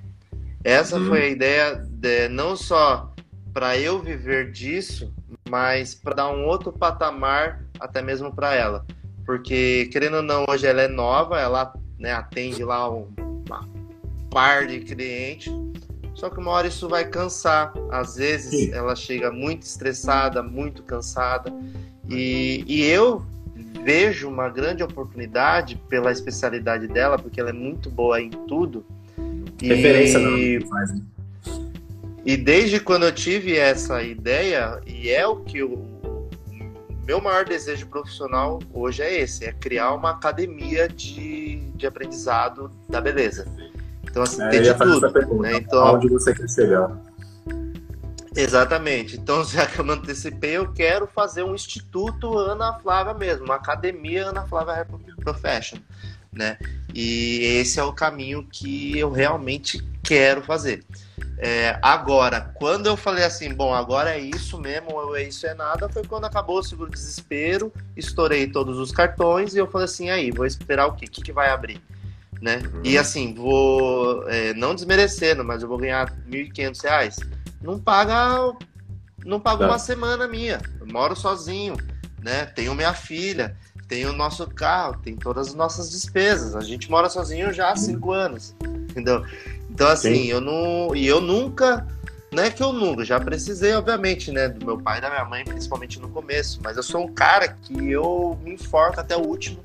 [0.63, 1.07] Essa hum.
[1.07, 3.13] foi a ideia é, não só
[3.53, 5.13] para eu viver disso,
[5.49, 8.85] mas para dar um outro patamar até mesmo para ela.
[9.25, 13.07] Porque, querendo ou não, hoje ela é nova, ela né, atende lá um,
[13.47, 13.67] uma
[14.29, 15.53] par de clientes,
[16.15, 17.73] só que uma hora isso vai cansar.
[17.89, 18.73] Às vezes Sim.
[18.73, 21.51] ela chega muito estressada, muito cansada.
[22.09, 23.25] E, e eu
[23.83, 28.85] vejo uma grande oportunidade pela especialidade dela, porque ela é muito boa em tudo.
[29.61, 30.59] Referência e...
[30.59, 31.01] não, faz, né?
[32.25, 35.85] E desde quando eu tive essa ideia, e é o que o
[37.05, 43.01] meu maior desejo profissional hoje é esse, é criar uma academia de, de aprendizado da
[43.01, 43.45] beleza.
[44.03, 45.41] Então, assim, é, tem de tudo.
[45.41, 45.57] Né?
[45.57, 46.91] Então, Onde você quer chegar?
[48.35, 49.15] Exatamente.
[49.17, 53.55] Então, já que eu me antecipei, eu quero fazer um instituto Ana Flávia mesmo, uma
[53.55, 54.85] academia Ana Flávia
[55.21, 55.79] Profession,
[56.31, 56.57] né?
[56.93, 60.83] E esse é o caminho que eu realmente quero fazer.
[61.37, 65.53] É, agora, quando eu falei assim, bom, agora é isso mesmo, ou é isso é
[65.53, 70.09] nada, foi quando acabou o seguro desespero, estourei todos os cartões e eu falei assim,
[70.09, 71.05] aí, vou esperar o quê?
[71.05, 71.81] O que, que vai abrir?
[72.41, 72.61] Né?
[72.73, 72.81] Uhum.
[72.83, 77.42] E assim, vou, é, não desmerecendo, mas eu vou ganhar R$ 1.500.
[77.63, 78.53] Não paga,
[79.25, 79.71] não paga tá.
[79.71, 81.77] uma semana minha, eu moro sozinho,
[82.21, 82.45] né?
[82.45, 83.55] Tenho minha filha,
[83.87, 86.55] tenho o nosso carro, tem todas as nossas despesas.
[86.55, 89.25] A gente mora sozinho já há cinco anos, entendeu?
[89.69, 90.25] Então, assim, Sim.
[90.25, 90.95] eu não.
[90.95, 91.87] E eu nunca.
[92.31, 94.49] Não é que eu nunca, já precisei, obviamente, né?
[94.49, 96.59] Do meu pai e da minha mãe, principalmente no começo.
[96.63, 99.63] Mas eu sou um cara que eu me enforco até o último,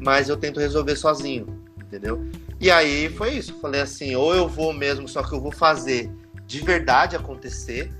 [0.00, 2.24] mas eu tento resolver sozinho, entendeu?
[2.60, 3.58] E aí foi isso.
[3.60, 6.08] Falei assim, ou eu vou mesmo, só que eu vou fazer
[6.46, 7.92] de verdade acontecer,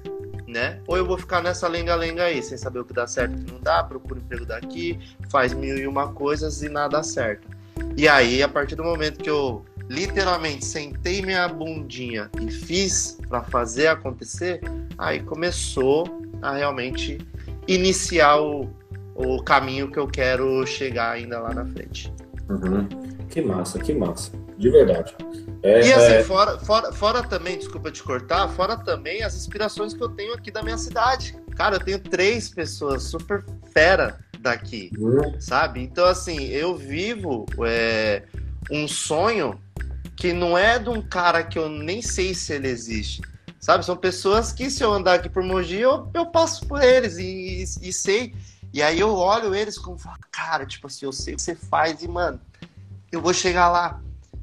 [0.47, 0.81] né?
[0.87, 3.45] Ou eu vou ficar nessa lenga-lenga aí, sem saber o que dá certo e o
[3.45, 4.99] que não dá, procuro emprego daqui,
[5.31, 7.49] faz mil e uma coisas e nada certo.
[7.97, 13.43] E aí, a partir do momento que eu literalmente sentei minha bundinha e fiz para
[13.43, 14.61] fazer acontecer,
[14.99, 16.05] aí começou
[16.43, 17.19] a realmente
[17.67, 18.69] iniciar o,
[19.15, 22.13] o caminho que eu quero chegar ainda lá na frente.
[22.49, 22.87] Uhum.
[23.29, 24.31] Que massa, que massa.
[24.57, 25.15] De verdade.
[25.67, 26.23] É, e assim, é...
[26.23, 30.51] fora, fora, fora também, desculpa te cortar, fora também as inspirações que eu tenho aqui
[30.51, 31.37] da minha cidade.
[31.57, 35.41] Cara, eu tenho três pessoas super fera daqui, uhum.
[35.41, 35.83] sabe?
[35.83, 38.23] Então, assim, eu vivo é,
[38.71, 39.61] um sonho
[40.17, 43.21] que não é de um cara que eu nem sei se ele existe.
[43.59, 43.85] Sabe?
[43.85, 47.65] São pessoas que, se eu andar aqui por Mogi, eu, eu passo por eles e,
[47.83, 48.33] e, e sei.
[48.73, 49.99] E aí eu olho eles como,
[50.31, 52.41] cara, tipo assim, eu sei o que você faz e, mano,
[53.11, 54.01] eu vou chegar lá.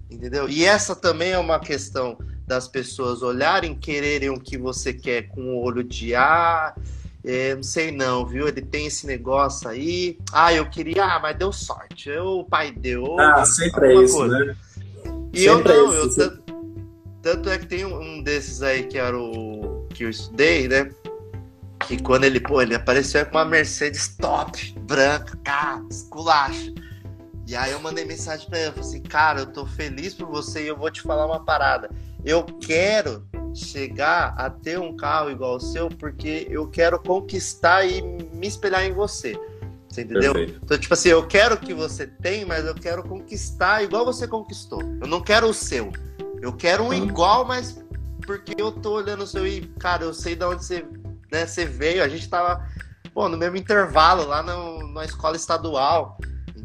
[0.10, 0.48] Entendeu?
[0.48, 5.56] E essa também é uma questão das pessoas olharem, quererem o que você quer com
[5.56, 6.76] o olho de ah,
[7.24, 8.48] é, não sei não, viu?
[8.48, 10.18] Ele tem esse negócio aí.
[10.32, 12.10] Ah, eu queria, ah, mas deu sorte.
[12.10, 13.18] Eu, o pai deu.
[13.20, 14.40] Ah, sempre é isso, coisa.
[14.40, 14.56] né?
[15.34, 16.44] E eu não, eu tanto,
[17.22, 20.92] tanto é que tem um desses aí que era o que eu estudei, né?
[21.88, 26.74] Que quando ele, pô, ele apareceu com uma Mercedes top, branca, cara, esculacho.
[27.46, 30.28] E aí eu mandei mensagem pra ele, eu falei assim, cara, eu tô feliz por
[30.28, 31.90] você e eu vou te falar uma parada.
[32.24, 38.02] Eu quero chegar a ter um carro igual ao seu porque eu quero conquistar e
[38.02, 39.38] me espelhar em você.
[39.90, 40.34] Você entendeu?
[40.34, 40.60] Perfeito.
[40.64, 44.82] Então, tipo assim, eu quero que você tenha, mas eu quero conquistar igual você conquistou.
[44.82, 45.92] Eu não quero o seu.
[46.42, 46.94] Eu quero um uhum.
[46.94, 47.78] igual, mas
[48.26, 50.86] porque eu tô olhando o seu e, cara, eu sei de onde você,
[51.32, 52.04] né, você veio.
[52.04, 52.68] A gente tava,
[53.14, 56.18] pô, no mesmo intervalo lá no, na escola estadual,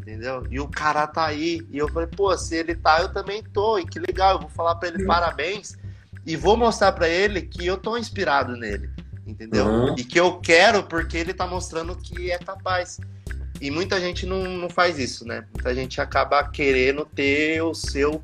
[0.09, 0.43] entendeu?
[0.49, 1.61] E o cara tá aí.
[1.71, 3.77] E eu falei, pô, se ele tá, eu também tô.
[3.77, 5.77] E que legal, eu vou falar para ele parabéns
[6.25, 8.89] e vou mostrar para ele que eu tô inspirado nele,
[9.25, 9.65] entendeu?
[9.65, 9.95] Uhum.
[9.97, 12.99] E que eu quero porque ele tá mostrando que é capaz.
[13.61, 15.45] E muita gente não, não faz isso, né?
[15.53, 18.21] Muita gente acaba querendo ter o seu,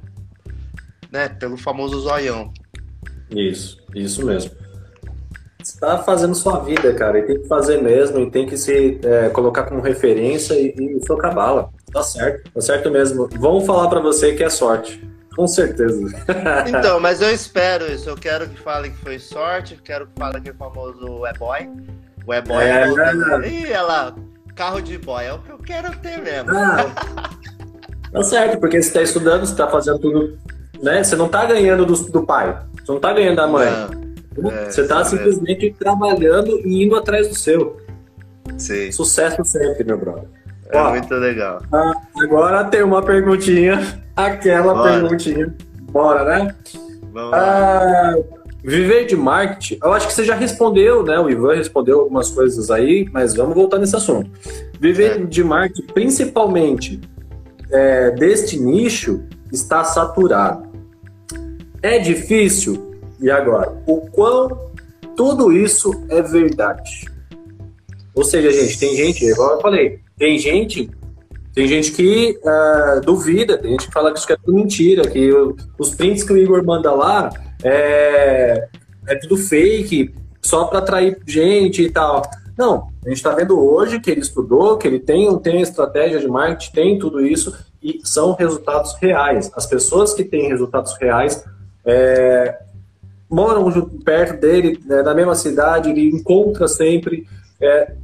[1.12, 2.54] né, pelo famoso zoião.
[3.30, 4.52] Isso, isso mesmo.
[5.62, 9.00] Você tá fazendo sua vida, cara, e tem que fazer mesmo, e tem que se
[9.04, 11.72] é, colocar como referência e, e socar bala.
[11.96, 13.30] Tá certo, tá certo mesmo.
[13.40, 15.02] Vamos falar para você que é sorte.
[15.34, 15.98] Com certeza.
[16.68, 18.10] então, mas eu espero isso.
[18.10, 21.70] Eu quero que fale que foi sorte, quero que fale que o famoso é boy.
[22.28, 22.62] O é boy.
[22.66, 24.16] É, é, Ih, olha lá,
[24.58, 26.50] carro de boy, é o que eu quero ter mesmo.
[26.52, 26.94] Ah,
[28.12, 30.38] tá certo, porque você está estudando, você está fazendo tudo,
[30.84, 31.02] né?
[31.02, 33.70] Você não está ganhando do, do pai, você não está ganhando da mãe.
[34.38, 35.78] Não, é, você está simplesmente mesmo.
[35.78, 37.80] trabalhando e indo atrás do seu.
[38.58, 38.92] Sim.
[38.92, 40.35] Sucesso sempre, meu brother.
[40.70, 41.62] É Ó, muito legal.
[41.72, 44.92] Ah, agora tem uma perguntinha, aquela Bora.
[44.92, 45.56] perguntinha.
[45.92, 46.56] Bora, né?
[47.12, 47.34] Vamos.
[47.34, 48.16] Ah,
[48.66, 51.20] Viver de marketing, eu acho que você já respondeu, né?
[51.20, 54.28] O Ivan respondeu algumas coisas aí, mas vamos voltar nesse assunto.
[54.80, 55.24] Viver é.
[55.24, 57.00] de marketing, principalmente
[57.72, 59.24] é, deste nicho,
[59.54, 60.68] está saturado.
[61.84, 62.96] É difícil?
[63.22, 64.72] E agora, o quão
[65.16, 67.06] tudo isso é verdade?
[68.16, 70.90] Ou seja, gente, tem gente, igual eu falei, tem gente
[71.56, 75.32] tem gente que uh, duvida, tem gente que fala que isso é tudo mentira, que
[75.80, 77.30] os prints que o Igor manda lá
[77.64, 78.68] é,
[79.08, 82.24] é tudo fake, só para atrair gente e tal.
[82.58, 86.28] Não, a gente está vendo hoje que ele estudou, que ele tem, tem estratégia de
[86.28, 89.50] marketing, tem tudo isso, e são resultados reais.
[89.56, 91.42] As pessoas que têm resultados reais
[91.86, 92.60] é,
[93.30, 93.72] moram
[94.04, 97.26] perto dele, né, na mesma cidade, ele encontra sempre.
[97.62, 97.96] É,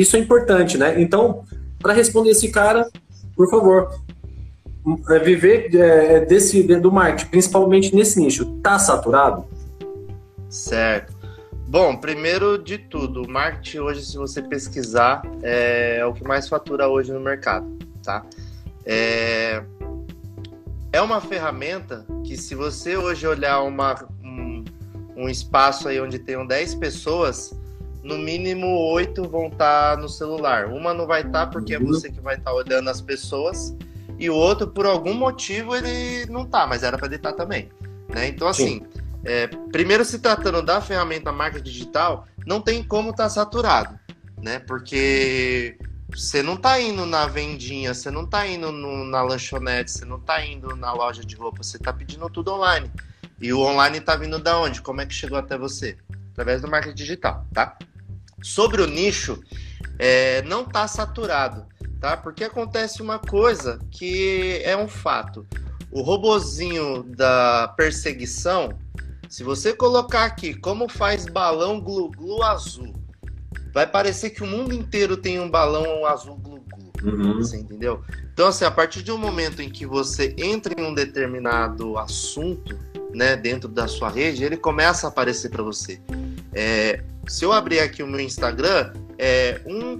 [0.00, 1.00] isso é importante, né?
[1.00, 1.44] Então,
[1.78, 2.88] para responder esse cara,
[3.36, 4.00] por favor,
[5.10, 9.44] é, viver é, desse do marketing, principalmente nesse nicho, tá saturado?
[10.48, 11.14] Certo.
[11.68, 16.48] Bom, primeiro de tudo, o marketing hoje, se você pesquisar, é, é o que mais
[16.48, 17.66] fatura hoje no mercado,
[18.02, 18.24] tá?
[18.84, 19.62] É,
[20.92, 24.64] é uma ferramenta que se você hoje olhar uma, um,
[25.14, 27.54] um espaço aí onde tenham 10 pessoas,
[28.02, 30.66] no mínimo oito vão estar tá no celular.
[30.66, 31.86] Uma não vai estar tá porque é uhum.
[31.86, 33.74] você que vai estar tá olhando as pessoas
[34.18, 37.38] e o outro por algum motivo ele não tá, mas era para ele estar tá
[37.38, 37.70] também,
[38.08, 38.28] né?
[38.28, 38.82] Então assim,
[39.24, 43.98] é, primeiro se tratando da ferramenta marca digital, não tem como estar tá saturado,
[44.42, 44.58] né?
[44.58, 45.78] Porque
[46.14, 50.18] você não tá indo na vendinha, você não tá indo no, na lanchonete, você não
[50.18, 52.90] tá indo na loja de roupa, você tá pedindo tudo online.
[53.40, 54.82] E o online tá vindo da onde?
[54.82, 55.96] Como é que chegou até você?
[56.32, 57.78] Através do marketing digital, tá?
[58.42, 59.40] Sobre o nicho,
[59.98, 61.66] é, não está saturado,
[62.00, 62.16] tá?
[62.16, 65.46] Porque acontece uma coisa que é um fato.
[65.90, 68.70] O robozinho da perseguição,
[69.28, 72.94] se você colocar aqui como faz balão glu-glu azul,
[73.74, 76.60] vai parecer que o mundo inteiro tem um balão azul glu-glu.
[77.02, 77.38] Uhum.
[77.38, 78.02] Você entendeu?
[78.32, 82.78] Então, assim, a partir de um momento em que você entra em um determinado assunto,
[83.12, 86.00] né, dentro da sua rede, ele começa a aparecer para você.
[86.52, 89.98] É, se eu abrir aqui o meu Instagram, é um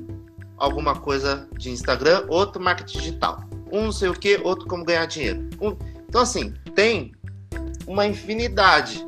[0.57, 3.44] alguma coisa de Instagram, outro marketing digital.
[3.70, 5.48] Um não sei o que, outro como ganhar dinheiro.
[5.61, 5.77] Um...
[6.09, 7.15] Então, assim, tem
[7.86, 9.07] uma infinidade.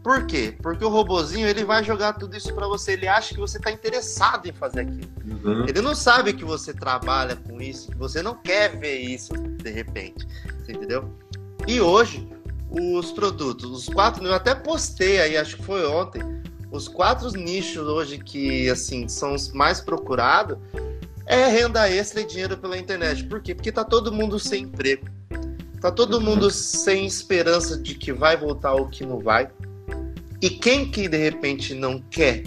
[0.00, 0.56] Por quê?
[0.62, 2.92] Porque o robozinho ele vai jogar tudo isso para você.
[2.92, 5.10] Ele acha que você está interessado em fazer aquilo.
[5.26, 5.64] Uhum.
[5.68, 9.70] Ele não sabe que você trabalha com isso, que você não quer ver isso de
[9.72, 10.24] repente.
[10.60, 11.12] Você entendeu?
[11.66, 12.28] E hoje,
[12.70, 16.22] os produtos, os quatro, eu até postei aí, acho que foi ontem,
[16.70, 20.58] os quatro nichos hoje que assim são os mais procurados
[21.26, 23.24] é renda extra e dinheiro pela internet.
[23.24, 23.54] Por quê?
[23.54, 25.06] Porque tá todo mundo sem emprego.
[25.80, 29.50] Tá todo mundo sem esperança de que vai voltar ou que não vai.
[30.40, 32.44] E quem que de repente não quer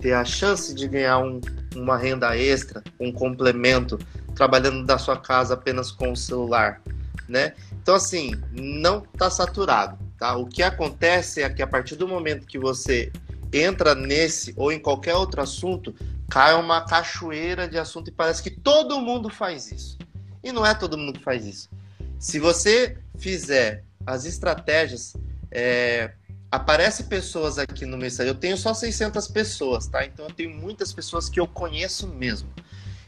[0.00, 1.40] ter a chance de ganhar um,
[1.76, 3.98] uma renda extra, um complemento,
[4.34, 6.80] trabalhando da sua casa apenas com o celular,
[7.28, 7.54] né?
[7.82, 10.36] Então assim, não tá saturado, tá?
[10.36, 13.12] O que acontece é que a partir do momento que você
[13.58, 15.94] entra nesse ou em qualquer outro assunto,
[16.28, 19.98] cai uma cachoeira de assunto e parece que todo mundo faz isso.
[20.42, 21.70] E não é todo mundo que faz isso.
[22.18, 25.14] Se você fizer as estratégias,
[25.50, 26.12] é,
[26.50, 28.32] aparece pessoas aqui no meu Instagram.
[28.32, 30.04] Eu tenho só 600 pessoas, tá?
[30.04, 32.48] Então eu tenho muitas pessoas que eu conheço mesmo.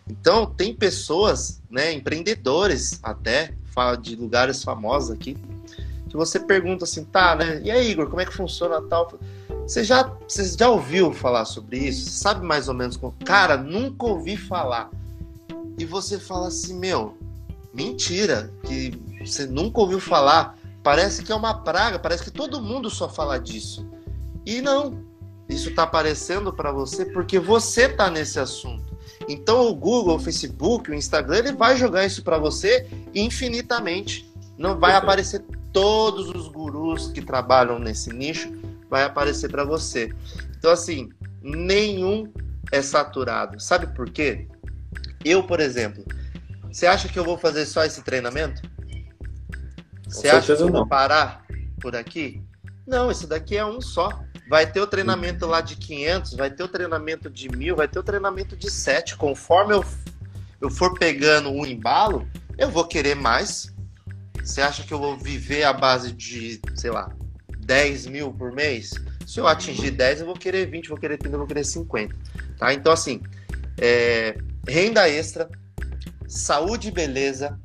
[0.08, 5.36] Então tem pessoas, né, empreendedores até, fala de lugares famosos aqui,
[6.08, 7.60] que você pergunta assim, tá, né?
[7.62, 9.18] E aí, Igor, como é que funciona tal?
[9.66, 12.10] Você já, você já ouviu falar sobre isso?
[12.10, 13.14] Sabe mais ou menos como.
[13.24, 14.90] Cara, nunca ouvi falar.
[15.78, 17.16] E você fala assim, meu,
[17.74, 18.92] mentira, que
[19.24, 20.56] você nunca ouviu falar.
[20.82, 23.86] Parece que é uma praga, parece que todo mundo só fala disso.
[24.44, 25.04] E não,
[25.48, 28.96] isso está aparecendo para você porque você está nesse assunto.
[29.28, 34.30] Então o Google, o Facebook, o Instagram, ele vai jogar isso para você infinitamente.
[34.56, 38.50] Não vai aparecer todos os gurus que trabalham nesse nicho
[38.88, 40.10] vai aparecer para você.
[40.58, 41.08] Então, assim,
[41.42, 42.32] nenhum
[42.72, 43.60] é saturado.
[43.60, 44.48] Sabe por quê?
[45.24, 46.04] Eu, por exemplo,
[46.70, 48.62] você acha que eu vou fazer só esse treinamento?
[50.06, 51.44] Você acha que eu vou parar
[51.80, 52.42] por aqui?
[52.86, 54.08] Não, esse daqui é um só.
[54.48, 57.98] Vai ter o treinamento lá de 500, vai ter o treinamento de mil, vai ter
[57.98, 59.16] o treinamento de 7.
[59.16, 59.84] Conforme eu,
[60.60, 63.74] eu for pegando o embalo, eu vou querer mais.
[64.40, 67.10] Você acha que eu vou viver a base de, sei lá,
[67.66, 68.94] 10 mil por mês,
[69.26, 72.14] se eu atingir 10, eu vou querer 20, vou querer 30, eu vou querer 50.
[72.56, 72.72] Tá?
[72.72, 73.20] Então, assim,
[73.76, 75.48] é, renda extra,
[76.28, 77.58] saúde e beleza,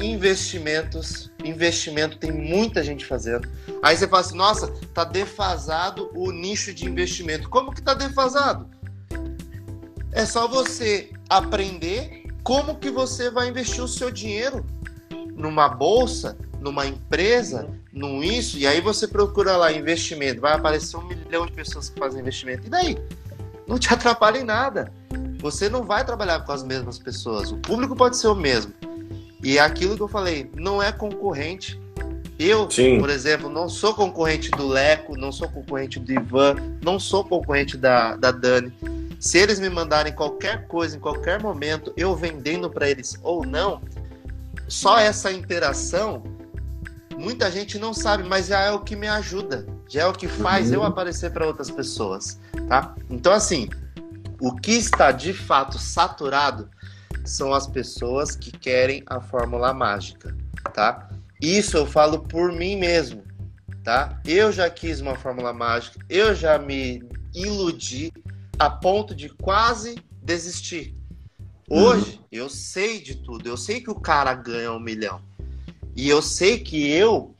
[0.00, 1.32] investimentos.
[1.42, 3.48] Investimento tem muita gente fazendo.
[3.82, 7.48] Aí você fala assim, nossa, tá defasado o nicho de investimento.
[7.48, 8.68] Como que tá defasado?
[10.12, 14.64] É só você aprender como que você vai investir o seu dinheiro
[15.34, 21.06] numa bolsa numa empresa, num isso, e aí você procura lá investimento, vai aparecer um
[21.06, 22.66] milhão de pessoas que fazem investimento.
[22.66, 22.98] E daí?
[23.66, 24.92] Não te atrapalha em nada.
[25.38, 27.52] Você não vai trabalhar com as mesmas pessoas.
[27.52, 28.72] O público pode ser o mesmo.
[29.42, 31.80] E é aquilo que eu falei, não é concorrente.
[32.38, 32.98] Eu, Sim.
[32.98, 37.76] por exemplo, não sou concorrente do Leco, não sou concorrente do Ivan, não sou concorrente
[37.76, 38.72] da, da Dani.
[39.18, 43.80] Se eles me mandarem qualquer coisa em qualquer momento, eu vendendo para eles ou não,
[44.68, 46.22] só essa interação,
[47.18, 50.28] muita gente não sabe, mas já é o que me ajuda, já é o que
[50.28, 50.74] faz uhum.
[50.74, 52.94] eu aparecer para outras pessoas, tá?
[53.10, 53.68] Então assim,
[54.40, 56.68] o que está de fato saturado
[57.24, 60.36] são as pessoas que querem a fórmula mágica,
[60.72, 61.08] tá?
[61.40, 63.24] Isso eu falo por mim mesmo,
[63.82, 64.20] tá?
[64.24, 67.02] Eu já quis uma fórmula mágica, eu já me
[67.34, 68.12] iludi
[68.58, 70.96] a ponto de quase desistir.
[71.68, 72.24] Hoje, uhum.
[72.30, 73.48] eu sei de tudo.
[73.48, 75.20] Eu sei que o cara ganha um milhão.
[75.96, 77.34] E eu sei que eu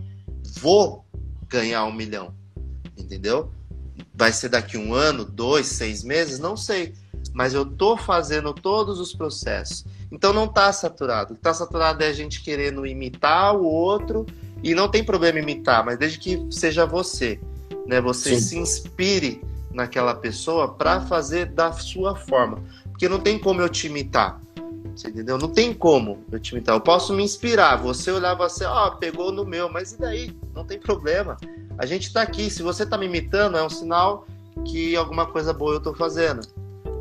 [0.60, 1.04] vou
[1.46, 2.34] ganhar um milhão.
[2.96, 3.52] Entendeu?
[4.14, 6.38] Vai ser daqui um ano, dois, seis meses?
[6.38, 6.94] Não sei.
[7.34, 9.84] Mas eu tô fazendo todos os processos.
[10.10, 11.34] Então não tá saturado.
[11.34, 14.24] O que tá saturado é a gente querendo imitar o outro.
[14.62, 17.38] E não tem problema imitar, mas desde que seja você.
[17.86, 18.00] Né?
[18.00, 18.40] Você Sim.
[18.40, 22.62] se inspire naquela pessoa para fazer da sua forma.
[22.84, 24.40] Porque não tem como eu te imitar.
[24.94, 25.38] Você entendeu?
[25.38, 26.74] Não tem como eu te imitar.
[26.74, 27.76] Eu posso me inspirar.
[27.76, 30.36] Você olhar você, ó, oh, pegou no meu, mas e daí?
[30.54, 31.36] Não tem problema.
[31.78, 32.50] A gente tá aqui.
[32.50, 34.26] Se você tá me imitando, é um sinal
[34.64, 36.40] que alguma coisa boa eu tô fazendo.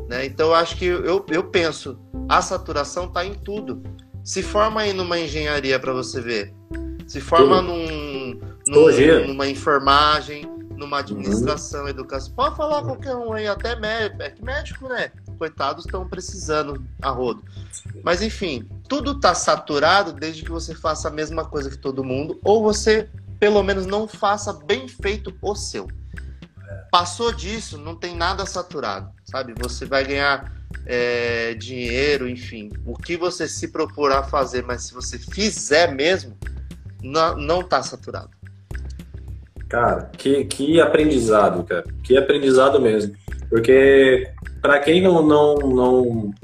[0.08, 0.26] Né?
[0.26, 1.98] Então eu acho que eu, eu penso,
[2.28, 3.82] a saturação tá em tudo.
[4.22, 6.54] Se forma aí numa engenharia para você ver.
[7.06, 11.88] Se forma num, num, numa enfermagem, numa administração, uhum.
[11.88, 12.34] educação.
[12.34, 15.10] Pode falar qualquer um aí, até médico, é que médico, né?
[15.36, 17.42] Coitados estão precisando a rodo.
[18.02, 22.38] Mas enfim, tudo está saturado desde que você faça a mesma coisa que todo mundo,
[22.44, 23.08] ou você
[23.38, 25.88] pelo menos não faça bem feito o seu.
[26.90, 29.54] Passou disso, não tem nada saturado, sabe?
[29.58, 30.52] Você vai ganhar
[30.84, 36.36] é, dinheiro, enfim, o que você se propor a fazer, mas se você fizer mesmo,
[37.02, 38.30] não, não tá saturado.
[39.68, 41.84] Cara, que, que aprendizado, cara.
[42.02, 43.16] Que aprendizado mesmo.
[43.48, 44.30] Porque
[44.66, 46.34] para quem não, não, não,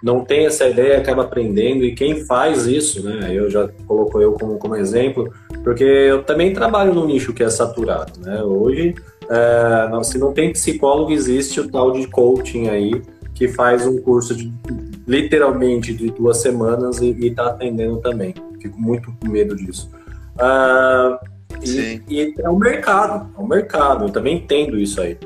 [0.00, 1.84] não tem essa ideia, acaba aprendendo.
[1.84, 3.30] E quem faz isso, né?
[3.32, 5.34] Eu já coloco eu como, como exemplo,
[5.64, 8.40] porque eu também trabalho num nicho que é saturado, né?
[8.44, 8.94] Hoje,
[9.28, 13.02] é, se não tem psicólogo, existe o tal de coaching aí,
[13.34, 14.52] que faz um curso de
[15.04, 18.34] literalmente de duas semanas e, está atendendo também.
[18.62, 19.90] Fico muito com medo disso.
[20.36, 21.18] Uh,
[21.66, 25.18] e, e, é um mercado, é um mercado, eu também entendo isso aí.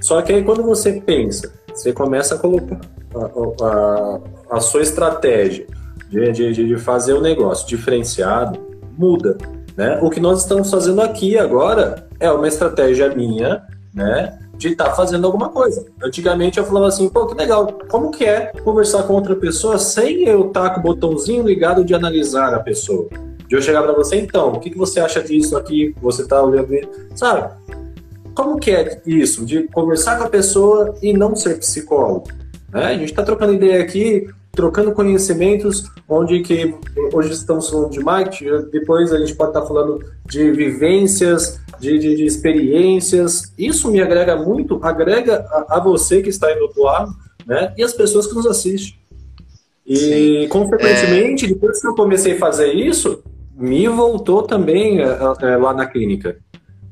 [0.00, 2.80] Só que aí quando você pensa, você começa a colocar
[3.14, 4.20] a, a,
[4.56, 5.66] a sua estratégia
[6.08, 8.58] de, de, de fazer o um negócio diferenciado,
[8.96, 9.36] muda.
[9.76, 9.98] Né?
[10.02, 13.62] O que nós estamos fazendo aqui agora é uma estratégia minha,
[13.94, 14.38] né?
[14.56, 15.84] De estar tá fazendo alguma coisa.
[16.02, 20.24] Antigamente eu falava assim, pô, que legal, como que é conversar com outra pessoa sem
[20.28, 23.08] eu estar tá com o botãozinho ligado de analisar a pessoa?
[23.52, 25.94] de eu chegar para você, então, o que, que você acha disso aqui?
[26.00, 26.70] Você tá olhando,
[27.14, 27.52] sabe?
[28.34, 32.28] Como que é isso de conversar com a pessoa e não ser psicólogo?
[32.72, 32.86] Né?
[32.86, 36.74] A gente está trocando ideia aqui, trocando conhecimentos, onde que
[37.12, 41.98] hoje estamos falando de marketing, depois a gente pode estar tá falando de vivências, de,
[41.98, 43.52] de, de, experiências.
[43.58, 47.12] Isso me agrega muito, agrega a, a, você que está aí do outro lado,
[47.46, 47.72] né?
[47.76, 48.94] E as pessoas que nos assistem.
[49.86, 50.48] E, Sim.
[50.48, 51.48] consequentemente, é...
[51.48, 53.22] depois que eu comecei a fazer isso,
[53.56, 56.36] me voltou também é, é, lá na clínica.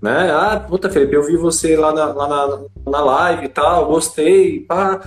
[0.00, 0.30] Né?
[0.30, 2.60] Ah, puta, Felipe, eu vi você lá na, lá na,
[2.90, 5.00] na live e tal, gostei, pá.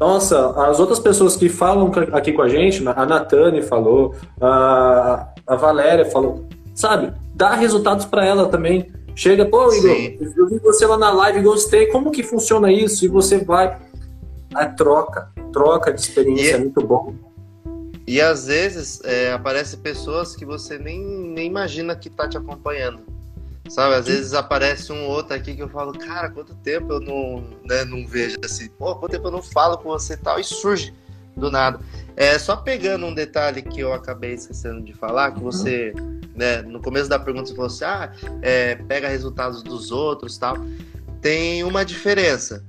[0.00, 5.54] Nossa, as outras pessoas que falam aqui com a gente, a Natane falou, a, a
[5.54, 7.12] Valéria falou, sabe?
[7.34, 8.90] Dá resultados para ela também.
[9.14, 10.18] Chega, pô, Igor, Sim.
[10.36, 13.04] eu vi você lá na live, gostei, como que funciona isso?
[13.04, 13.78] E você vai.
[14.54, 16.54] A troca, troca de experiência e...
[16.54, 17.14] é muito bom.
[18.06, 23.00] E às vezes é, aparece pessoas que você nem, nem imagina que tá te acompanhando.
[23.68, 27.44] Sabe, às vezes aparece um outro aqui que eu falo, cara, quanto tempo eu não,
[27.64, 30.44] né, não vejo assim, pô, quanto tempo eu não falo com você e tal, e
[30.44, 30.92] surge
[31.36, 31.80] do nada.
[32.16, 35.94] É, só pegando um detalhe que eu acabei esquecendo de falar, que você,
[36.34, 38.12] né, no começo da pergunta você falou assim, ah,
[38.42, 40.56] é, pega resultados dos outros tal.
[41.20, 42.64] Tem uma diferença.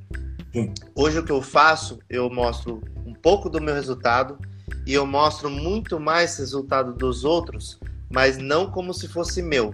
[0.94, 4.38] Hoje o que eu faço, eu mostro um pouco do meu resultado,
[4.86, 7.80] e eu mostro muito mais resultado dos outros,
[8.10, 9.74] mas não como se fosse meu,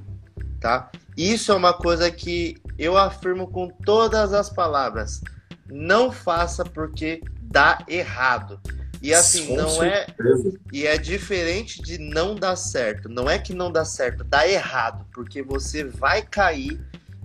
[0.60, 0.90] tá?
[1.20, 5.20] Isso é uma coisa que eu afirmo com todas as palavras.
[5.68, 8.58] Não faça porque dá errado.
[9.02, 10.06] E assim, Com não é.
[10.06, 10.48] certeza.
[10.48, 10.52] é.
[10.72, 13.10] E é diferente de não dar certo.
[13.10, 15.06] Não é que não dá certo, dá errado.
[15.14, 16.80] Porque você vai cair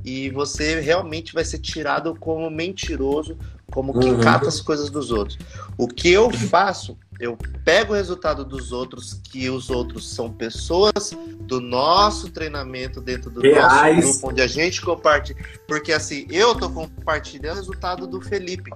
[0.05, 3.39] e você realmente vai ser tirado como mentiroso,
[3.75, 4.21] como que uhum.
[4.21, 5.37] cata as coisas dos outros.
[5.77, 11.11] O que eu faço, eu pego o resultado dos outros, que os outros são pessoas
[11.41, 13.97] do nosso treinamento dentro do Reais.
[13.97, 15.45] nosso grupo, onde a gente compartilha.
[15.67, 18.71] Porque assim, eu tô compartilhando o resultado do Felipe.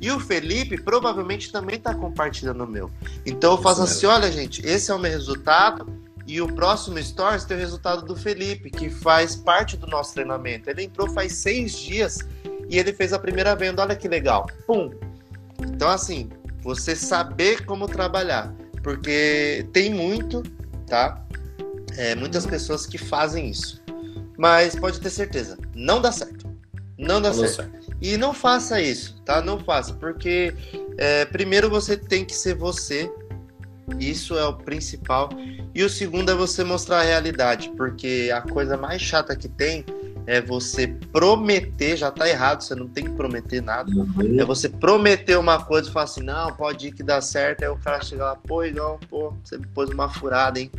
[0.00, 2.90] E o Felipe provavelmente também está compartilhando o meu.
[3.24, 5.86] Então eu faço assim: olha, gente, esse é o meu resultado.
[6.26, 10.70] E o próximo Stories tem o resultado do Felipe, que faz parte do nosso treinamento.
[10.70, 12.20] Ele entrou faz seis dias
[12.70, 13.82] e ele fez a primeira venda.
[13.82, 14.48] Olha que legal.
[14.66, 14.90] Pum.
[15.60, 16.30] Então, assim,
[16.62, 18.54] você saber como trabalhar.
[18.82, 20.42] Porque tem muito,
[20.86, 21.22] tá?
[21.98, 23.82] É, muitas pessoas que fazem isso.
[24.38, 26.48] Mas pode ter certeza, não dá certo.
[26.96, 27.56] Não dá não certo.
[27.56, 27.96] certo.
[28.00, 29.42] E não faça isso, tá?
[29.42, 30.54] Não faça, porque
[30.96, 33.10] é, primeiro você tem que ser você.
[33.98, 35.28] Isso é o principal.
[35.74, 39.84] E o segundo é você mostrar a realidade, porque a coisa mais chata que tem
[40.26, 43.90] é você prometer, já tá errado, você não tem que prometer nada.
[43.90, 44.40] Uhum.
[44.40, 47.68] É você prometer uma coisa e falar assim, não, pode ir que dá certo, aí
[47.68, 50.70] o cara chega lá, pô, não, pô, você me pôs uma furada, hein?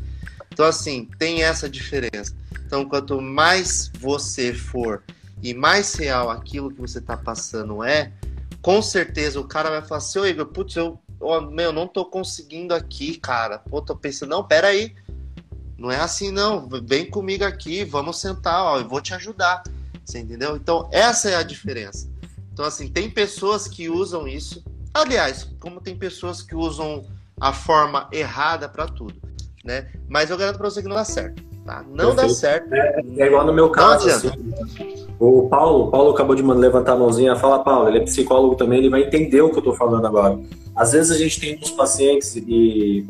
[0.52, 2.36] Então, assim, tem essa diferença.
[2.66, 5.04] Então, quanto mais você for
[5.42, 8.12] e mais real aquilo que você está passando é,
[8.62, 12.06] com certeza o cara vai falar assim, ô Igor, putz, eu, oh, meu, não tô
[12.06, 13.60] conseguindo aqui, cara.
[13.60, 14.94] Pô, tô pensando, não, pera aí.
[15.82, 16.70] Não é assim, não.
[16.84, 19.64] Vem comigo aqui, vamos sentar, ó, eu vou te ajudar.
[20.06, 20.56] Você entendeu?
[20.56, 22.08] Então, essa é a diferença.
[22.53, 24.64] Então, assim, tem pessoas que usam isso.
[24.94, 27.03] Aliás, como tem pessoas que usam
[27.40, 29.16] a forma errada para tudo,
[29.66, 29.90] né?
[30.08, 31.84] Mas eu garanto para você que não dá certo, tá?
[31.90, 32.28] Não Perfeito.
[32.28, 32.74] dá certo.
[32.76, 34.30] É, é, igual no meu caso, assim,
[35.20, 38.78] o Paulo, o Paulo acabou de levantar a mãozinha, fala Paulo, ele é psicólogo também,
[38.78, 40.40] ele vai entender o que eu estou falando agora.
[40.76, 43.08] Às vezes a gente tem uns pacientes e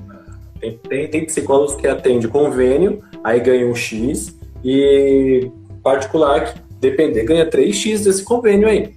[0.61, 5.49] tem, tem, tem psicólogos que atende convênio, aí ganha um X, e
[5.83, 8.93] particular que depender ganha 3x desse convênio aí.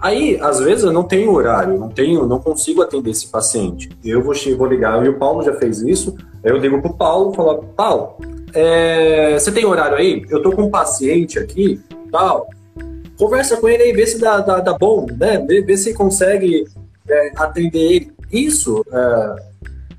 [0.00, 3.90] Aí, às vezes, eu não tenho horário, não tenho, não consigo atender esse paciente.
[4.02, 6.16] Eu vou, vou ligar, e o Paulo já fez isso.
[6.42, 8.16] Eu ligo pro Paulo, falo, Paulo,
[8.54, 10.24] é, você tem horário aí?
[10.30, 11.80] Eu tô com um paciente aqui
[12.10, 12.48] tal.
[13.18, 15.38] Conversa com ele aí, vê se dá, dá, dá bom, né?
[15.46, 16.64] Vê, vê se consegue
[17.06, 18.12] é, atender ele.
[18.32, 19.36] Isso, é,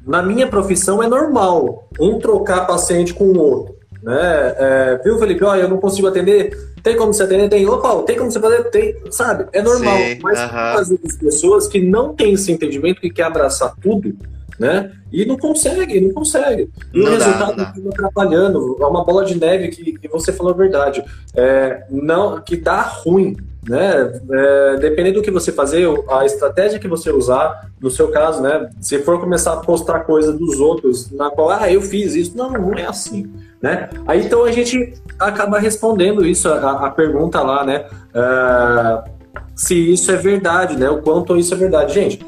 [0.05, 1.87] na minha profissão, é normal.
[1.99, 3.75] Um trocar paciente com o outro.
[4.01, 4.55] Né?
[4.57, 5.43] É, viu, Felipe?
[5.43, 6.57] Olha, eu não consigo atender.
[6.81, 7.49] Tem como você atender?
[7.49, 7.67] Tem.
[7.67, 8.63] Opa, tem como você fazer?
[8.71, 8.95] Tem.
[9.11, 9.45] Sabe?
[9.53, 9.97] É normal.
[9.97, 11.07] Sim, Mas uh -huh.
[11.07, 14.15] as pessoas que não têm esse entendimento, que quer abraçar tudo,
[14.59, 14.91] né?
[15.11, 16.69] E não consegue, não consegue.
[16.93, 18.77] E não o resultado não atrapalhando.
[18.79, 21.03] É uma bola de neve que, que você falou a verdade.
[21.35, 23.37] É, não, que dá ruim.
[23.67, 24.21] Né?
[24.31, 28.69] É, dependendo do que você fazer, a estratégia que você usar, no seu caso, né?
[28.79, 32.35] Se for começar a postar coisa dos outros, na qual, ah, eu fiz isso.
[32.35, 33.31] Não, não é assim.
[33.61, 33.89] Né?
[34.07, 37.85] Aí então a gente acaba respondendo isso, a, a pergunta lá, né?
[38.15, 39.09] Uh,
[39.55, 40.89] se isso é verdade, né?
[40.89, 41.93] O quanto isso é verdade.
[41.93, 42.25] Gente,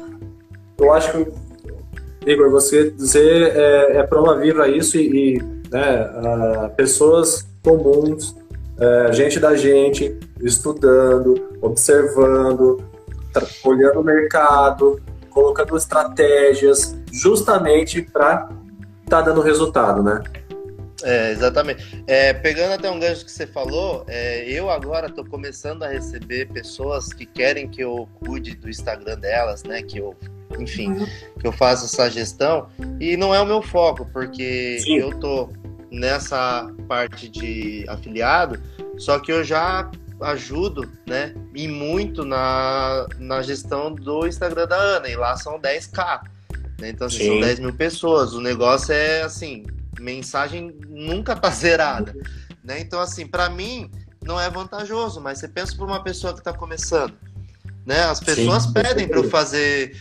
[0.78, 1.32] eu acho que
[2.26, 8.34] Igor, você dizer é, é prova viva isso e, e né, pessoas comuns,
[8.78, 12.84] é, gente da gente, estudando, observando,
[13.64, 18.48] olhando o mercado, colocando estratégias justamente para
[19.04, 20.22] estar tá dando resultado, né?
[21.02, 22.02] É, exatamente.
[22.06, 26.48] É, pegando até um gancho que você falou, é, eu agora estou começando a receber
[26.48, 29.82] pessoas que querem que eu cuide do Instagram delas, né?
[29.82, 30.16] Que eu
[30.58, 31.06] enfim, uhum.
[31.40, 32.68] que eu faço essa gestão.
[33.00, 34.98] E não é o meu foco, porque Sim.
[34.98, 35.48] eu tô
[35.94, 38.60] nessa parte de afiliado,
[38.98, 39.90] só que eu já
[40.20, 46.22] ajudo, né, e muito na, na gestão do Instagram da Ana, e lá são 10k.
[46.80, 46.90] Né?
[46.90, 48.32] Então, assim, são 10 mil pessoas.
[48.32, 49.64] O negócio é assim,
[49.98, 52.14] mensagem nunca tá zerada.
[52.62, 52.80] Né?
[52.80, 53.90] Então, assim, para mim
[54.22, 57.14] não é vantajoso, mas você pensa para uma pessoa que está começando.
[57.84, 58.02] Né?
[58.04, 59.96] As pessoas Sim, pedem para eu fazer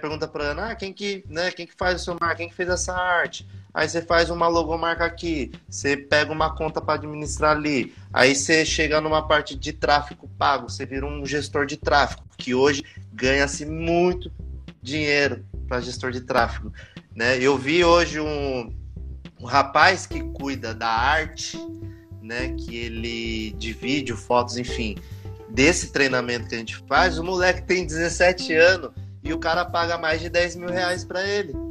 [0.00, 2.54] pergunta para Ana, ah, quem que, né, quem que faz o seu marketing, quem que
[2.54, 3.46] fez essa arte?
[3.76, 8.64] Aí você faz uma logomarca aqui, você pega uma conta para administrar ali, aí você
[8.64, 12.82] chega numa parte de tráfego pago, você vira um gestor de tráfego, que hoje
[13.12, 14.32] ganha-se muito
[14.80, 16.72] dinheiro para gestor de tráfego,
[17.14, 17.38] né?
[17.38, 18.74] Eu vi hoje um,
[19.38, 21.58] um rapaz que cuida da arte,
[22.22, 24.96] né, que ele de vídeo, fotos, enfim,
[25.50, 28.90] desse treinamento que a gente faz, o moleque tem 17 anos
[29.22, 31.65] e o cara paga mais de 10 mil reais para ele.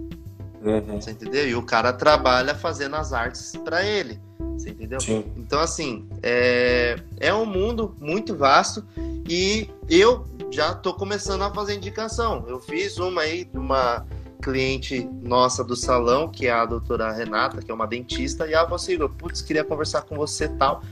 [0.65, 0.99] Uhum.
[0.99, 1.47] Você entendeu?
[1.47, 4.19] E o cara trabalha fazendo as artes para ele.
[4.57, 4.99] Você entendeu?
[4.99, 5.23] Sim.
[5.37, 8.83] Então, assim, é, é um mundo muito vasto
[9.29, 12.43] e eu já tô começando a fazer indicação.
[12.47, 14.05] Eu fiz uma aí de uma
[14.41, 18.63] cliente nossa do salão, que é a doutora Renata, que é uma dentista, e ela
[18.63, 20.83] falou assim, putz, queria conversar com você e tal.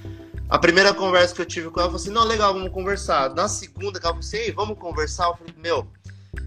[0.49, 3.33] A primeira conversa que eu tive com ela, ela falou assim, não, legal, vamos conversar.
[3.33, 5.27] Na segunda, ela falou assim, Ei, vamos conversar?
[5.27, 5.87] Eu falei, meu,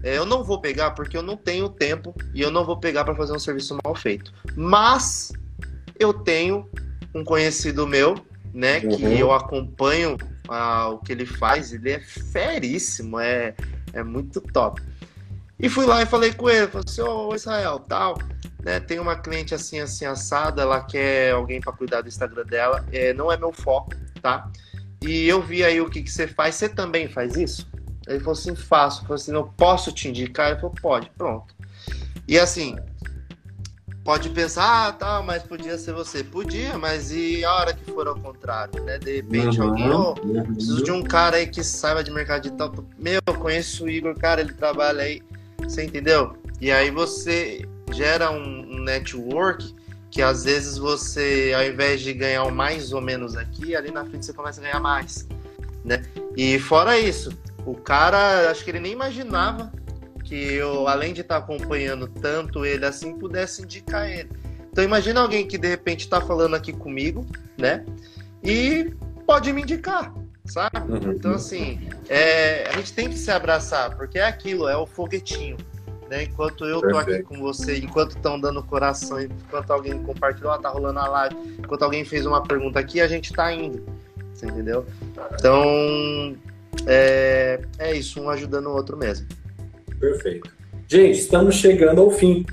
[0.03, 3.15] eu não vou pegar porque eu não tenho tempo e eu não vou pegar para
[3.15, 4.33] fazer um serviço mal feito.
[4.55, 5.31] Mas
[5.99, 6.69] eu tenho
[7.13, 8.15] um conhecido meu,
[8.53, 8.97] né, uhum.
[8.97, 13.55] que eu acompanho ah, o que ele faz, ele é feríssimo, é,
[13.93, 14.81] é muito top.
[15.59, 18.17] E fui lá e falei com ele, falei assim, ô Israel, tal,
[18.63, 22.85] né, tem uma cliente assim, assim, assada, ela quer alguém para cuidar do Instagram dela,
[22.91, 23.91] é, não é meu foco,
[24.21, 24.49] tá?
[25.01, 27.67] E eu vi aí o que, que você faz, você também faz isso?
[28.07, 29.01] Ele falou assim, faço.
[29.01, 30.51] Falei assim, não posso te indicar?
[30.51, 31.53] Ele falou, pode, pronto.
[32.27, 32.77] E assim,
[34.03, 36.23] pode pensar, ah, tá, mas podia ser você.
[36.23, 38.97] Podia, mas e a hora que for ao contrário, né?
[38.97, 40.13] De repente uhum, alguém, oh,
[40.45, 42.73] preciso de um cara aí que saiba de mercado digital.
[42.97, 45.21] Meu, eu conheço o Igor, cara, ele trabalha aí,
[45.61, 46.37] você entendeu?
[46.61, 49.75] E aí você gera um, um network
[50.09, 54.25] que às vezes você, ao invés de ganhar mais ou menos aqui, ali na frente
[54.25, 55.27] você começa a ganhar mais,
[55.83, 56.03] né?
[56.35, 57.29] E fora isso,
[57.67, 59.71] o cara, acho que ele nem imaginava
[60.23, 64.29] que eu, além de estar tá acompanhando tanto ele assim, pudesse indicar ele.
[64.71, 67.25] Então imagina alguém que de repente está falando aqui comigo,
[67.57, 67.85] né?
[68.41, 68.93] E
[69.25, 70.13] pode me indicar,
[70.45, 70.77] sabe?
[70.89, 71.11] Uhum.
[71.11, 75.57] Então assim, é, a gente tem que se abraçar, porque é aquilo, é o foguetinho.
[76.09, 76.23] Né?
[76.23, 80.69] Enquanto eu tô aqui com você, enquanto estão dando coração, enquanto alguém compartilhou, ah, tá
[80.69, 83.83] rolando a live, enquanto alguém fez uma pergunta aqui, a gente tá indo.
[84.33, 84.85] Você entendeu?
[85.33, 86.37] Então,
[86.85, 89.27] é, é isso, um ajudando o outro mesmo.
[89.99, 90.51] Perfeito.
[90.87, 92.45] Gente, estamos chegando ao fim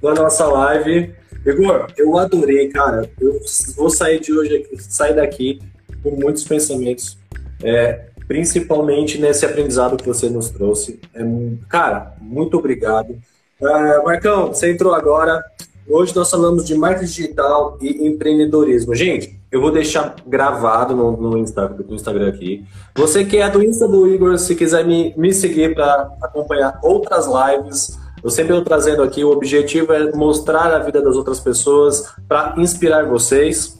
[0.00, 1.12] da nossa live.
[1.44, 3.10] Igor, eu adorei, cara.
[3.20, 3.40] Eu
[3.76, 5.60] vou sair de hoje, sair daqui
[6.02, 7.18] com muitos pensamentos,
[7.62, 11.00] é, principalmente nesse aprendizado que você nos trouxe.
[11.14, 11.22] É,
[11.68, 13.16] cara, muito obrigado.
[13.60, 15.42] É, Marcão, você entrou agora.
[15.86, 18.94] Hoje nós falamos de marketing digital e empreendedorismo.
[18.94, 22.66] Gente, eu vou deixar gravado no, no, no Instagram aqui.
[22.96, 27.28] Você que é do Insta do Igor, se quiser me, me seguir para acompanhar outras
[27.28, 29.22] lives, eu sempre estou trazendo aqui.
[29.22, 33.78] O objetivo é mostrar a vida das outras pessoas para inspirar vocês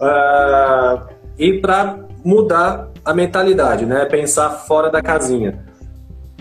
[0.00, 1.02] uh,
[1.36, 4.04] e para mudar a mentalidade, né?
[4.04, 5.64] Pensar fora da casinha.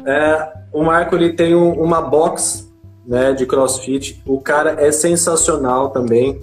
[0.06, 2.72] É, o Marco ele tem um, uma box
[3.08, 4.22] né, de CrossFit.
[4.24, 6.40] O cara é sensacional também.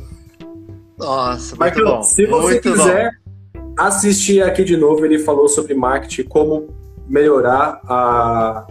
[0.99, 2.03] Nossa, muito Michael, bom.
[2.03, 3.11] Se você muito quiser
[3.55, 3.75] bom.
[3.79, 6.69] assistir aqui de novo, ele falou sobre marketing, como
[7.09, 8.67] melhorar a,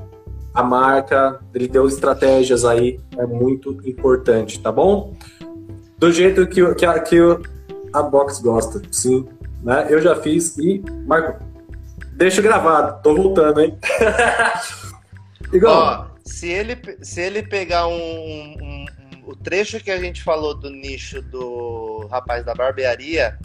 [0.54, 5.16] a marca, ele deu estratégias aí, é muito importante, tá bom?
[5.98, 7.18] Do jeito que, que, a, que
[7.94, 9.26] a Box gosta, sim.
[9.62, 9.88] Né?
[9.90, 11.42] Eu já fiz e, Marco,
[12.14, 13.78] deixa gravado, tô voltando, hein?
[15.54, 16.10] Igual.
[16.10, 18.86] Ó, se, ele, se ele pegar um, um, um,
[19.28, 23.38] o trecho que a gente falou do nicho do rapaz da barbearia,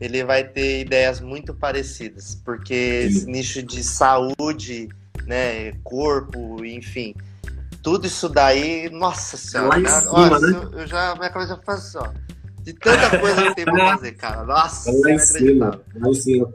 [0.00, 4.88] ele vai ter ideias muito parecidas, porque esse nicho de saúde,
[5.26, 7.14] né, corpo, enfim,
[7.82, 10.68] tudo isso daí, nossa senhora, Lá cima, nossa, né?
[10.72, 12.08] eu, já, minha cabeça faz assim, ó,
[12.62, 16.52] de tanta coisa que tem pra fazer, cara, nossa, Lá em cima, lá em cima.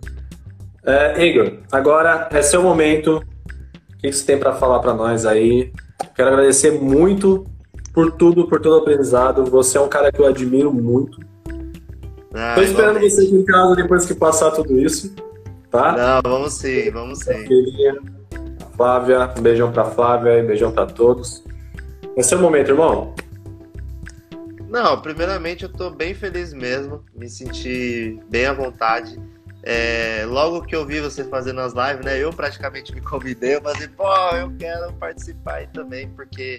[0.83, 5.71] É, Igor, agora é seu momento, o que você tem para falar para nós aí?
[6.15, 7.45] Quero agradecer muito
[7.93, 9.45] por tudo, por todo o aprendizado.
[9.45, 11.19] Você é um cara que eu admiro muito.
[12.33, 13.15] Ah, Tô esperando igualmente.
[13.15, 15.13] você aqui em casa depois que passar tudo isso,
[15.69, 16.21] tá?
[16.23, 17.45] Não, vamos sim, vamos sim.
[18.75, 21.43] Flávia, um beijão pra Flávia, um beijão pra todos.
[22.15, 23.13] Esse é o momento, irmão.
[24.69, 29.19] Não, primeiramente eu tô bem feliz mesmo, me senti bem à vontade.
[29.63, 32.17] É, logo que eu vi você fazendo as lives, né?
[32.17, 36.57] Eu praticamente me convidei, eu falei, pô, eu quero participar aí também, porque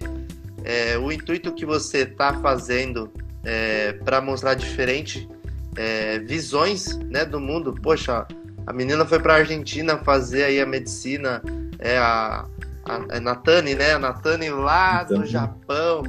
[0.62, 3.10] é, o intuito que você tá fazendo
[3.44, 5.28] é, para mostrar diferente
[5.76, 7.74] é, visões né, do mundo.
[7.82, 8.26] Poxa,
[8.66, 11.42] a menina foi para a Argentina fazer aí a medicina,
[11.78, 12.46] é a,
[12.84, 13.92] a, a Natane, né?
[13.92, 16.02] A Natane lá então, do Japão.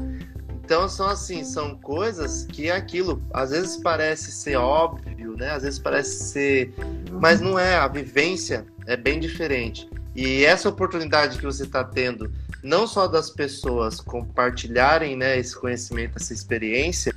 [0.64, 5.52] Então são assim, são coisas que é aquilo às vezes parece ser óbvio, né?
[5.52, 6.74] Às vezes parece ser,
[7.12, 7.76] mas não é.
[7.76, 9.90] A vivência é bem diferente.
[10.16, 12.32] E essa oportunidade que você está tendo,
[12.62, 17.14] não só das pessoas compartilharem né, esse conhecimento, essa experiência,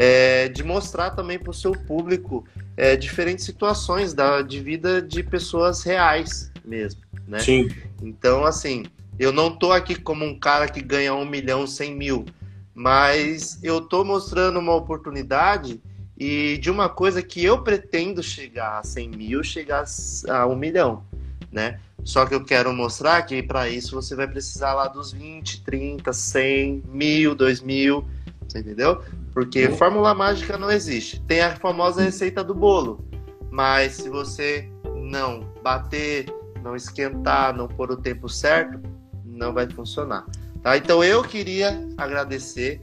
[0.00, 2.46] é, de mostrar também para o seu público
[2.76, 7.40] é, diferentes situações da, de vida de pessoas reais mesmo, né?
[7.40, 7.68] Sim.
[8.00, 8.84] Então, assim,
[9.18, 12.24] eu não tô aqui como um cara que ganha um milhão, cem mil,
[12.72, 15.80] mas eu tô mostrando uma oportunidade
[16.16, 19.84] e de uma coisa que eu pretendo chegar a cem mil, chegar
[20.28, 21.02] a um milhão,
[21.50, 21.80] né?
[22.04, 26.12] Só que eu quero mostrar que para isso você vai precisar lá dos 20, 30,
[26.12, 28.06] 100, mil, 2 mil,
[28.48, 29.02] você entendeu?
[29.32, 29.76] Porque uhum.
[29.76, 31.20] fórmula mágica não existe.
[31.22, 33.04] Tem a famosa receita do bolo,
[33.50, 36.26] mas se você não bater,
[36.62, 38.80] não esquentar, não pôr o tempo certo,
[39.24, 40.26] não vai funcionar.
[40.62, 40.76] Tá?
[40.76, 42.80] Então eu queria agradecer,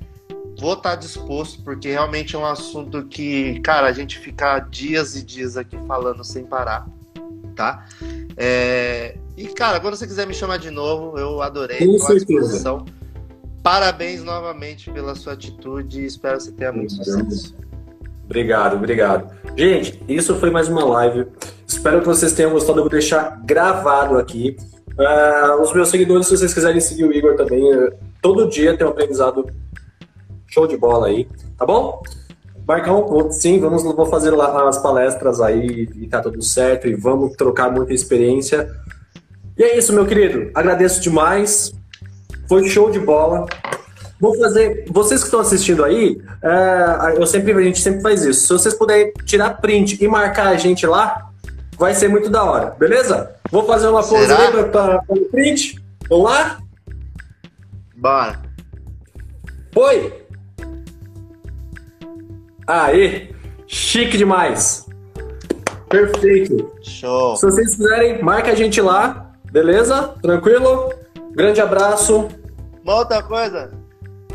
[0.60, 5.24] vou estar disposto, porque realmente é um assunto que, cara, a gente fica dias e
[5.24, 6.88] dias aqui falando sem parar,
[7.56, 7.86] tá?
[8.38, 9.18] É...
[9.38, 11.86] E, cara, quando você quiser me chamar de novo, eu adorei.
[11.86, 12.82] Com certeza.
[13.66, 17.56] Parabéns novamente pela sua atitude e espero que você tenha muito sucesso.
[18.24, 19.28] Obrigado, obrigado.
[19.58, 21.26] Gente, isso foi mais uma live.
[21.68, 22.78] Espero que vocês tenham gostado.
[22.78, 24.56] Eu vou deixar gravado aqui.
[24.92, 28.86] Uh, os meus seguidores, se vocês quiserem seguir o Igor também, uh, todo dia tem
[28.86, 29.48] um aprendizado
[30.46, 31.28] show de bola aí,
[31.58, 32.04] tá bom?
[32.68, 37.36] Marcão, sim, vamos vou fazer lá as palestras aí e tá tudo certo e vamos
[37.36, 38.70] trocar muita experiência.
[39.58, 40.52] E é isso, meu querido.
[40.54, 41.74] Agradeço demais.
[42.48, 43.46] Foi show de bola.
[44.20, 44.86] Vou fazer.
[44.90, 48.48] Vocês que estão assistindo aí, é, eu sempre a gente sempre faz isso.
[48.48, 51.30] Se vocês puderem tirar print e marcar a gente lá,
[51.78, 53.36] vai ser muito da hora, beleza?
[53.52, 55.84] Vou fazer uma pose aí para o print.
[56.10, 56.60] Vamos lá?
[57.96, 58.40] Bora.
[59.74, 60.26] Foi.
[62.68, 63.36] Aí,
[63.68, 64.86] chique demais.
[65.90, 66.72] Perfeito.
[66.82, 67.36] Show.
[67.36, 70.14] Se vocês quiserem, marca a gente lá, beleza?
[70.22, 70.94] Tranquilo?
[71.36, 72.30] Grande abraço.
[72.84, 73.72] Uma outra coisa,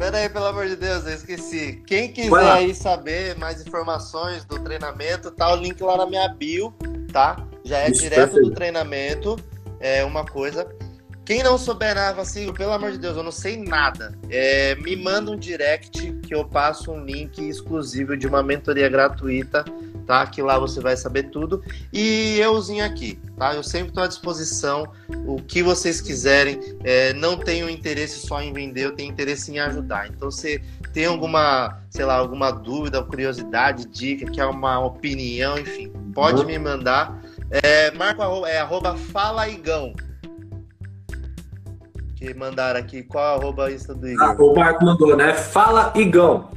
[0.01, 1.83] Pera aí, pelo amor de Deus, eu esqueci.
[1.87, 6.73] Quem quiser aí saber mais informações do treinamento, tá o link lá na minha bio,
[7.13, 7.37] tá?
[7.63, 8.49] Já é Isso, direto perfeito.
[8.49, 9.37] do treinamento.
[9.79, 10.67] É uma coisa.
[11.23, 14.19] Quem não souber nada, assim, pelo amor de Deus, eu não sei nada.
[14.31, 19.67] É, me manda um direct que eu passo um link exclusivo de uma mentoria gratuita
[20.11, 20.27] tá?
[20.27, 21.63] Que lá você vai saber tudo.
[21.93, 23.55] E euzinho aqui, tá?
[23.55, 24.89] Eu sempre estou à disposição.
[25.25, 26.59] O que vocês quiserem.
[26.83, 30.09] É, não tenho interesse só em vender, eu tenho interesse em ajudar.
[30.09, 30.61] Então, se
[30.93, 36.59] tem alguma, sei lá, alguma dúvida, curiosidade, dica, que é uma opinião, enfim, pode me
[36.59, 37.23] mandar.
[37.63, 39.95] É, marco é arroba falaigão.
[42.17, 43.05] Que mandaram aqui.
[43.05, 44.27] Qual é arroba Insta do Igor?
[44.27, 45.35] Ah, o Marco mandou, né?
[45.35, 46.51] Fala Igão.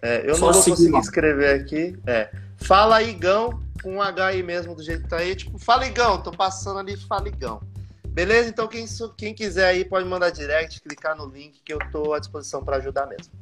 [0.00, 1.98] É, eu Só não vou conseguir escrever aqui.
[2.06, 2.30] É.
[2.58, 5.34] Fala Igão, com um H aí mesmo, do jeito que tá aí.
[5.34, 7.60] Tipo, fala Igão, tô passando ali, fala Igão.
[8.06, 8.48] Beleza?
[8.48, 8.84] Então, quem,
[9.16, 12.76] quem quiser aí pode mandar direct, clicar no link que eu tô à disposição para
[12.78, 13.32] ajudar mesmo.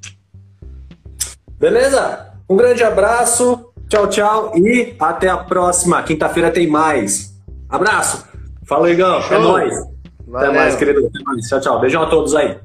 [1.58, 2.34] Beleza?
[2.48, 6.02] Um grande abraço, tchau, tchau e até a próxima.
[6.02, 7.34] Quinta-feira tem mais.
[7.68, 8.26] Abraço.
[8.66, 9.20] Fala, Igão.
[9.20, 9.74] É nóis.
[10.26, 10.50] Valeu.
[10.50, 11.06] Até mais, querido.
[11.06, 11.48] Até mais.
[11.48, 11.80] Tchau, tchau.
[11.80, 12.58] Beijão a todos aí.